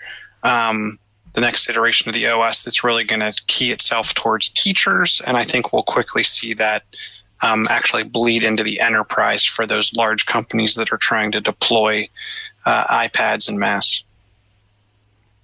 Um, 0.43 0.99
the 1.33 1.41
next 1.41 1.69
iteration 1.69 2.09
of 2.09 2.13
the 2.13 2.27
OS 2.27 2.61
that's 2.61 2.83
really 2.83 3.03
going 3.03 3.21
to 3.21 3.33
key 3.47 3.71
itself 3.71 4.13
towards 4.13 4.49
teachers, 4.49 5.21
and 5.25 5.37
I 5.37 5.43
think 5.43 5.71
we'll 5.71 5.83
quickly 5.83 6.23
see 6.23 6.53
that 6.55 6.83
um, 7.41 7.67
actually 7.69 8.03
bleed 8.03 8.43
into 8.43 8.63
the 8.63 8.79
enterprise 8.79 9.45
for 9.45 9.65
those 9.65 9.93
large 9.93 10.25
companies 10.25 10.75
that 10.75 10.91
are 10.91 10.97
trying 10.97 11.31
to 11.31 11.41
deploy 11.41 12.07
uh, 12.65 12.85
iPads 12.85 13.49
en 13.49 13.57
mass. 13.57 14.03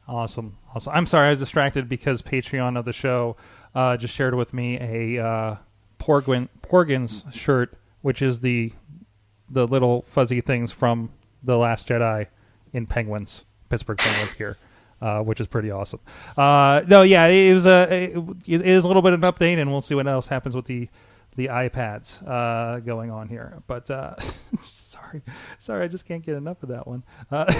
Awesome, 0.07 0.57
awesome. 0.73 0.93
I'm 0.93 1.05
sorry, 1.05 1.27
I 1.27 1.29
was 1.31 1.39
distracted 1.39 1.89
because 1.89 2.21
Patreon 2.21 2.77
of 2.77 2.85
the 2.85 2.93
show 2.93 3.37
uh, 3.73 3.97
just 3.97 4.13
shared 4.13 4.35
with 4.35 4.53
me 4.53 4.77
a 4.79 5.25
uh, 5.25 5.55
Porgin 5.99 6.49
Porgins 6.61 7.31
shirt, 7.33 7.73
which 8.01 8.21
is 8.21 8.41
the 8.41 8.71
the 9.49 9.67
little 9.67 10.03
fuzzy 10.07 10.41
things 10.41 10.71
from 10.71 11.11
the 11.43 11.57
Last 11.57 11.87
Jedi 11.87 12.27
in 12.73 12.85
Penguins, 12.87 13.45
Pittsburgh 13.69 13.97
Penguins 13.97 14.33
gear. 14.33 14.57
Uh, 15.01 15.21
which 15.21 15.41
is 15.41 15.45
pretty 15.45 15.69
awesome. 15.69 15.99
Uh, 16.37 16.81
no, 16.87 17.01
yeah, 17.01 17.27
it 17.27 17.53
was 17.53 17.67
a 17.67 18.13
it 18.47 18.61
is 18.61 18.85
a 18.85 18.87
little 18.87 19.01
bit 19.01 19.11
of 19.11 19.21
an 19.21 19.29
update, 19.29 19.59
and 19.59 19.69
we'll 19.69 19.81
see 19.81 19.93
what 19.93 20.07
else 20.07 20.27
happens 20.27 20.55
with 20.55 20.65
the 20.65 20.87
the 21.35 21.47
iPads 21.47 22.25
uh, 22.27 22.79
going 22.79 23.11
on 23.11 23.27
here. 23.27 23.61
But 23.67 23.89
uh, 23.91 24.15
sorry, 24.73 25.21
sorry, 25.59 25.83
I 25.83 25.87
just 25.87 26.05
can't 26.05 26.25
get 26.25 26.35
enough 26.35 26.63
of 26.63 26.69
that 26.69 26.87
one. 26.87 27.03
Uh, 27.31 27.53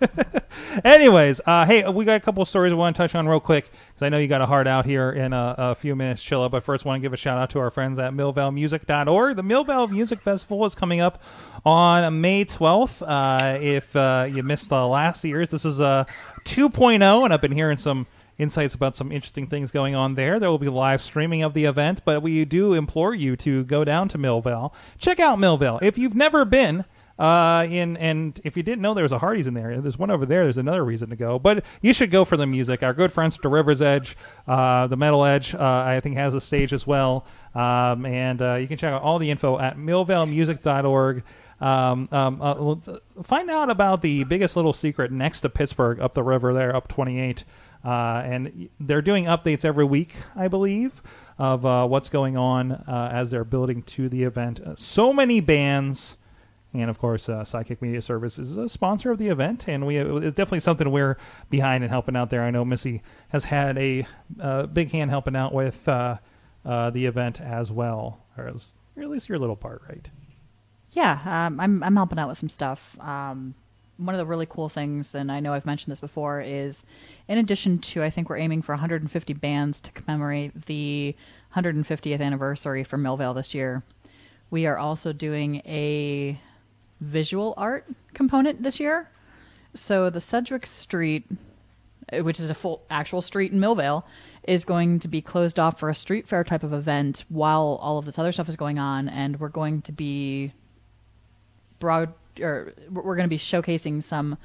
Anyways, 0.84 1.40
uh, 1.46 1.66
hey, 1.66 1.88
we 1.88 2.04
got 2.04 2.16
a 2.16 2.20
couple 2.20 2.44
stories 2.44 2.72
I 2.72 2.76
want 2.76 2.96
to 2.96 3.02
touch 3.02 3.14
on 3.14 3.28
real 3.28 3.40
quick 3.40 3.70
because 3.88 4.02
I 4.02 4.08
know 4.08 4.18
you 4.18 4.28
got 4.28 4.40
a 4.40 4.46
heart 4.46 4.66
out 4.66 4.84
here 4.86 5.10
in 5.10 5.32
a, 5.32 5.54
a 5.56 5.74
few 5.74 5.94
minutes, 5.94 6.22
Chilla. 6.22 6.50
But 6.50 6.64
first, 6.64 6.84
want 6.84 7.00
to 7.00 7.02
give 7.02 7.12
a 7.12 7.16
shout 7.16 7.38
out 7.38 7.50
to 7.50 7.58
our 7.60 7.70
friends 7.70 7.98
at 7.98 8.12
millvalemusic.org. 8.12 9.36
The 9.36 9.42
Millvale 9.42 9.90
Music 9.90 10.20
Festival 10.20 10.64
is 10.64 10.74
coming 10.74 11.00
up 11.00 11.22
on 11.64 12.20
May 12.20 12.44
12th. 12.44 13.02
Uh, 13.06 13.58
if 13.60 13.94
uh, 13.94 14.26
you 14.28 14.42
missed 14.42 14.68
the 14.68 14.86
last 14.86 15.24
year's, 15.24 15.50
this 15.50 15.64
is 15.64 15.80
a 15.80 16.06
2.0, 16.44 17.24
and 17.24 17.32
I've 17.32 17.40
been 17.40 17.52
hearing 17.52 17.78
some 17.78 18.06
insights 18.38 18.74
about 18.74 18.96
some 18.96 19.12
interesting 19.12 19.46
things 19.46 19.70
going 19.70 19.94
on 19.94 20.14
there. 20.14 20.38
There 20.38 20.50
will 20.50 20.58
be 20.58 20.68
live 20.68 21.00
streaming 21.00 21.42
of 21.42 21.54
the 21.54 21.64
event, 21.64 22.02
but 22.04 22.22
we 22.22 22.44
do 22.44 22.74
implore 22.74 23.14
you 23.14 23.36
to 23.36 23.64
go 23.64 23.84
down 23.84 24.08
to 24.08 24.18
Millvale. 24.18 24.72
Check 24.98 25.20
out 25.20 25.38
Millvale. 25.38 25.82
If 25.82 25.98
you've 25.98 26.14
never 26.14 26.44
been, 26.44 26.84
uh, 27.18 27.66
in 27.70 27.96
and 27.98 28.40
if 28.42 28.56
you 28.56 28.62
didn't 28.62 28.82
know 28.82 28.92
there 28.92 29.04
was 29.04 29.12
a 29.12 29.18
Hardee's 29.18 29.46
in 29.46 29.54
there, 29.54 29.80
there's 29.80 29.98
one 29.98 30.10
over 30.10 30.26
there. 30.26 30.42
There's 30.42 30.58
another 30.58 30.84
reason 30.84 31.10
to 31.10 31.16
go, 31.16 31.38
but 31.38 31.64
you 31.80 31.92
should 31.92 32.10
go 32.10 32.24
for 32.24 32.36
the 32.36 32.46
music. 32.46 32.82
Our 32.82 32.92
good 32.92 33.12
friends 33.12 33.36
at 33.36 33.42
the 33.42 33.48
River's 33.48 33.80
Edge, 33.80 34.16
uh, 34.48 34.88
the 34.88 34.96
Metal 34.96 35.24
Edge, 35.24 35.54
uh, 35.54 35.84
I 35.86 36.00
think 36.00 36.16
has 36.16 36.34
a 36.34 36.40
stage 36.40 36.72
as 36.72 36.86
well, 36.86 37.24
um, 37.54 38.04
and 38.04 38.42
uh, 38.42 38.54
you 38.54 38.66
can 38.66 38.78
check 38.78 38.92
out 38.92 39.02
all 39.02 39.18
the 39.18 39.30
info 39.30 39.58
at 39.58 39.76
millvalemusic.org. 39.76 41.22
Um, 41.60 42.08
um, 42.10 42.42
uh, 42.42 42.76
find 43.22 43.48
out 43.48 43.70
about 43.70 44.02
the 44.02 44.24
biggest 44.24 44.56
little 44.56 44.72
secret 44.72 45.12
next 45.12 45.42
to 45.42 45.48
Pittsburgh, 45.48 46.00
up 46.00 46.14
the 46.14 46.22
river 46.24 46.52
there, 46.52 46.74
up 46.74 46.88
28. 46.88 47.44
Uh, 47.84 48.22
and 48.24 48.70
they're 48.80 49.02
doing 49.02 49.26
updates 49.26 49.64
every 49.64 49.84
week, 49.84 50.16
I 50.34 50.48
believe, 50.48 51.02
of 51.38 51.66
uh, 51.66 51.86
what's 51.86 52.08
going 52.08 52.36
on 52.36 52.72
uh, 52.72 53.10
as 53.12 53.30
they're 53.30 53.44
building 53.44 53.82
to 53.82 54.08
the 54.08 54.22
event. 54.22 54.60
Uh, 54.60 54.74
so 54.74 55.12
many 55.12 55.40
bands, 55.40 56.16
and 56.72 56.88
of 56.88 56.98
course, 56.98 57.28
uh, 57.28 57.44
Psychic 57.44 57.82
Media 57.82 58.00
Services 58.00 58.52
is 58.52 58.56
a 58.56 58.68
sponsor 58.70 59.10
of 59.10 59.18
the 59.18 59.28
event, 59.28 59.68
and 59.68 59.86
we 59.86 59.98
it's 59.98 60.34
definitely 60.34 60.60
something 60.60 60.90
we're 60.90 61.18
behind 61.50 61.84
and 61.84 61.90
helping 61.90 62.16
out 62.16 62.30
there. 62.30 62.42
I 62.42 62.50
know 62.50 62.64
Missy 62.64 63.02
has 63.28 63.46
had 63.46 63.76
a 63.76 64.06
uh, 64.40 64.66
big 64.66 64.90
hand 64.90 65.10
helping 65.10 65.36
out 65.36 65.52
with 65.52 65.86
uh, 65.86 66.16
uh, 66.64 66.88
the 66.88 67.04
event 67.04 67.40
as 67.40 67.70
well, 67.70 68.24
or 68.38 68.46
at 68.46 68.54
least 69.10 69.28
your 69.28 69.38
little 69.38 69.56
part, 69.56 69.82
right? 69.88 70.08
Yeah, 70.92 71.20
um, 71.26 71.60
I'm 71.60 71.82
I'm 71.82 71.96
helping 71.96 72.18
out 72.18 72.28
with 72.28 72.38
some 72.38 72.48
stuff. 72.48 72.96
Um, 73.00 73.54
one 73.96 74.14
of 74.14 74.18
the 74.18 74.26
really 74.26 74.46
cool 74.46 74.68
things, 74.68 75.14
and 75.14 75.30
I 75.30 75.40
know 75.40 75.52
I've 75.52 75.66
mentioned 75.66 75.92
this 75.92 76.00
before, 76.00 76.40
is 76.40 76.82
in 77.28 77.38
addition 77.38 77.78
to 77.78 78.02
I 78.02 78.10
think 78.10 78.28
we're 78.28 78.38
aiming 78.38 78.62
for 78.62 78.72
150 78.72 79.32
bands 79.34 79.80
to 79.80 79.92
commemorate 79.92 80.66
the 80.66 81.14
150th 81.54 82.20
anniversary 82.20 82.84
for 82.84 82.98
Millvale 82.98 83.34
this 83.34 83.54
year. 83.54 83.82
We 84.50 84.66
are 84.66 84.78
also 84.78 85.12
doing 85.12 85.56
a 85.66 86.38
visual 87.00 87.54
art 87.56 87.86
component 88.14 88.62
this 88.62 88.80
year. 88.80 89.08
So 89.74 90.10
the 90.10 90.20
Sedgwick 90.20 90.66
Street, 90.66 91.26
uh, 92.12 92.22
which 92.22 92.38
is 92.40 92.50
a 92.50 92.54
full 92.54 92.82
actual 92.90 93.20
street 93.20 93.52
in 93.52 93.58
Millvale, 93.58 94.04
is 94.46 94.64
going 94.64 95.00
to 95.00 95.08
be 95.08 95.20
closed 95.20 95.58
off 95.58 95.78
for 95.78 95.88
a 95.88 95.94
street 95.94 96.28
fair 96.28 96.44
type 96.44 96.62
of 96.62 96.72
event 96.72 97.24
while 97.28 97.78
all 97.80 97.98
of 97.98 98.04
this 98.04 98.18
other 98.18 98.32
stuff 98.32 98.48
is 98.48 98.56
going 98.56 98.78
on, 98.78 99.08
and 99.08 99.40
we're 99.40 99.48
going 99.48 99.82
to 99.82 99.92
be 99.92 100.52
broad 101.78 102.12
or 102.40 102.72
we're 102.90 103.16
going 103.16 103.28
to 103.28 103.34
be 103.34 103.38
showcasing 103.38 104.02
some 104.02 104.38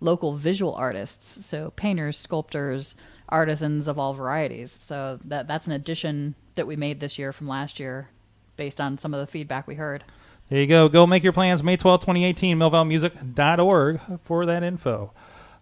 local 0.00 0.34
visual 0.34 0.74
artists, 0.74 1.46
so 1.46 1.72
painters, 1.76 2.18
sculptors, 2.18 2.94
artisans 3.28 3.88
of 3.88 3.98
all 3.98 4.14
varieties. 4.14 4.70
So 4.70 5.18
that 5.24 5.48
that's 5.48 5.66
an 5.66 5.72
addition 5.72 6.34
that 6.54 6.66
we 6.66 6.76
made 6.76 7.00
this 7.00 7.18
year 7.18 7.32
from 7.32 7.48
last 7.48 7.80
year, 7.80 8.08
based 8.56 8.80
on 8.80 8.98
some 8.98 9.14
of 9.14 9.20
the 9.20 9.26
feedback 9.26 9.66
we 9.66 9.74
heard. 9.74 10.04
There 10.48 10.60
you 10.60 10.66
go. 10.66 10.88
Go 10.88 11.06
make 11.06 11.22
your 11.22 11.32
plans. 11.32 11.62
May 11.62 11.76
12, 11.76 12.00
2018, 12.00 12.58
millvalemusic.org 12.58 14.00
for 14.22 14.46
that 14.46 14.62
info. 14.62 15.12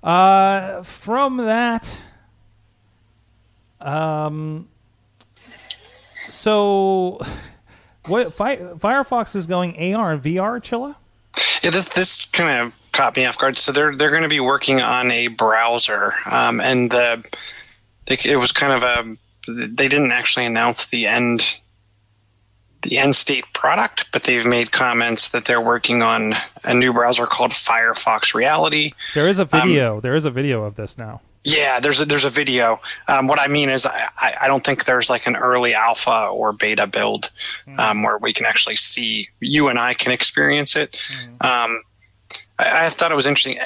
Uh, 0.02 0.82
from 0.82 1.36
that, 1.36 2.02
um, 3.80 4.68
so 6.28 7.20
what 8.08 8.34
Fi- 8.34 8.56
Firefox 8.56 9.36
is 9.36 9.46
going 9.46 9.94
AR 9.94 10.12
and 10.12 10.22
VR, 10.22 10.60
Chilla? 10.60 10.96
Yeah, 11.62 11.70
this 11.70 11.88
this 11.90 12.26
kind 12.26 12.66
of 12.66 12.72
caught 12.92 13.16
me 13.16 13.24
off 13.24 13.38
guard. 13.38 13.56
So 13.56 13.72
they're 13.72 13.96
they're 13.96 14.10
going 14.10 14.22
to 14.22 14.28
be 14.28 14.40
working 14.40 14.80
on 14.80 15.10
a 15.10 15.28
browser, 15.28 16.14
um, 16.30 16.60
and 16.60 16.90
the 16.90 17.24
they, 18.06 18.18
it 18.24 18.36
was 18.36 18.52
kind 18.52 18.72
of 18.72 18.82
a 18.82 19.16
they 19.48 19.88
didn't 19.88 20.12
actually 20.12 20.46
announce 20.46 20.86
the 20.86 21.06
end 21.06 21.60
the 22.82 22.98
end 22.98 23.14
state 23.14 23.44
product, 23.52 24.06
but 24.12 24.24
they've 24.24 24.44
made 24.44 24.72
comments 24.72 25.28
that 25.28 25.44
they're 25.44 25.60
working 25.60 26.02
on 26.02 26.34
a 26.64 26.74
new 26.74 26.92
browser 26.92 27.26
called 27.26 27.52
Firefox 27.52 28.34
Reality. 28.34 28.92
There 29.14 29.28
is 29.28 29.38
a 29.38 29.44
video. 29.44 30.00
there 30.00 30.14
is 30.14 30.24
a 30.24 30.30
video 30.30 30.64
of 30.64 30.74
this 30.74 30.98
now. 30.98 31.20
Yeah, 31.44 31.80
there's 31.80 32.00
a, 32.00 32.04
there's 32.04 32.24
a 32.24 32.30
video. 32.30 32.80
Um, 33.08 33.26
what 33.26 33.40
I 33.40 33.48
mean 33.48 33.68
is, 33.68 33.84
I, 33.84 34.34
I 34.42 34.46
don't 34.46 34.64
think 34.64 34.84
there's 34.84 35.10
like 35.10 35.26
an 35.26 35.34
early 35.34 35.74
alpha 35.74 36.26
or 36.26 36.52
beta 36.52 36.86
build 36.86 37.30
um, 37.78 38.02
where 38.04 38.18
we 38.18 38.32
can 38.32 38.46
actually 38.46 38.76
see 38.76 39.28
you 39.40 39.68
and 39.68 39.78
I 39.78 39.94
can 39.94 40.12
experience 40.12 40.76
it. 40.76 41.00
Um, 41.40 41.82
I, 42.58 42.86
I 42.86 42.90
thought 42.90 43.10
it 43.10 43.16
was 43.16 43.26
interesting. 43.26 43.58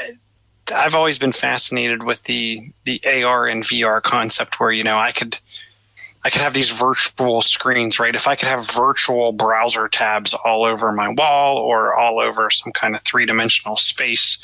I've 0.74 0.94
always 0.94 1.18
been 1.18 1.32
fascinated 1.32 2.02
with 2.02 2.24
the 2.24 2.58
the 2.84 3.00
AR 3.06 3.46
and 3.46 3.62
VR 3.62 4.02
concept, 4.02 4.58
where 4.58 4.72
you 4.72 4.82
know 4.82 4.96
I 4.96 5.12
could 5.12 5.38
I 6.24 6.30
could 6.30 6.40
have 6.40 6.54
these 6.54 6.70
virtual 6.70 7.40
screens, 7.40 8.00
right? 8.00 8.14
If 8.14 8.26
I 8.26 8.34
could 8.34 8.48
have 8.48 8.68
virtual 8.72 9.32
browser 9.32 9.86
tabs 9.86 10.34
all 10.34 10.64
over 10.64 10.92
my 10.92 11.10
wall 11.10 11.58
or 11.58 11.94
all 11.94 12.18
over 12.20 12.50
some 12.50 12.72
kind 12.72 12.94
of 12.94 13.02
three 13.02 13.26
dimensional 13.26 13.76
space, 13.76 14.38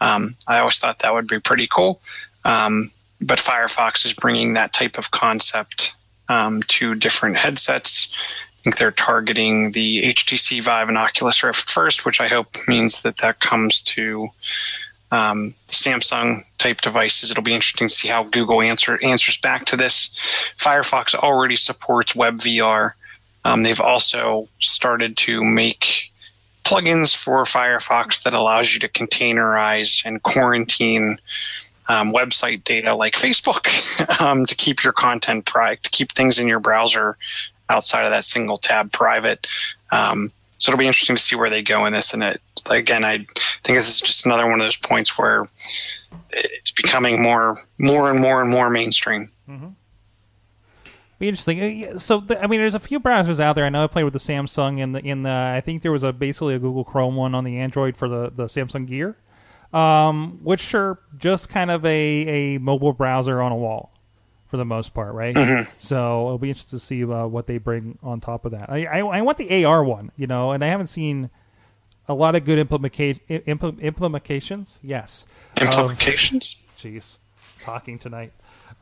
um, 0.00 0.34
I 0.48 0.58
always 0.58 0.78
thought 0.78 1.00
that 1.00 1.14
would 1.14 1.28
be 1.28 1.38
pretty 1.38 1.68
cool. 1.68 2.00
Um, 2.44 2.90
but 3.20 3.38
Firefox 3.38 4.04
is 4.06 4.12
bringing 4.12 4.54
that 4.54 4.72
type 4.72 4.96
of 4.98 5.10
concept 5.10 5.94
um, 6.28 6.62
to 6.64 6.94
different 6.94 7.36
headsets. 7.36 8.08
I 8.12 8.62
think 8.62 8.76
they're 8.76 8.90
targeting 8.90 9.72
the 9.72 10.02
HTC 10.12 10.62
Vive 10.62 10.88
and 10.88 10.98
Oculus 10.98 11.42
Rift 11.42 11.68
first, 11.70 12.04
which 12.04 12.20
I 12.20 12.28
hope 12.28 12.56
means 12.68 13.02
that 13.02 13.18
that 13.18 13.40
comes 13.40 13.82
to 13.82 14.28
um, 15.10 15.54
Samsung 15.66 16.42
type 16.58 16.80
devices. 16.80 17.30
It'll 17.30 17.42
be 17.42 17.54
interesting 17.54 17.88
to 17.88 17.94
see 17.94 18.08
how 18.08 18.24
Google 18.24 18.62
answer 18.62 18.98
answers 19.02 19.36
back 19.36 19.64
to 19.66 19.76
this. 19.76 20.10
Firefox 20.56 21.14
already 21.14 21.56
supports 21.56 22.12
WebVR. 22.12 22.92
Um, 23.44 23.62
they've 23.62 23.80
also 23.80 24.48
started 24.60 25.16
to 25.18 25.42
make 25.42 26.10
plugins 26.64 27.16
for 27.16 27.44
Firefox 27.44 28.22
that 28.22 28.34
allows 28.34 28.74
you 28.74 28.80
to 28.80 28.88
containerize 28.88 30.04
and 30.04 30.22
quarantine 30.22 31.16
um, 31.90 32.12
website 32.12 32.62
data 32.62 32.94
like 32.94 33.14
Facebook 33.14 33.66
um, 34.20 34.46
to 34.46 34.54
keep 34.54 34.84
your 34.84 34.92
content 34.92 35.44
private, 35.44 35.82
to 35.82 35.90
keep 35.90 36.12
things 36.12 36.38
in 36.38 36.46
your 36.46 36.60
browser 36.60 37.16
outside 37.68 38.04
of 38.04 38.10
that 38.10 38.24
single 38.24 38.58
tab 38.58 38.92
private. 38.92 39.46
Um, 39.90 40.30
so 40.58 40.70
it'll 40.70 40.78
be 40.78 40.86
interesting 40.86 41.16
to 41.16 41.22
see 41.22 41.36
where 41.36 41.50
they 41.50 41.62
go 41.62 41.86
in 41.86 41.92
this. 41.92 42.12
And 42.14 42.22
it, 42.22 42.40
again, 42.70 43.02
I 43.04 43.18
think 43.64 43.78
this 43.78 43.88
is 43.88 44.00
just 44.00 44.24
another 44.24 44.46
one 44.46 44.60
of 44.60 44.64
those 44.66 44.76
points 44.76 45.18
where 45.18 45.48
it's 46.30 46.70
becoming 46.70 47.22
more, 47.22 47.58
more 47.78 48.10
and 48.10 48.20
more 48.20 48.40
and 48.40 48.50
more 48.50 48.70
mainstream. 48.70 49.30
Be 51.18 51.28
interesting. 51.28 51.86
Uh, 51.86 51.98
So, 51.98 52.24
I 52.40 52.46
mean, 52.46 52.60
there's 52.60 52.74
a 52.74 52.80
few 52.80 53.00
browsers 53.00 53.40
out 53.40 53.54
there. 53.54 53.64
I 53.64 53.68
know 53.68 53.84
I 53.84 53.88
played 53.88 54.04
with 54.04 54.12
the 54.12 54.18
Samsung 54.20 54.82
and 54.82 54.94
the 54.94 55.00
in 55.00 55.22
the. 55.22 55.30
I 55.30 55.60
think 55.60 55.82
there 55.82 55.92
was 55.92 56.02
a 56.02 56.12
basically 56.12 56.54
a 56.54 56.58
Google 56.58 56.84
Chrome 56.84 57.14
one 57.16 57.34
on 57.34 57.44
the 57.44 57.58
Android 57.58 57.96
for 57.96 58.08
the 58.08 58.30
the 58.34 58.44
Samsung 58.44 58.86
Gear, 58.86 59.16
um, 59.72 60.38
which 60.42 60.74
are 60.74 60.98
just 61.18 61.48
kind 61.48 61.70
of 61.70 61.84
a 61.84 61.88
a 62.54 62.58
mobile 62.58 62.92
browser 62.92 63.40
on 63.40 63.52
a 63.52 63.56
wall, 63.56 63.92
for 64.46 64.56
the 64.56 64.64
most 64.64 64.94
part, 64.94 65.14
right? 65.14 65.66
So 65.78 66.26
it'll 66.26 66.38
be 66.38 66.48
interesting 66.50 66.78
to 66.78 66.84
see 66.84 67.04
uh, 67.04 67.26
what 67.26 67.46
they 67.46 67.58
bring 67.58 67.98
on 68.02 68.20
top 68.20 68.44
of 68.44 68.52
that. 68.52 68.70
I, 68.70 68.84
I 68.86 68.98
I 68.98 69.22
want 69.22 69.38
the 69.38 69.64
AR 69.64 69.84
one, 69.84 70.10
you 70.16 70.26
know, 70.26 70.52
and 70.52 70.64
I 70.64 70.68
haven't 70.68 70.88
seen 70.88 71.30
a 72.08 72.14
lot 72.14 72.34
of 72.34 72.44
good 72.44 72.66
implementa- 72.68 73.20
impl- 73.46 73.80
implementations. 73.80 74.78
Yes, 74.82 75.26
of- 75.56 75.68
Implications? 75.68 76.56
jeez, 76.76 77.18
talking 77.60 77.98
tonight 77.98 78.32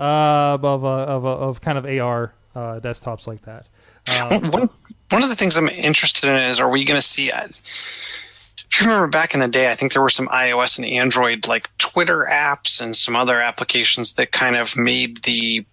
uh, 0.00 0.56
of, 0.62 0.84
uh, 0.84 0.88
of 0.88 1.26
uh, 1.26 1.36
of 1.36 1.60
kind 1.60 1.76
of 1.76 1.84
AR 1.84 2.34
uh, 2.54 2.80
desktops 2.80 3.26
like 3.26 3.42
that. 3.42 3.66
Uh, 4.10 4.38
one 4.50 4.70
one 5.10 5.22
of 5.22 5.28
the 5.28 5.36
things 5.36 5.56
I'm 5.58 5.68
interested 5.68 6.28
in 6.30 6.36
is 6.36 6.60
are 6.60 6.68
we 6.70 6.84
going 6.84 6.98
to 6.98 7.06
see? 7.06 7.30
If 8.70 8.80
you 8.80 8.86
remember 8.86 9.08
back 9.08 9.34
in 9.34 9.40
the 9.40 9.48
day, 9.48 9.70
I 9.70 9.74
think 9.74 9.92
there 9.92 10.02
were 10.02 10.10
some 10.10 10.28
iOS 10.28 10.78
and 10.78 10.86
Android 10.86 11.46
like 11.46 11.70
Twitter 11.78 12.26
apps 12.30 12.80
and 12.80 12.94
some 12.94 13.16
other 13.16 13.40
applications 13.40 14.12
that 14.14 14.32
kind 14.32 14.56
of 14.56 14.76
made 14.76 15.22
the 15.22 15.64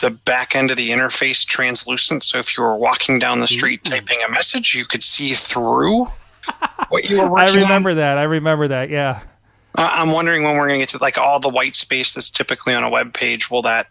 the 0.00 0.10
back 0.10 0.54
end 0.54 0.70
of 0.70 0.76
the 0.76 0.90
interface 0.90 1.44
translucent. 1.44 2.22
So 2.22 2.38
if 2.38 2.56
you 2.56 2.62
were 2.62 2.76
walking 2.76 3.18
down 3.18 3.40
the 3.40 3.48
street 3.48 3.82
mm-hmm. 3.82 3.94
typing 3.94 4.18
a 4.26 4.30
message, 4.30 4.74
you 4.74 4.84
could 4.84 5.02
see 5.02 5.34
through 5.34 6.06
what 6.88 7.04
you 7.08 7.16
were 7.16 7.24
I 7.26 7.28
working 7.28 7.56
on. 7.56 7.62
remember 7.62 7.94
that. 7.94 8.18
I 8.18 8.22
remember 8.24 8.68
that. 8.68 8.90
Yeah. 8.90 9.20
I'm 9.74 10.12
wondering 10.12 10.42
when 10.42 10.56
we're 10.56 10.68
going 10.68 10.80
to 10.80 10.82
get 10.82 10.90
to 10.90 10.98
like 10.98 11.18
all 11.18 11.40
the 11.40 11.48
white 11.48 11.76
space 11.76 12.14
that's 12.14 12.30
typically 12.30 12.74
on 12.74 12.84
a 12.84 12.90
web 12.90 13.12
page. 13.14 13.50
Will 13.50 13.62
that? 13.62 13.88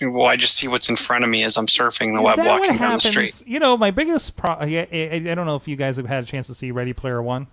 Will 0.00 0.26
I 0.26 0.36
just 0.36 0.54
see 0.54 0.68
what's 0.68 0.88
in 0.88 0.96
front 0.96 1.24
of 1.24 1.30
me 1.30 1.42
as 1.44 1.56
I'm 1.56 1.66
surfing 1.66 2.14
the 2.14 2.20
Is 2.30 2.36
web, 2.36 2.46
walking 2.46 2.76
down 2.76 2.94
the 2.94 3.00
street? 3.00 3.42
You 3.46 3.58
know, 3.58 3.76
my 3.76 3.90
biggest 3.90 4.36
pro. 4.36 4.64
Yeah, 4.64 4.86
I, 4.92 5.22
I 5.30 5.34
don't 5.34 5.46
know 5.46 5.56
if 5.56 5.66
you 5.66 5.76
guys 5.76 5.96
have 5.96 6.06
had 6.06 6.22
a 6.22 6.26
chance 6.26 6.46
to 6.48 6.54
see 6.54 6.70
Ready 6.70 6.92
Player 6.92 7.22
One. 7.22 7.46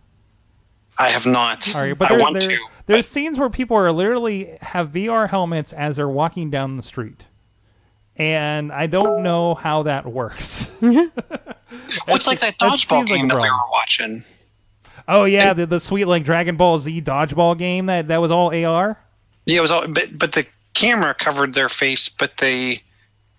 I 0.97 1.09
have 1.09 1.25
not. 1.25 1.75
All 1.75 1.81
right, 1.81 1.97
but 1.97 2.11
I 2.11 2.17
want 2.17 2.39
there- 2.39 2.49
to. 2.49 2.57
There's 2.85 3.07
scenes 3.07 3.39
where 3.39 3.49
people 3.49 3.75
are 3.77 3.91
literally 3.91 4.57
have 4.61 4.91
VR 4.91 5.29
helmets 5.29 5.73
as 5.73 5.97
they're 5.97 6.07
walking 6.07 6.49
down 6.49 6.77
the 6.77 6.83
street, 6.83 7.25
and 8.15 8.71
I 8.71 8.87
don't 8.87 9.23
know 9.23 9.55
how 9.55 9.83
that 9.83 10.05
works. 10.05 10.71
What's 12.05 12.27
like 12.27 12.39
that 12.39 12.55
that 12.59 12.71
dodgeball 12.71 12.77
seems 12.77 12.91
like 12.91 13.07
game 13.07 13.25
a 13.25 13.33
that 13.33 13.41
we 13.41 13.49
were 13.49 13.69
watching? 13.71 14.23
oh 15.07 15.25
yeah, 15.25 15.53
the, 15.53 15.65
the 15.65 15.79
sweet 15.79 16.05
like 16.05 16.23
Dragon 16.23 16.55
Ball 16.57 16.79
Z 16.79 17.01
dodgeball 17.01 17.57
game 17.57 17.87
that 17.87 18.07
that 18.07 18.21
was 18.21 18.31
all 18.31 18.53
AR. 18.53 18.97
Yeah, 19.45 19.57
it 19.57 19.61
was 19.61 19.71
all, 19.71 19.87
but 19.87 20.17
but 20.17 20.31
the 20.31 20.45
camera 20.75 21.13
covered 21.13 21.53
their 21.53 21.69
face, 21.69 22.09
but 22.09 22.37
they 22.37 22.83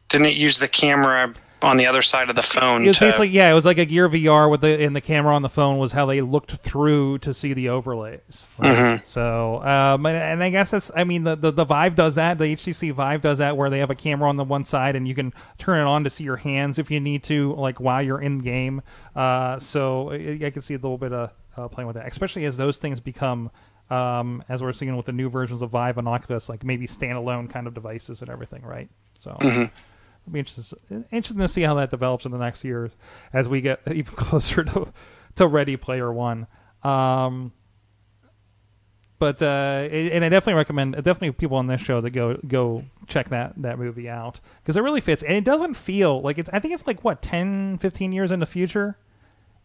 didn't 0.08 0.34
use 0.34 0.58
the 0.58 0.68
camera 0.68 1.34
on 1.62 1.76
the 1.78 1.86
other 1.86 2.02
side 2.02 2.28
of 2.28 2.36
the 2.36 2.42
phone. 2.42 2.84
It 2.84 2.88
was 2.88 2.98
to, 2.98 3.04
basically 3.04 3.28
yeah, 3.28 3.50
it 3.50 3.54
was 3.54 3.64
like 3.64 3.78
a 3.78 3.84
Gear 3.84 4.08
VR 4.08 4.50
with 4.50 4.60
the 4.60 4.82
and 4.84 4.94
the 4.94 5.00
camera 5.00 5.34
on 5.34 5.42
the 5.42 5.48
phone 5.48 5.78
was 5.78 5.92
how 5.92 6.06
they 6.06 6.20
looked 6.20 6.52
through 6.52 7.18
to 7.18 7.32
see 7.32 7.54
the 7.54 7.70
overlays. 7.70 8.46
right? 8.58 9.06
So 9.06 9.62
um, 9.62 10.04
and, 10.06 10.16
and 10.16 10.44
I 10.44 10.50
guess 10.50 10.70
that's 10.70 10.90
I 10.94 11.04
mean 11.04 11.24
the, 11.24 11.34
the 11.34 11.50
the 11.50 11.64
Vive 11.64 11.94
does 11.94 12.16
that. 12.16 12.38
The 12.38 12.44
HTC 12.44 12.92
Vive 12.92 13.22
does 13.22 13.38
that 13.38 13.56
where 13.56 13.70
they 13.70 13.78
have 13.78 13.90
a 13.90 13.94
camera 13.94 14.28
on 14.28 14.36
the 14.36 14.44
one 14.44 14.64
side 14.64 14.96
and 14.96 15.08
you 15.08 15.14
can 15.14 15.32
turn 15.58 15.80
it 15.80 15.88
on 15.88 16.04
to 16.04 16.10
see 16.10 16.24
your 16.24 16.36
hands 16.36 16.78
if 16.78 16.90
you 16.90 17.00
need 17.00 17.22
to, 17.24 17.54
like 17.54 17.80
while 17.80 18.02
you're 18.02 18.20
in 18.20 18.38
game. 18.38 18.82
Uh, 19.14 19.58
so 19.58 20.10
I, 20.10 20.38
I 20.42 20.50
can 20.50 20.62
see 20.62 20.74
a 20.74 20.78
little 20.78 20.98
bit 20.98 21.12
of 21.12 21.30
uh, 21.56 21.68
playing 21.68 21.86
with 21.86 21.96
that, 21.96 22.06
especially 22.06 22.44
as 22.44 22.56
those 22.56 22.76
things 22.78 23.00
become. 23.00 23.50
Um, 23.88 24.42
as 24.48 24.62
we're 24.62 24.72
seeing 24.72 24.96
with 24.96 25.06
the 25.06 25.12
new 25.12 25.28
versions 25.28 25.62
of 25.62 25.70
Vive 25.70 25.96
and 25.96 26.08
Oculus, 26.08 26.48
like 26.48 26.64
maybe 26.64 26.86
standalone 26.86 27.48
kind 27.48 27.66
of 27.66 27.74
devices 27.74 28.20
and 28.20 28.30
everything, 28.30 28.62
right? 28.62 28.88
So, 29.18 29.36
It'll 30.26 30.32
be 30.32 30.40
interesting, 30.40 31.04
interesting 31.12 31.40
to 31.40 31.46
see 31.46 31.62
how 31.62 31.74
that 31.74 31.90
develops 31.90 32.26
in 32.26 32.32
the 32.32 32.38
next 32.38 32.64
years 32.64 32.96
as 33.32 33.48
we 33.48 33.60
get 33.60 33.80
even 33.92 34.14
closer 34.16 34.64
to, 34.64 34.92
to 35.36 35.46
Ready 35.46 35.76
Player 35.76 36.12
One. 36.12 36.48
Um, 36.82 37.52
but 39.18 39.40
uh, 39.40 39.88
and 39.90 40.24
I 40.24 40.28
definitely 40.28 40.58
recommend 40.58 40.94
definitely 40.96 41.32
people 41.32 41.56
on 41.56 41.68
this 41.68 41.80
show 41.80 42.00
that 42.02 42.10
go 42.10 42.38
go 42.46 42.84
check 43.06 43.30
that 43.30 43.54
that 43.62 43.78
movie 43.78 44.08
out 44.10 44.40
because 44.60 44.76
it 44.76 44.82
really 44.82 45.00
fits 45.00 45.22
and 45.22 45.32
it 45.34 45.44
doesn't 45.44 45.74
feel 45.74 46.20
like 46.20 46.36
it's 46.38 46.50
I 46.52 46.58
think 46.58 46.74
it's 46.74 46.86
like 46.86 47.02
what 47.02 47.22
10, 47.22 47.78
15 47.78 48.12
years 48.12 48.30
in 48.30 48.40
the 48.40 48.46
future 48.46 48.98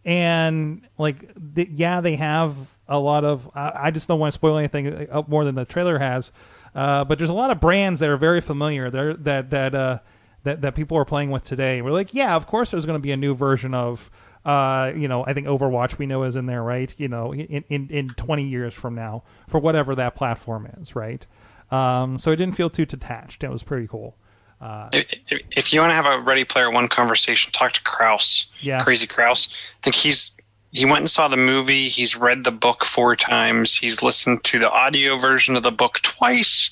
and 0.03 0.81
like 0.97 1.31
th- 1.55 1.69
yeah 1.69 2.01
they 2.01 2.15
have 2.15 2.55
a 2.87 2.97
lot 2.97 3.23
of 3.23 3.49
I, 3.53 3.71
I 3.75 3.91
just 3.91 4.07
don't 4.07 4.19
want 4.19 4.31
to 4.31 4.35
spoil 4.35 4.57
anything 4.57 5.09
up 5.09 5.29
more 5.29 5.45
than 5.45 5.55
the 5.55 5.65
trailer 5.65 5.99
has 5.99 6.31
uh, 6.73 7.03
but 7.03 7.17
there's 7.17 7.29
a 7.29 7.35
lot 7.35 7.51
of 7.51 7.59
brands 7.59 7.99
that 7.99 8.09
are 8.09 8.17
very 8.17 8.41
familiar 8.41 8.89
there 8.89 9.13
that 9.13 9.51
that 9.51 9.75
uh, 9.75 9.99
that 10.43 10.61
that 10.61 10.75
people 10.75 10.97
are 10.97 11.05
playing 11.05 11.29
with 11.29 11.43
today 11.43 11.81
we're 11.81 11.91
like 11.91 12.13
yeah 12.13 12.35
of 12.35 12.47
course 12.47 12.71
there's 12.71 12.85
going 12.85 12.97
to 12.97 13.01
be 13.01 13.11
a 13.11 13.17
new 13.17 13.35
version 13.35 13.73
of 13.73 14.09
uh, 14.43 14.91
you 14.95 15.07
know, 15.07 15.23
I 15.25 15.33
think 15.33 15.47
Overwatch 15.47 15.97
we 15.97 16.05
know 16.05 16.23
is 16.23 16.35
in 16.35 16.47
there, 16.47 16.63
right? 16.63 16.93
You 16.97 17.07
know, 17.07 17.31
in, 17.33 17.63
in, 17.69 17.87
in 17.89 18.09
20 18.09 18.43
years 18.43 18.73
from 18.73 18.95
now, 18.95 19.23
for 19.47 19.59
whatever 19.59 19.93
that 19.95 20.15
platform 20.15 20.67
is, 20.79 20.95
right? 20.95 21.25
Um, 21.69 22.17
so 22.17 22.31
it 22.31 22.37
didn't 22.37 22.55
feel 22.55 22.69
too 22.69 22.85
detached. 22.85 23.43
It 23.43 23.51
was 23.51 23.63
pretty 23.63 23.87
cool. 23.87 24.17
Uh, 24.62 24.89
If, 24.93 25.14
if- 25.57 25.74
you 25.74 25.80
want 25.80 25.89
to 25.91 25.95
have 25.95 26.05
a 26.05 26.20
Ready 26.20 26.45
Player 26.45 26.70
One 26.70 26.88
conversation, 26.88 27.51
talk 27.51 27.72
to 27.74 27.82
Kraus. 27.82 28.45
Yeah. 28.59 28.84
Crazy 28.84 29.07
Kraus. 29.07 29.47
I 29.51 29.84
think 29.84 29.95
he's 29.95 30.32
he 30.72 30.86
went 30.86 30.99
and 30.99 31.09
saw 31.09 31.28
the 31.28 31.36
movie. 31.38 31.89
He's 31.89 32.16
read 32.16 32.43
the 32.45 32.51
book 32.51 32.86
four 32.86 33.16
times. 33.16 33.76
He's 33.76 34.01
listened 34.01 34.43
to 34.45 34.59
the 34.59 34.70
audio 34.70 35.18
version 35.18 35.55
of 35.57 35.64
the 35.64 35.72
book 35.72 35.99
twice. 36.01 36.70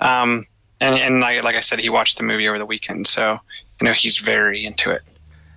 Um, 0.00 0.46
and 0.80 0.98
and 0.98 1.20
like, 1.20 1.42
like 1.44 1.56
I 1.56 1.60
said, 1.60 1.80
he 1.80 1.88
watched 1.90 2.16
the 2.16 2.22
movie 2.24 2.48
over 2.48 2.58
the 2.58 2.64
weekend. 2.66 3.06
So 3.08 3.38
you 3.80 3.84
know 3.86 3.92
he's 3.92 4.18
very 4.18 4.64
into 4.64 4.90
it. 4.92 5.02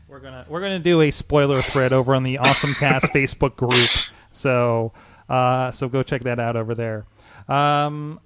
We're 0.08 0.20
gonna 0.20 0.46
we're 0.50 0.62
gonna 0.62 0.80
do 0.80 1.02
a 1.02 1.12
spoiler 1.12 1.62
thread 1.62 1.94
over 1.94 2.16
on 2.16 2.24
the 2.24 2.38
Awesome 2.40 2.74
Cast 2.80 3.06
Facebook 3.14 3.56
group. 3.56 3.90
So 4.32 4.92
uh, 5.30 5.72
so 5.72 5.88
go 5.88 6.04
check 6.04 6.24
that 6.24 6.40
out 6.40 6.56
over 6.56 6.74
there. 6.76 7.06
Um, 7.48 8.20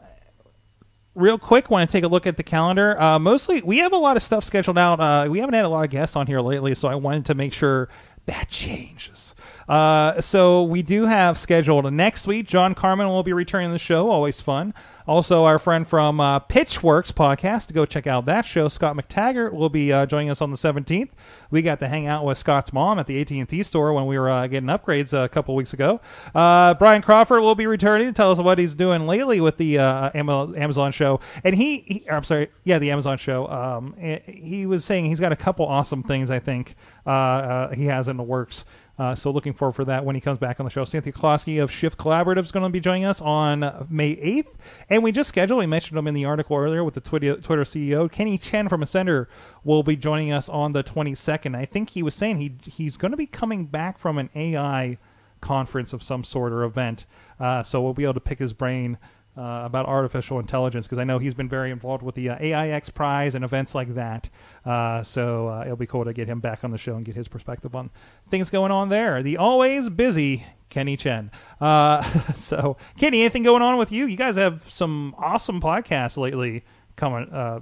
real 1.19 1.37
quick, 1.37 1.69
want 1.69 1.89
to 1.89 1.91
take 1.91 2.03
a 2.03 2.07
look 2.07 2.25
at 2.25 2.37
the 2.37 2.43
calendar. 2.43 2.99
Uh, 2.99 3.19
mostly, 3.19 3.61
we 3.61 3.77
have 3.79 3.93
a 3.93 3.97
lot 3.97 4.15
of 4.15 4.23
stuff 4.23 4.43
scheduled 4.43 4.77
out. 4.77 4.99
Uh, 4.99 5.27
we 5.29 5.39
haven't 5.39 5.53
had 5.53 5.65
a 5.65 5.69
lot 5.69 5.83
of 5.83 5.89
guests 5.89 6.15
on 6.15 6.27
here 6.27 6.41
lately, 6.41 6.73
so 6.75 6.87
I 6.87 6.95
wanted 6.95 7.25
to 7.25 7.35
make 7.35 7.53
sure 7.53 7.89
that 8.29 8.47
changes. 8.49 9.33
Uh, 9.67 10.21
so 10.21 10.63
we 10.63 10.81
do 10.81 11.05
have 11.05 11.37
scheduled 11.37 11.91
next 11.91 12.27
week. 12.27 12.47
John 12.47 12.75
Carmen 12.75 13.07
will 13.07 13.23
be 13.23 13.33
returning 13.33 13.71
the 13.71 13.79
show. 13.79 14.09
Always 14.09 14.39
fun. 14.39 14.73
Also, 15.07 15.43
our 15.43 15.57
friend 15.57 15.87
from 15.87 16.19
uh, 16.19 16.39
Pitchworks 16.39 17.11
podcast 17.11 17.65
to 17.67 17.73
go 17.73 17.83
check 17.83 18.05
out 18.05 18.27
that 18.27 18.45
show. 18.45 18.67
Scott 18.67 18.95
McTaggart 18.95 19.53
will 19.53 19.69
be 19.69 19.91
uh, 19.91 20.05
joining 20.05 20.29
us 20.29 20.39
on 20.39 20.51
the 20.51 20.55
17th. 20.55 21.09
We 21.49 21.63
got 21.63 21.79
to 21.79 21.87
hang 21.87 22.05
out 22.05 22.23
with 22.23 22.37
Scott's 22.37 22.71
mom 22.71 22.99
at 22.99 23.07
the 23.07 23.19
AT&T 23.19 23.63
store 23.63 23.91
when 23.93 24.05
we 24.05 24.19
were 24.19 24.29
uh, 24.29 24.45
getting 24.45 24.69
upgrades 24.69 25.11
a 25.11 25.27
couple 25.27 25.55
weeks 25.55 25.73
ago. 25.73 25.99
Uh, 26.35 26.75
Brian 26.75 27.01
Crawford 27.01 27.41
will 27.41 27.55
be 27.55 27.65
returning 27.65 28.05
to 28.05 28.13
tell 28.13 28.31
us 28.31 28.37
what 28.37 28.59
he's 28.59 28.75
doing 28.75 29.07
lately 29.07 29.41
with 29.41 29.57
the 29.57 29.79
uh, 29.79 30.11
Amazon 30.13 30.91
show. 30.91 31.19
And 31.43 31.55
he, 31.55 31.79
he, 31.79 32.09
I'm 32.09 32.23
sorry, 32.23 32.49
yeah, 32.63 32.77
the 32.77 32.91
Amazon 32.91 33.17
show. 33.17 33.47
Um, 33.47 33.95
he 34.27 34.67
was 34.67 34.85
saying 34.85 35.05
he's 35.05 35.19
got 35.19 35.31
a 35.31 35.35
couple 35.35 35.65
awesome 35.65 36.03
things. 36.03 36.29
I 36.29 36.37
think 36.37 36.75
uh, 37.09 37.11
uh, 37.11 37.73
he 37.73 37.85
has 37.85 38.07
in 38.07 38.17
the 38.17 38.23
works. 38.23 38.65
Uh, 38.99 39.15
so 39.15 39.31
looking 39.31 39.53
forward 39.53 39.73
for 39.73 39.85
that 39.85 40.05
when 40.05 40.13
he 40.13 40.21
comes 40.21 40.37
back 40.37 40.59
on 40.59 40.65
the 40.65 40.69
show. 40.69 40.85
Cynthia 40.85 41.11
Closkey 41.11 41.63
of 41.63 41.71
Shift 41.71 41.97
Collaborative 41.97 42.43
is 42.43 42.51
going 42.51 42.63
to 42.63 42.69
be 42.69 42.79
joining 42.79 43.05
us 43.05 43.19
on 43.19 43.87
May 43.89 44.15
8th. 44.17 44.53
And 44.89 45.01
we 45.01 45.11
just 45.11 45.29
scheduled, 45.29 45.57
we 45.57 45.65
mentioned 45.65 45.97
him 45.97 46.05
in 46.05 46.13
the 46.13 46.25
article 46.25 46.55
earlier 46.55 46.83
with 46.83 46.93
the 46.93 47.01
Twitter, 47.01 47.37
Twitter 47.37 47.63
CEO. 47.63 48.11
Kenny 48.11 48.37
Chen 48.37 48.69
from 48.69 48.81
Ascender 48.81 49.25
will 49.63 49.81
be 49.81 49.95
joining 49.95 50.31
us 50.31 50.49
on 50.49 50.73
the 50.73 50.83
22nd. 50.83 51.55
I 51.55 51.65
think 51.65 51.91
he 51.91 52.03
was 52.03 52.13
saying 52.13 52.37
he 52.37 52.57
he's 52.69 52.95
going 52.95 53.11
to 53.11 53.17
be 53.17 53.25
coming 53.25 53.65
back 53.65 53.97
from 53.97 54.19
an 54.19 54.29
AI 54.35 54.99
conference 55.41 55.93
of 55.93 56.03
some 56.03 56.23
sort 56.23 56.51
or 56.51 56.63
event. 56.63 57.07
Uh, 57.39 57.63
so 57.63 57.81
we'll 57.81 57.93
be 57.93 58.03
able 58.03 58.13
to 58.13 58.19
pick 58.19 58.37
his 58.37 58.53
brain 58.53 58.99
uh, 59.39 59.61
about 59.65 59.85
artificial 59.85 60.37
intelligence 60.37 60.85
because 60.85 60.99
I 60.99 61.05
know 61.05 61.17
he's 61.17 61.33
been 61.33 61.47
very 61.47 61.71
involved 61.71 62.03
with 62.03 62.15
the 62.15 62.29
uh, 62.29 62.37
AIX 62.39 62.89
Prize 62.89 63.35
and 63.35 63.45
events 63.45 63.73
like 63.73 63.95
that. 63.95 64.27
Uh, 64.65 65.01
so 65.01 65.47
uh, 65.47 65.61
it'll 65.63 65.77
be 65.77 65.87
cool 65.87 66.03
to 66.03 66.11
get 66.11 66.27
him 66.27 66.41
back 66.41 66.65
on 66.65 66.71
the 66.71 66.77
show 66.77 66.95
and 66.95 67.05
get 67.05 67.15
his 67.15 67.29
perspective 67.29 67.73
on 67.73 67.89
things 68.29 68.49
going 68.49 68.71
on 68.71 68.89
there. 68.89 69.23
The 69.23 69.37
always 69.37 69.89
busy 69.89 70.45
Kenny 70.67 70.97
Chen. 70.97 71.31
Uh, 71.61 72.01
so 72.33 72.75
Kenny, 72.97 73.21
anything 73.21 73.43
going 73.43 73.61
on 73.61 73.77
with 73.77 73.93
you? 73.93 74.07
You 74.07 74.17
guys 74.17 74.35
have 74.35 74.69
some 74.69 75.15
awesome 75.17 75.61
podcasts 75.61 76.17
lately 76.17 76.65
coming. 76.97 77.29
Uh, 77.31 77.61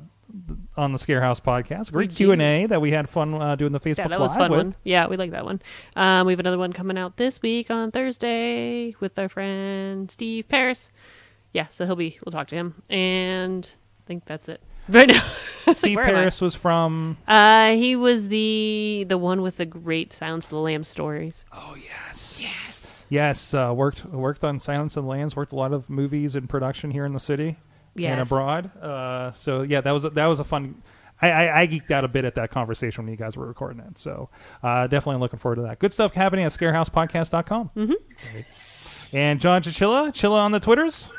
on 0.75 0.91
the 0.91 0.97
Scarehouse 0.97 1.41
podcast, 1.41 1.89
great 1.93 2.13
Q 2.13 2.34
and 2.34 2.41
A 2.41 2.65
that 2.65 2.82
we 2.82 2.91
had 2.91 3.07
fun 3.07 3.34
uh, 3.34 3.55
doing 3.55 3.71
the 3.71 3.80
Facebook 3.80 3.99
Yeah, 3.99 4.07
that 4.09 4.19
was 4.19 4.32
Live 4.32 4.39
fun 4.39 4.51
with. 4.51 4.59
one. 4.59 4.75
Yeah, 4.84 5.07
we 5.07 5.15
like 5.15 5.32
that 5.32 5.45
one. 5.45 5.61
Um, 5.95 6.28
we 6.28 6.34
have 6.34 6.39
another 6.41 6.57
one 6.57 6.73
coming 6.73 6.97
out 6.97 7.15
this 7.15 7.41
week 7.41 7.71
on 7.71 7.91
Thursday 7.91 8.93
with 8.99 9.17
our 9.17 9.30
friend 9.30 10.11
Steve 10.11 10.49
Paris. 10.49 10.91
Yeah, 11.58 11.66
so 11.72 11.88
he'll 11.88 11.95
be. 11.95 12.20
We'll 12.24 12.32
talk 12.32 12.49
to 12.49 12.55
him, 12.55 12.76
and 12.88 13.68
I 13.68 14.03
think 14.05 14.26
that's 14.26 14.47
it. 14.47 14.62
Right 14.89 15.08
now, 15.10 15.22
It's 15.66 15.66
like, 15.68 15.76
Steve 15.76 15.95
where 15.97 16.05
am 16.05 16.12
I? 16.12 16.20
Paris 16.20 16.39
was 16.39 16.53
from 16.55 17.18
Uh, 17.28 17.72
he 17.72 17.95
was 17.97 18.30
the 18.30 19.05
the 19.10 19.18
one 19.18 19.41
with 19.41 19.58
the 19.58 19.66
great 19.66 20.14
Silence 20.14 20.45
of 20.45 20.51
the 20.51 20.60
Lambs 20.60 20.88
stories. 20.88 21.43
Oh 21.51 21.76
yes. 21.76 22.39
Yes. 22.41 23.05
Yes. 23.10 23.53
Uh, 23.53 23.74
worked 23.76 24.05
worked 24.05 24.43
on 24.45 24.60
Silence 24.60 24.95
of 24.95 25.03
the 25.03 25.10
Lambs. 25.10 25.36
Worked 25.36 25.51
a 25.51 25.55
lot 25.55 25.74
of 25.74 25.89
movies 25.89 26.36
in 26.38 26.47
production 26.47 26.91
here 26.91 27.05
in 27.05 27.12
the 27.14 27.20
city 27.20 27.58
and 27.97 28.22
abroad. 28.22 28.72
Uh, 28.82 29.32
so 29.32 29.64
yeah, 29.64 29.82
that 29.82 29.91
was 29.91 30.05
a, 30.05 30.12
that 30.12 30.28
was 30.28 30.39
a 30.39 30.43
fun. 30.45 30.82
I, 31.22 31.32
I, 31.32 31.62
I 31.62 31.68
geeked 31.68 31.89
out 31.91 32.05
a 32.05 32.08
bit 32.08 32.24
at 32.26 32.36
that 32.36 32.51
conversation 32.51 33.03
when 33.03 33.12
you 33.12 33.18
guys 33.18 33.36
were 33.36 33.47
recording 33.47 33.80
it. 33.82 33.97
So 33.97 34.30
uh, 34.62 34.86
definitely 34.88 35.20
looking 35.20 35.39
forward 35.39 35.55
to 35.55 35.64
that. 35.64 35.80
Good 35.80 35.91
stuff 35.91 36.14
happening 36.14 36.45
at 36.45 36.51
scarehousepodcast.com. 36.51 37.72
Mm-hmm. 37.76 37.93
And 39.14 39.39
John 39.39 39.62
Chichilla, 39.62 40.10
Chilla 40.12 40.39
on 40.39 40.51
the 40.51 40.60
Twitters. 40.60 41.12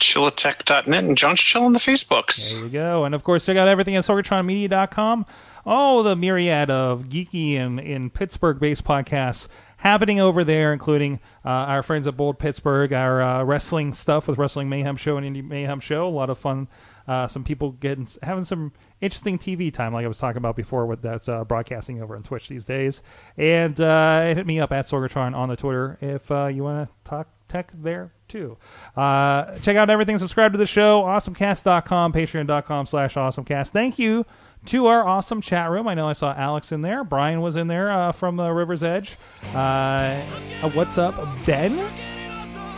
Chillatech.net 0.00 1.04
and 1.04 1.16
John 1.16 1.36
Chill 1.36 1.64
on 1.64 1.72
the 1.72 1.78
Facebooks. 1.78 2.52
There 2.52 2.62
you 2.62 2.68
go. 2.68 3.04
And 3.04 3.14
of 3.14 3.24
course, 3.24 3.46
check 3.46 3.56
out 3.56 3.68
everything 3.68 3.96
at 3.96 4.04
sorgatronmedia.com. 4.04 5.26
All 5.66 6.02
the 6.02 6.14
myriad 6.14 6.70
of 6.70 7.04
geeky 7.04 7.54
and 7.54 7.80
in 7.80 8.10
Pittsburgh 8.10 8.60
based 8.60 8.84
podcasts 8.84 9.48
happening 9.78 10.20
over 10.20 10.44
there, 10.44 10.72
including 10.72 11.20
uh, 11.44 11.48
our 11.48 11.82
friends 11.82 12.06
at 12.06 12.16
Bold 12.16 12.38
Pittsburgh, 12.38 12.92
our 12.92 13.22
uh, 13.22 13.44
wrestling 13.44 13.92
stuff 13.94 14.28
with 14.28 14.38
Wrestling 14.38 14.68
Mayhem 14.68 14.96
Show 14.96 15.16
and 15.16 15.26
Indie 15.26 15.46
Mayhem 15.46 15.80
Show. 15.80 16.06
A 16.06 16.10
lot 16.10 16.28
of 16.28 16.38
fun. 16.38 16.68
Uh, 17.06 17.26
some 17.26 17.44
people 17.44 17.72
getting 17.72 18.06
having 18.22 18.44
some 18.44 18.72
interesting 19.00 19.38
TV 19.38 19.72
time, 19.72 19.92
like 19.92 20.04
I 20.04 20.08
was 20.08 20.18
talking 20.18 20.38
about 20.38 20.56
before, 20.56 20.86
with 20.86 21.02
that's 21.02 21.28
uh, 21.28 21.44
broadcasting 21.44 22.02
over 22.02 22.16
on 22.16 22.22
Twitch 22.22 22.48
these 22.48 22.64
days. 22.64 23.02
And 23.36 23.78
uh, 23.80 24.34
hit 24.34 24.46
me 24.46 24.60
up 24.60 24.72
at 24.72 24.86
Sorgatron 24.86 25.34
on 25.34 25.48
the 25.48 25.56
Twitter 25.56 25.98
if 26.00 26.30
uh, 26.30 26.46
you 26.46 26.64
want 26.64 26.88
to 26.88 27.08
talk 27.08 27.28
tech 27.48 27.72
there 27.74 28.12
too. 28.28 28.56
Uh, 28.96 29.58
check 29.58 29.76
out 29.76 29.90
everything. 29.90 30.18
Subscribe 30.18 30.52
to 30.52 30.58
the 30.58 30.66
show. 30.66 31.02
Awesomecast.com, 31.02 32.12
patreon.com 32.12 32.86
slash 32.86 33.14
awesomecast. 33.14 33.68
Thank 33.70 33.98
you 33.98 34.24
to 34.66 34.86
our 34.86 35.06
awesome 35.06 35.42
chat 35.42 35.70
room. 35.70 35.86
I 35.86 35.94
know 35.94 36.08
I 36.08 36.14
saw 36.14 36.34
Alex 36.34 36.72
in 36.72 36.80
there. 36.80 37.04
Brian 37.04 37.42
was 37.42 37.56
in 37.56 37.68
there 37.68 37.90
uh, 37.90 38.12
from 38.12 38.40
uh, 38.40 38.50
River's 38.50 38.82
Edge. 38.82 39.16
What's 39.52 40.96
up, 40.96 41.14
Ben? 41.44 42.23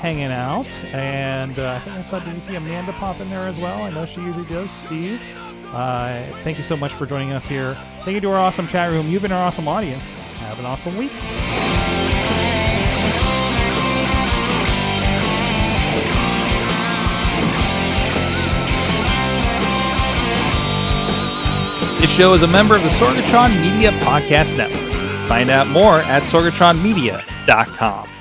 Hanging 0.00 0.30
out. 0.32 0.66
And 0.92 1.58
uh, 1.58 1.74
I 1.74 1.78
think 1.80 1.96
I 1.96 2.02
saw, 2.02 2.18
did 2.18 2.34
you 2.34 2.40
see 2.40 2.54
Amanda 2.54 2.92
pop 2.92 3.20
in 3.20 3.28
there 3.30 3.46
as 3.48 3.58
well? 3.58 3.82
I 3.82 3.90
know 3.90 4.06
she 4.06 4.20
usually 4.20 4.46
does. 4.46 4.70
Steve. 4.70 5.20
Uh, 5.72 6.22
thank 6.42 6.58
you 6.58 6.62
so 6.64 6.76
much 6.76 6.92
for 6.92 7.06
joining 7.06 7.32
us 7.32 7.46
here. 7.48 7.74
Thank 8.04 8.14
you 8.14 8.20
to 8.20 8.30
our 8.30 8.38
awesome 8.38 8.66
chat 8.66 8.90
room. 8.90 9.08
You've 9.08 9.22
been 9.22 9.32
our 9.32 9.42
awesome 9.42 9.68
audience. 9.68 10.08
Have 10.10 10.58
an 10.58 10.66
awesome 10.66 10.96
week. 10.96 11.12
This 22.00 22.10
show 22.14 22.34
is 22.34 22.42
a 22.42 22.46
member 22.46 22.76
of 22.76 22.82
the 22.82 22.90
Sorgatron 22.90 23.60
Media 23.60 23.90
Podcast 24.02 24.56
Network. 24.56 24.78
Find 25.28 25.50
out 25.50 25.66
more 25.66 26.00
at 26.02 26.22
sorgatronmedia.com. 26.24 28.15